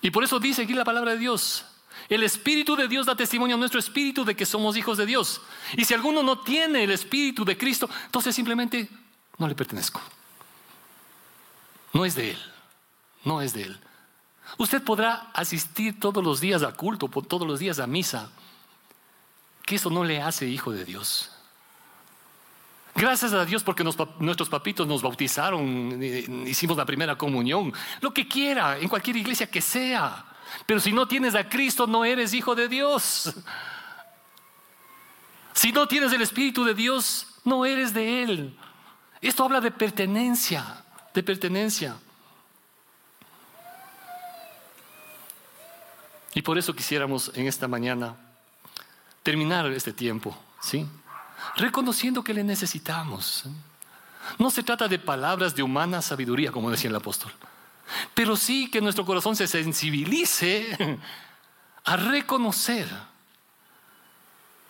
Y 0.00 0.10
por 0.10 0.24
eso 0.24 0.40
dice 0.40 0.62
aquí 0.62 0.72
la 0.72 0.84
palabra 0.84 1.12
de 1.12 1.18
Dios. 1.18 1.66
El 2.08 2.22
Espíritu 2.22 2.76
de 2.76 2.88
Dios 2.88 3.06
da 3.06 3.14
testimonio 3.14 3.56
a 3.56 3.58
nuestro 3.58 3.78
espíritu 3.78 4.24
de 4.24 4.34
que 4.34 4.46
somos 4.46 4.76
hijos 4.76 4.96
de 4.98 5.06
Dios. 5.06 5.40
Y 5.76 5.84
si 5.84 5.94
alguno 5.94 6.22
no 6.22 6.38
tiene 6.38 6.84
el 6.84 6.90
Espíritu 6.90 7.44
de 7.44 7.58
Cristo, 7.58 7.88
entonces 8.06 8.34
simplemente 8.34 8.88
no 9.38 9.46
le 9.46 9.54
pertenezco. 9.54 10.00
No 11.92 12.04
es 12.04 12.14
de 12.14 12.30
Él. 12.30 12.38
No 13.24 13.40
es 13.40 13.52
de 13.52 13.64
Él. 13.64 13.80
Usted 14.58 14.82
podrá 14.82 15.30
asistir 15.34 15.98
todos 15.98 16.22
los 16.22 16.40
días 16.40 16.62
a 16.62 16.72
culto, 16.72 17.08
todos 17.08 17.46
los 17.46 17.58
días 17.58 17.78
a 17.78 17.86
misa, 17.86 18.30
que 19.64 19.76
eso 19.76 19.90
no 19.90 20.04
le 20.04 20.20
hace 20.20 20.46
hijo 20.46 20.72
de 20.72 20.84
Dios. 20.84 21.30
Gracias 22.94 23.32
a 23.32 23.44
Dios 23.44 23.62
porque 23.62 23.82
nuestros 23.84 24.48
papitos 24.48 24.86
nos 24.86 25.00
bautizaron, 25.00 25.98
eh, 26.02 26.26
hicimos 26.46 26.76
la 26.76 26.84
primera 26.84 27.16
comunión, 27.16 27.72
lo 28.00 28.12
que 28.12 28.28
quiera, 28.28 28.78
en 28.78 28.88
cualquier 28.88 29.16
iglesia 29.16 29.50
que 29.50 29.62
sea. 29.62 30.26
Pero 30.66 30.78
si 30.78 30.92
no 30.92 31.08
tienes 31.08 31.34
a 31.34 31.48
Cristo, 31.48 31.86
no 31.86 32.04
eres 32.04 32.34
hijo 32.34 32.54
de 32.54 32.68
Dios. 32.68 33.34
Si 35.54 35.72
no 35.72 35.86
tienes 35.88 36.12
el 36.12 36.22
Espíritu 36.22 36.64
de 36.64 36.74
Dios, 36.74 37.26
no 37.44 37.64
eres 37.64 37.94
de 37.94 38.22
Él. 38.22 38.56
Esto 39.20 39.44
habla 39.44 39.60
de 39.60 39.70
pertenencia, 39.70 40.84
de 41.14 41.22
pertenencia. 41.22 41.96
Y 46.34 46.42
por 46.42 46.58
eso 46.58 46.74
quisiéramos 46.74 47.30
en 47.34 47.46
esta 47.46 47.68
mañana 47.68 48.16
terminar 49.22 49.66
este 49.66 49.92
tiempo, 49.92 50.36
¿sí? 50.60 50.86
Reconociendo 51.56 52.24
que 52.24 52.34
le 52.34 52.44
necesitamos. 52.44 53.44
No 54.38 54.50
se 54.50 54.62
trata 54.62 54.88
de 54.88 54.98
palabras 54.98 55.54
de 55.54 55.62
humana 55.62 56.00
sabiduría, 56.00 56.52
como 56.52 56.70
decía 56.70 56.90
el 56.90 56.96
apóstol, 56.96 57.32
pero 58.14 58.36
sí 58.36 58.70
que 58.70 58.80
nuestro 58.80 59.04
corazón 59.04 59.36
se 59.36 59.46
sensibilice 59.46 60.98
a 61.84 61.96
reconocer 61.96 62.88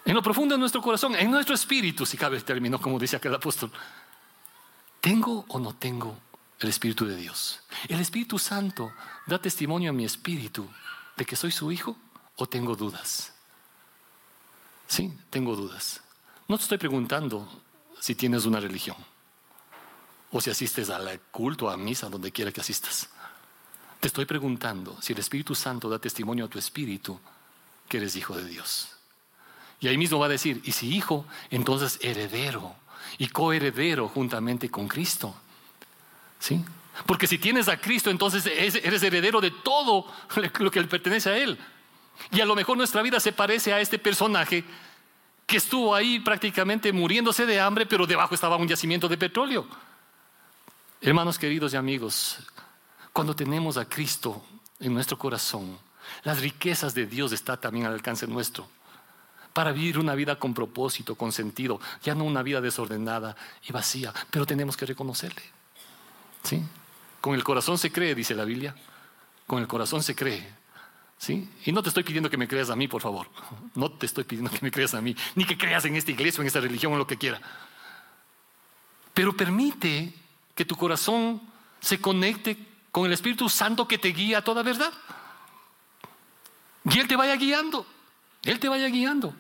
en 0.05 0.15
lo 0.15 0.23
profundo 0.23 0.55
de 0.55 0.59
nuestro 0.59 0.83
corazón, 0.83 1.15
en 1.15 1.31
nuestro 1.31 1.55
espíritu, 1.55 2.05
si 2.05 2.17
cabe 2.17 2.37
el 2.37 2.45
término, 2.45 2.81
como 2.81 2.99
dice 2.99 3.17
aquel 3.17 3.35
apóstol, 3.35 3.71
¿tengo 5.01 5.45
o 5.49 5.61
no 5.61 5.75
tengo 5.75 6.19
el 6.59 6.69
Espíritu 6.69 7.07
de 7.07 7.15
Dios? 7.15 7.61
El 7.89 8.01
Espíritu 8.01 8.39
Santo 8.39 8.93
da 9.27 9.39
testimonio 9.39 9.91
a 9.91 9.93
mi 9.93 10.05
espíritu 10.05 10.69
de 11.17 11.25
que 11.25 11.37
soy 11.37 11.51
su 11.51 11.71
hijo 11.73 11.97
o 12.37 12.47
tengo 12.47 12.75
dudas? 12.77 13.33
Sí, 14.87 15.13
tengo 15.31 15.57
dudas. 15.57 16.01
No 16.49 16.57
te 16.57 16.65
estoy 16.65 16.79
preguntando 16.79 17.49
si 18.01 18.15
tienes 18.15 18.45
una 18.45 18.61
religión 18.61 18.97
o 20.31 20.41
si 20.41 20.51
asistes 20.51 20.91
al 20.91 21.21
culto, 21.31 21.71
a 21.71 21.77
misa, 21.77 22.09
donde 22.09 22.33
quiera 22.33 22.53
que 22.53 22.61
asistas. 22.61 23.09
Te 24.01 24.09
estoy 24.09 24.25
preguntando 24.25 25.01
si 25.01 25.13
el 25.13 25.19
Espíritu 25.21 25.55
Santo 25.55 25.89
da 25.89 25.99
testimonio 25.99 26.47
a 26.47 26.49
tu 26.49 26.59
espíritu 26.59 27.21
que 27.89 27.99
eres 27.99 28.17
hijo 28.17 28.37
de 28.37 28.45
Dios. 28.45 28.89
Y 29.81 29.89
ahí 29.89 29.99
mismo 29.99 30.19
va 30.19 30.27
a 30.27 30.31
decir, 30.31 30.61
y 30.65 30.73
si 30.73 30.95
hijo, 30.95 31.27
entonces 31.51 31.99
heredero 32.03 32.75
y 33.19 33.29
coheredero 33.29 34.09
juntamente 34.09 34.71
con 34.71 34.89
Cristo. 34.89 35.35
¿Sí? 36.39 36.65
Porque 37.07 37.27
si 37.27 37.39
tienes 37.39 37.69
a 37.69 37.79
Cristo, 37.79 38.11
entonces 38.11 38.47
eres 38.47 39.03
heredero 39.03 39.41
de 39.41 39.51
todo 39.51 40.07
lo 40.59 40.71
que 40.71 40.81
le 40.81 40.89
pertenece 40.89 41.31
a 41.31 41.37
Él. 41.37 41.59
Y 42.31 42.41
a 42.41 42.47
lo 42.47 42.55
mejor 42.55 42.77
nuestra 42.77 43.03
vida 43.03 43.19
se 43.19 43.33
parece 43.33 43.73
a 43.73 43.81
este 43.81 43.99
personaje 43.99 44.65
que 45.47 45.57
estuvo 45.57 45.95
ahí 45.95 46.21
prácticamente 46.21 46.93
muriéndose 46.93 47.47
de 47.47 47.61
hambre, 47.61 47.87
pero 47.87 48.07
debajo 48.07 48.35
estaba 48.35 48.57
un 48.57 48.69
yacimiento 48.69 49.09
de 49.09 49.19
petróleo. 49.19 49.67
Hermanos 51.01 51.39
queridos 51.39 51.73
y 51.73 51.77
amigos, 51.77 52.39
cuando 53.13 53.35
tenemos 53.35 53.77
a 53.77 53.89
Cristo 53.89 54.43
en 54.79 54.95
nuestro 54.95 55.19
corazón, 55.19 55.79
las 56.23 56.41
riquezas 56.41 56.95
de 56.95 57.07
Dios 57.07 57.33
están 57.33 57.61
también 57.61 57.87
al 57.87 57.95
alcance 57.95 58.27
nuestro. 58.27 58.69
Para 59.53 59.73
vivir 59.73 59.99
una 59.99 60.15
vida 60.15 60.37
con 60.39 60.55
propósito, 60.55 61.15
con 61.15 61.33
sentido, 61.33 61.81
ya 62.03 62.15
no 62.15 62.25
una 62.25 62.43
vida 62.43 62.61
desordenada 62.61 63.37
y 63.69 63.73
vacía, 63.73 64.13
pero 64.31 64.47
tenemos 64.47 64.77
que 64.77 64.87
reconocerle. 64.87 65.43
¿Sí? 66.43 66.63
Con 67.23 67.35
el 67.35 67.45
corazón 67.45 67.79
se 67.79 67.93
cree, 67.93 68.17
dice 68.17 68.35
la 68.35 68.45
Biblia. 68.45 68.75
Con 69.47 69.63
el 69.63 69.69
corazón 69.69 70.03
se 70.03 70.17
cree. 70.17 70.45
¿Sí? 71.19 71.49
Y 71.65 71.71
no 71.71 71.81
te 71.81 71.89
estoy 71.89 72.03
pidiendo 72.03 72.29
que 72.29 72.37
me 72.37 72.49
creas 72.49 72.69
a 72.69 72.75
mí, 72.75 72.89
por 72.89 73.01
favor. 73.01 73.29
No 73.77 73.93
te 73.93 74.07
estoy 74.07 74.25
pidiendo 74.25 74.51
que 74.51 74.59
me 74.61 74.73
creas 74.73 74.93
a 74.93 75.01
mí, 75.01 75.17
ni 75.37 75.45
que 75.45 75.57
creas 75.57 75.85
en 75.85 75.95
esta 75.95 76.11
iglesia 76.11 76.41
o 76.41 76.43
en 76.43 76.49
esta 76.49 76.59
religión 76.59 76.93
o 76.93 76.97
lo 76.97 77.07
que 77.07 77.17
quiera. 77.17 77.41
Pero 79.15 79.37
permite 79.37 80.13
que 80.57 80.65
tu 80.65 80.75
corazón 80.75 81.41
se 81.81 82.01
conecte 82.01 82.59
con 82.91 83.07
el 83.07 83.13
Espíritu 83.13 83.49
Santo 83.49 83.87
que 83.87 83.99
te 83.99 84.09
guía 84.09 84.39
a 84.39 84.43
toda 84.43 84.65
verdad. 84.65 84.93
Y 86.91 86.99
Él 86.99 87.07
te 87.07 87.15
vaya 87.15 87.37
guiando. 87.37 87.87
Él 88.43 88.59
te 88.59 88.69
vaya 88.69 88.89
guiando. 88.89 89.33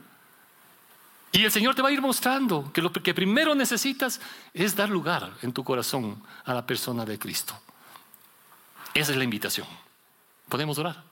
Y 1.32 1.44
el 1.44 1.50
Señor 1.50 1.74
te 1.74 1.82
va 1.82 1.88
a 1.88 1.92
ir 1.92 2.00
mostrando 2.00 2.70
que 2.72 2.80
lo 2.80 2.92
que 2.92 3.12
primero 3.12 3.56
necesitas 3.56 4.20
es 4.54 4.76
dar 4.76 4.88
lugar 4.88 5.32
en 5.42 5.52
tu 5.52 5.64
corazón 5.64 6.22
a 6.44 6.54
la 6.54 6.64
persona 6.64 7.04
de 7.04 7.18
Cristo. 7.18 7.60
Esa 8.94 9.12
es 9.12 9.18
la 9.18 9.24
invitación. 9.24 9.66
¿Podemos 10.48 10.78
orar? 10.78 11.02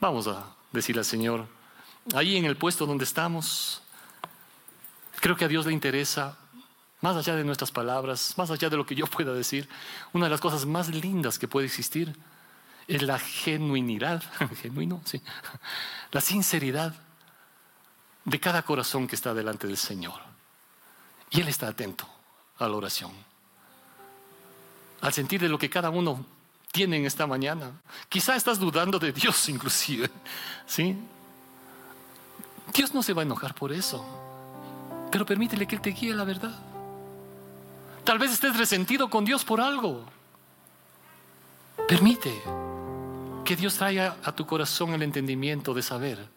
Vamos 0.00 0.26
a 0.26 0.46
decirle 0.72 1.00
al 1.00 1.04
Señor, 1.04 1.46
ahí 2.14 2.36
en 2.36 2.46
el 2.46 2.56
puesto 2.56 2.86
donde 2.86 3.04
estamos, 3.04 3.82
creo 5.20 5.36
que 5.36 5.44
a 5.44 5.48
Dios 5.48 5.66
le 5.66 5.72
interesa, 5.72 6.38
más 7.02 7.16
allá 7.16 7.36
de 7.36 7.44
nuestras 7.44 7.70
palabras, 7.70 8.34
más 8.38 8.50
allá 8.50 8.70
de 8.70 8.76
lo 8.76 8.86
que 8.86 8.94
yo 8.94 9.06
pueda 9.06 9.32
decir, 9.34 9.68
una 10.12 10.26
de 10.26 10.30
las 10.30 10.40
cosas 10.40 10.64
más 10.64 10.88
lindas 10.88 11.38
que 11.38 11.48
puede 11.48 11.66
existir 11.66 12.16
es 12.88 13.02
la 13.02 13.18
genuinidad, 13.18 14.22
genuino, 14.62 15.02
sí, 15.04 15.20
la 16.12 16.20
sinceridad 16.20 16.94
de 18.24 18.40
cada 18.40 18.62
corazón 18.62 19.06
que 19.06 19.16
está 19.16 19.34
delante 19.34 19.66
del 19.66 19.76
Señor. 19.76 20.20
Y 21.30 21.40
Él 21.40 21.48
está 21.48 21.68
atento 21.68 22.08
a 22.58 22.68
la 22.68 22.74
oración. 22.74 23.12
Al 25.00 25.12
sentir 25.12 25.40
de 25.40 25.48
lo 25.48 25.58
que 25.58 25.70
cada 25.70 25.90
uno 25.90 26.26
tiene 26.72 26.96
en 26.96 27.06
esta 27.06 27.26
mañana. 27.26 27.72
Quizá 28.08 28.36
estás 28.36 28.58
dudando 28.58 28.98
de 28.98 29.12
Dios 29.12 29.48
inclusive. 29.48 30.10
¿Sí? 30.66 30.96
Dios 32.72 32.94
no 32.94 33.02
se 33.02 33.12
va 33.12 33.22
a 33.22 33.24
enojar 33.24 33.54
por 33.54 33.72
eso. 33.72 34.04
Pero 35.10 35.26
permítele 35.26 35.66
que 35.66 35.76
Él 35.76 35.82
te 35.82 35.90
guíe 35.90 36.14
la 36.14 36.24
verdad. 36.24 36.56
Tal 38.04 38.18
vez 38.18 38.32
estés 38.32 38.56
resentido 38.56 39.10
con 39.10 39.24
Dios 39.24 39.44
por 39.44 39.60
algo. 39.60 40.04
Permite 41.88 42.40
que 43.44 43.56
Dios 43.56 43.74
traiga 43.74 44.16
a 44.22 44.32
tu 44.32 44.46
corazón 44.46 44.94
el 44.94 45.02
entendimiento 45.02 45.74
de 45.74 45.82
saber 45.82 46.28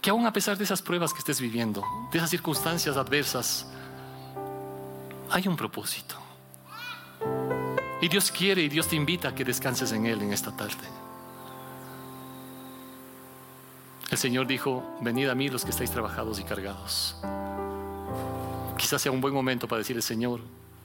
que 0.00 0.10
aún 0.10 0.26
a 0.26 0.32
pesar 0.32 0.56
de 0.56 0.64
esas 0.64 0.80
pruebas 0.80 1.12
que 1.12 1.18
estés 1.18 1.40
viviendo, 1.40 1.84
de 2.12 2.18
esas 2.18 2.30
circunstancias 2.30 2.96
adversas, 2.96 3.66
hay 5.30 5.46
un 5.48 5.56
propósito. 5.56 6.27
Y 8.00 8.08
Dios 8.08 8.30
quiere 8.30 8.62
y 8.62 8.68
Dios 8.68 8.86
te 8.88 8.96
invita 8.96 9.28
a 9.28 9.34
que 9.34 9.44
descanses 9.44 9.90
en 9.92 10.06
Él 10.06 10.22
en 10.22 10.32
esta 10.32 10.56
tarde. 10.56 10.86
El 14.10 14.16
Señor 14.16 14.46
dijo, 14.46 14.96
venid 15.00 15.28
a 15.28 15.34
mí 15.34 15.48
los 15.48 15.64
que 15.64 15.70
estáis 15.70 15.90
trabajados 15.90 16.38
y 16.38 16.44
cargados. 16.44 17.16
Quizás 18.76 19.02
sea 19.02 19.12
un 19.12 19.20
buen 19.20 19.34
momento 19.34 19.66
para 19.66 19.80
decirle, 19.80 20.02
Señor, 20.02 20.40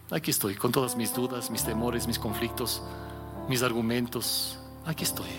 aquí 0.09 0.31
estoy 0.31 0.55
con 0.55 0.71
todas 0.71 0.95
mis 0.95 1.13
dudas, 1.13 1.49
mis 1.49 1.63
temores, 1.63 2.07
mis 2.07 2.19
conflictos, 2.19 2.81
mis 3.47 3.61
argumentos. 3.61 4.57
Aquí 4.85 5.03
estoy. 5.03 5.29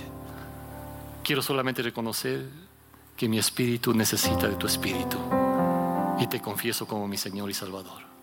Quiero 1.22 1.42
solamente 1.42 1.82
reconocer 1.82 2.48
que 3.16 3.28
mi 3.28 3.38
espíritu 3.38 3.92
necesita 3.92 4.48
de 4.48 4.56
tu 4.56 4.66
espíritu 4.66 5.18
y 6.18 6.26
te 6.28 6.40
confieso 6.40 6.86
como 6.86 7.08
mi 7.08 7.16
Señor 7.16 7.50
y 7.50 7.54
Salvador. 7.54 8.13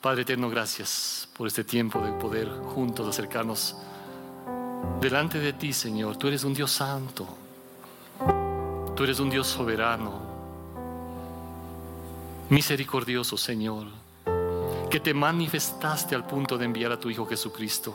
Padre 0.00 0.22
eterno, 0.22 0.48
gracias 0.48 1.28
por 1.36 1.48
este 1.48 1.64
tiempo 1.64 1.98
de 1.98 2.12
poder 2.12 2.48
juntos 2.48 3.08
acercarnos 3.08 3.74
delante 5.00 5.40
de 5.40 5.52
ti, 5.52 5.72
Señor. 5.72 6.16
Tú 6.16 6.28
eres 6.28 6.44
un 6.44 6.54
Dios 6.54 6.70
santo, 6.70 7.26
tú 8.94 9.02
eres 9.02 9.18
un 9.18 9.28
Dios 9.28 9.48
soberano, 9.48 10.20
misericordioso, 12.48 13.36
Señor, 13.36 13.88
que 14.88 15.00
te 15.00 15.12
manifestaste 15.12 16.14
al 16.14 16.24
punto 16.24 16.56
de 16.56 16.66
enviar 16.66 16.92
a 16.92 17.00
tu 17.00 17.10
Hijo 17.10 17.26
Jesucristo, 17.26 17.92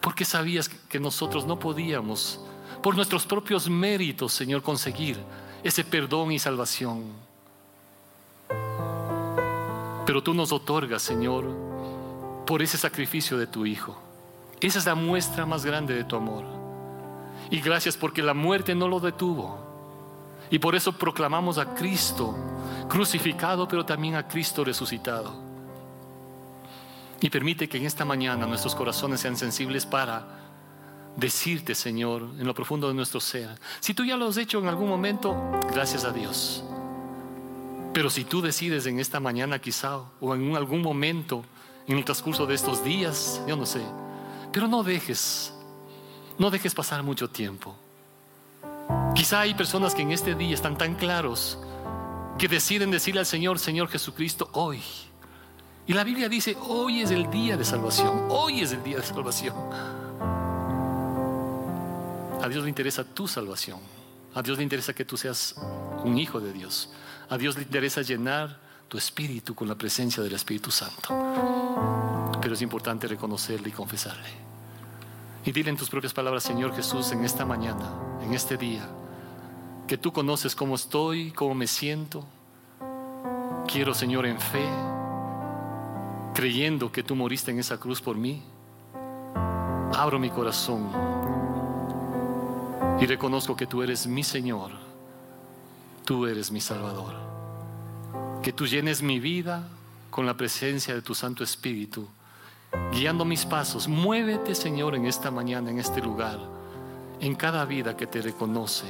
porque 0.00 0.24
sabías 0.24 0.68
que 0.68 1.00
nosotros 1.00 1.44
no 1.44 1.58
podíamos 1.58 2.38
por 2.84 2.94
nuestros 2.94 3.26
propios 3.26 3.68
méritos, 3.68 4.32
Señor, 4.32 4.62
conseguir 4.62 5.18
ese 5.64 5.82
perdón 5.82 6.30
y 6.30 6.38
salvación. 6.38 7.33
Pero 10.06 10.22
tú 10.22 10.34
nos 10.34 10.52
otorgas, 10.52 11.02
Señor, 11.02 11.46
por 12.46 12.62
ese 12.62 12.76
sacrificio 12.76 13.38
de 13.38 13.46
tu 13.46 13.66
Hijo. 13.66 13.98
Esa 14.60 14.78
es 14.78 14.86
la 14.86 14.94
muestra 14.94 15.46
más 15.46 15.64
grande 15.64 15.94
de 15.94 16.04
tu 16.04 16.16
amor. 16.16 16.44
Y 17.50 17.60
gracias 17.60 17.96
porque 17.96 18.22
la 18.22 18.34
muerte 18.34 18.74
no 18.74 18.88
lo 18.88 19.00
detuvo. 19.00 19.58
Y 20.50 20.58
por 20.58 20.74
eso 20.74 20.92
proclamamos 20.92 21.58
a 21.58 21.74
Cristo 21.74 22.34
crucificado, 22.88 23.66
pero 23.66 23.84
también 23.84 24.14
a 24.14 24.28
Cristo 24.28 24.64
resucitado. 24.64 25.42
Y 27.20 27.30
permite 27.30 27.68
que 27.68 27.78
en 27.78 27.86
esta 27.86 28.04
mañana 28.04 28.46
nuestros 28.46 28.74
corazones 28.74 29.20
sean 29.20 29.36
sensibles 29.36 29.86
para 29.86 30.26
decirte, 31.16 31.74
Señor, 31.74 32.22
en 32.38 32.46
lo 32.46 32.54
profundo 32.54 32.88
de 32.88 32.94
nuestro 32.94 33.20
ser. 33.20 33.48
Si 33.80 33.94
tú 33.94 34.04
ya 34.04 34.16
lo 34.16 34.28
has 34.28 34.36
hecho 34.36 34.58
en 34.58 34.68
algún 34.68 34.88
momento, 34.88 35.34
gracias 35.72 36.04
a 36.04 36.12
Dios. 36.12 36.64
Pero 37.94 38.10
si 38.10 38.24
tú 38.24 38.42
decides 38.42 38.86
en 38.86 38.98
esta 38.98 39.20
mañana 39.20 39.60
quizá 39.60 40.00
o 40.20 40.34
en 40.34 40.56
algún 40.56 40.82
momento 40.82 41.44
en 41.86 41.96
el 41.96 42.04
transcurso 42.04 42.44
de 42.44 42.56
estos 42.56 42.82
días, 42.82 43.40
yo 43.46 43.56
no 43.56 43.64
sé, 43.64 43.82
pero 44.52 44.66
no 44.66 44.82
dejes, 44.82 45.54
no 46.36 46.50
dejes 46.50 46.74
pasar 46.74 47.04
mucho 47.04 47.30
tiempo. 47.30 47.76
Quizá 49.14 49.40
hay 49.42 49.54
personas 49.54 49.94
que 49.94 50.02
en 50.02 50.10
este 50.10 50.34
día 50.34 50.54
están 50.54 50.76
tan 50.76 50.96
claros 50.96 51.56
que 52.36 52.48
deciden 52.48 52.90
decirle 52.90 53.20
al 53.20 53.26
Señor, 53.26 53.60
Señor 53.60 53.88
Jesucristo, 53.88 54.50
hoy. 54.54 54.82
Y 55.86 55.92
la 55.92 56.02
Biblia 56.02 56.28
dice, 56.28 56.56
hoy 56.68 57.02
es 57.02 57.12
el 57.12 57.30
día 57.30 57.56
de 57.56 57.64
salvación, 57.64 58.26
hoy 58.28 58.60
es 58.60 58.72
el 58.72 58.82
día 58.82 58.96
de 58.96 59.04
salvación. 59.04 59.54
A 62.42 62.48
Dios 62.48 62.64
le 62.64 62.68
interesa 62.70 63.04
tu 63.04 63.28
salvación, 63.28 63.78
a 64.34 64.42
Dios 64.42 64.58
le 64.58 64.64
interesa 64.64 64.92
que 64.92 65.04
tú 65.04 65.16
seas 65.16 65.54
un 66.02 66.18
hijo 66.18 66.40
de 66.40 66.52
Dios, 66.52 66.90
a 67.28 67.38
Dios 67.38 67.56
le 67.56 67.62
interesa 67.62 68.02
llenar 68.02 68.58
tu 68.88 68.98
espíritu 68.98 69.54
con 69.54 69.68
la 69.68 69.74
presencia 69.74 70.22
del 70.22 70.34
Espíritu 70.34 70.70
Santo. 70.70 71.08
Pero 72.40 72.54
es 72.54 72.62
importante 72.62 73.06
reconocerle 73.06 73.70
y 73.70 73.72
confesarle. 73.72 74.28
Y 75.44 75.52
dile 75.52 75.70
en 75.70 75.76
tus 75.76 75.90
propias 75.90 76.14
palabras, 76.14 76.42
Señor 76.42 76.74
Jesús, 76.74 77.12
en 77.12 77.24
esta 77.24 77.44
mañana, 77.44 77.90
en 78.22 78.32
este 78.32 78.56
día, 78.56 78.88
que 79.86 79.98
tú 79.98 80.12
conoces 80.12 80.54
cómo 80.54 80.74
estoy, 80.74 81.32
cómo 81.32 81.54
me 81.54 81.66
siento. 81.66 82.24
Quiero, 83.66 83.94
Señor, 83.94 84.26
en 84.26 84.40
fe, 84.40 84.66
creyendo 86.34 86.90
que 86.90 87.02
tú 87.02 87.14
moriste 87.14 87.50
en 87.50 87.58
esa 87.58 87.78
cruz 87.78 88.00
por 88.00 88.16
mí, 88.16 88.42
abro 89.94 90.18
mi 90.18 90.30
corazón 90.30 90.88
y 93.00 93.06
reconozco 93.06 93.56
que 93.56 93.66
tú 93.66 93.82
eres 93.82 94.06
mi 94.06 94.22
Señor, 94.22 94.70
tú 96.04 96.26
eres 96.26 96.50
mi 96.50 96.60
Salvador. 96.60 97.14
Que 98.42 98.52
tú 98.52 98.66
llenes 98.66 99.02
mi 99.02 99.20
vida 99.20 99.66
con 100.10 100.26
la 100.26 100.34
presencia 100.34 100.94
de 100.94 101.02
tu 101.02 101.14
Santo 101.14 101.42
Espíritu, 101.42 102.08
guiando 102.92 103.24
mis 103.24 103.44
pasos. 103.44 103.88
Muévete, 103.88 104.54
Señor, 104.54 104.94
en 104.94 105.06
esta 105.06 105.30
mañana, 105.30 105.70
en 105.70 105.78
este 105.78 106.00
lugar, 106.00 106.38
en 107.20 107.34
cada 107.34 107.64
vida 107.64 107.96
que 107.96 108.06
te 108.06 108.20
reconoce 108.20 108.86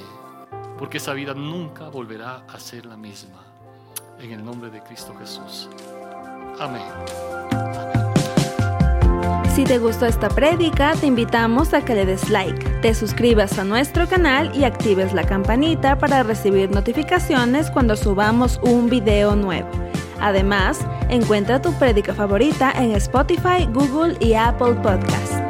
porque 0.78 0.98
esa 0.98 1.12
vida 1.12 1.34
nunca 1.34 1.88
volverá 1.88 2.44
a 2.48 2.58
ser 2.58 2.86
la 2.86 2.96
misma. 2.96 3.42
En 4.18 4.32
el 4.32 4.44
nombre 4.44 4.70
de 4.70 4.82
Cristo 4.82 5.14
Jesús. 5.18 5.68
Amén. 6.58 7.93
Si 9.55 9.62
te 9.62 9.78
gustó 9.78 10.07
esta 10.07 10.28
prédica, 10.28 10.94
te 10.98 11.07
invitamos 11.07 11.74
a 11.74 11.84
que 11.84 11.94
le 11.94 12.05
des 12.07 12.28
like, 12.28 12.64
te 12.82 12.92
suscribas 12.92 13.57
a 13.57 13.62
nuestro 13.62 14.09
canal 14.09 14.50
y 14.52 14.64
actives 14.64 15.12
la 15.12 15.22
campanita 15.22 15.96
para 15.96 16.24
recibir 16.24 16.72
notificaciones 16.72 17.70
cuando 17.70 17.94
subamos 17.94 18.59
un 18.64 18.90
video 18.90 19.36
nuevo. 19.36 19.68
Además, 20.20 20.80
encuentra 21.09 21.62
tu 21.62 21.72
prédica 21.74 22.14
favorita 22.14 22.72
en 22.72 22.96
Spotify, 22.96 23.68
Google 23.72 24.16
y 24.18 24.34
Apple 24.34 24.74
Podcasts. 24.82 25.43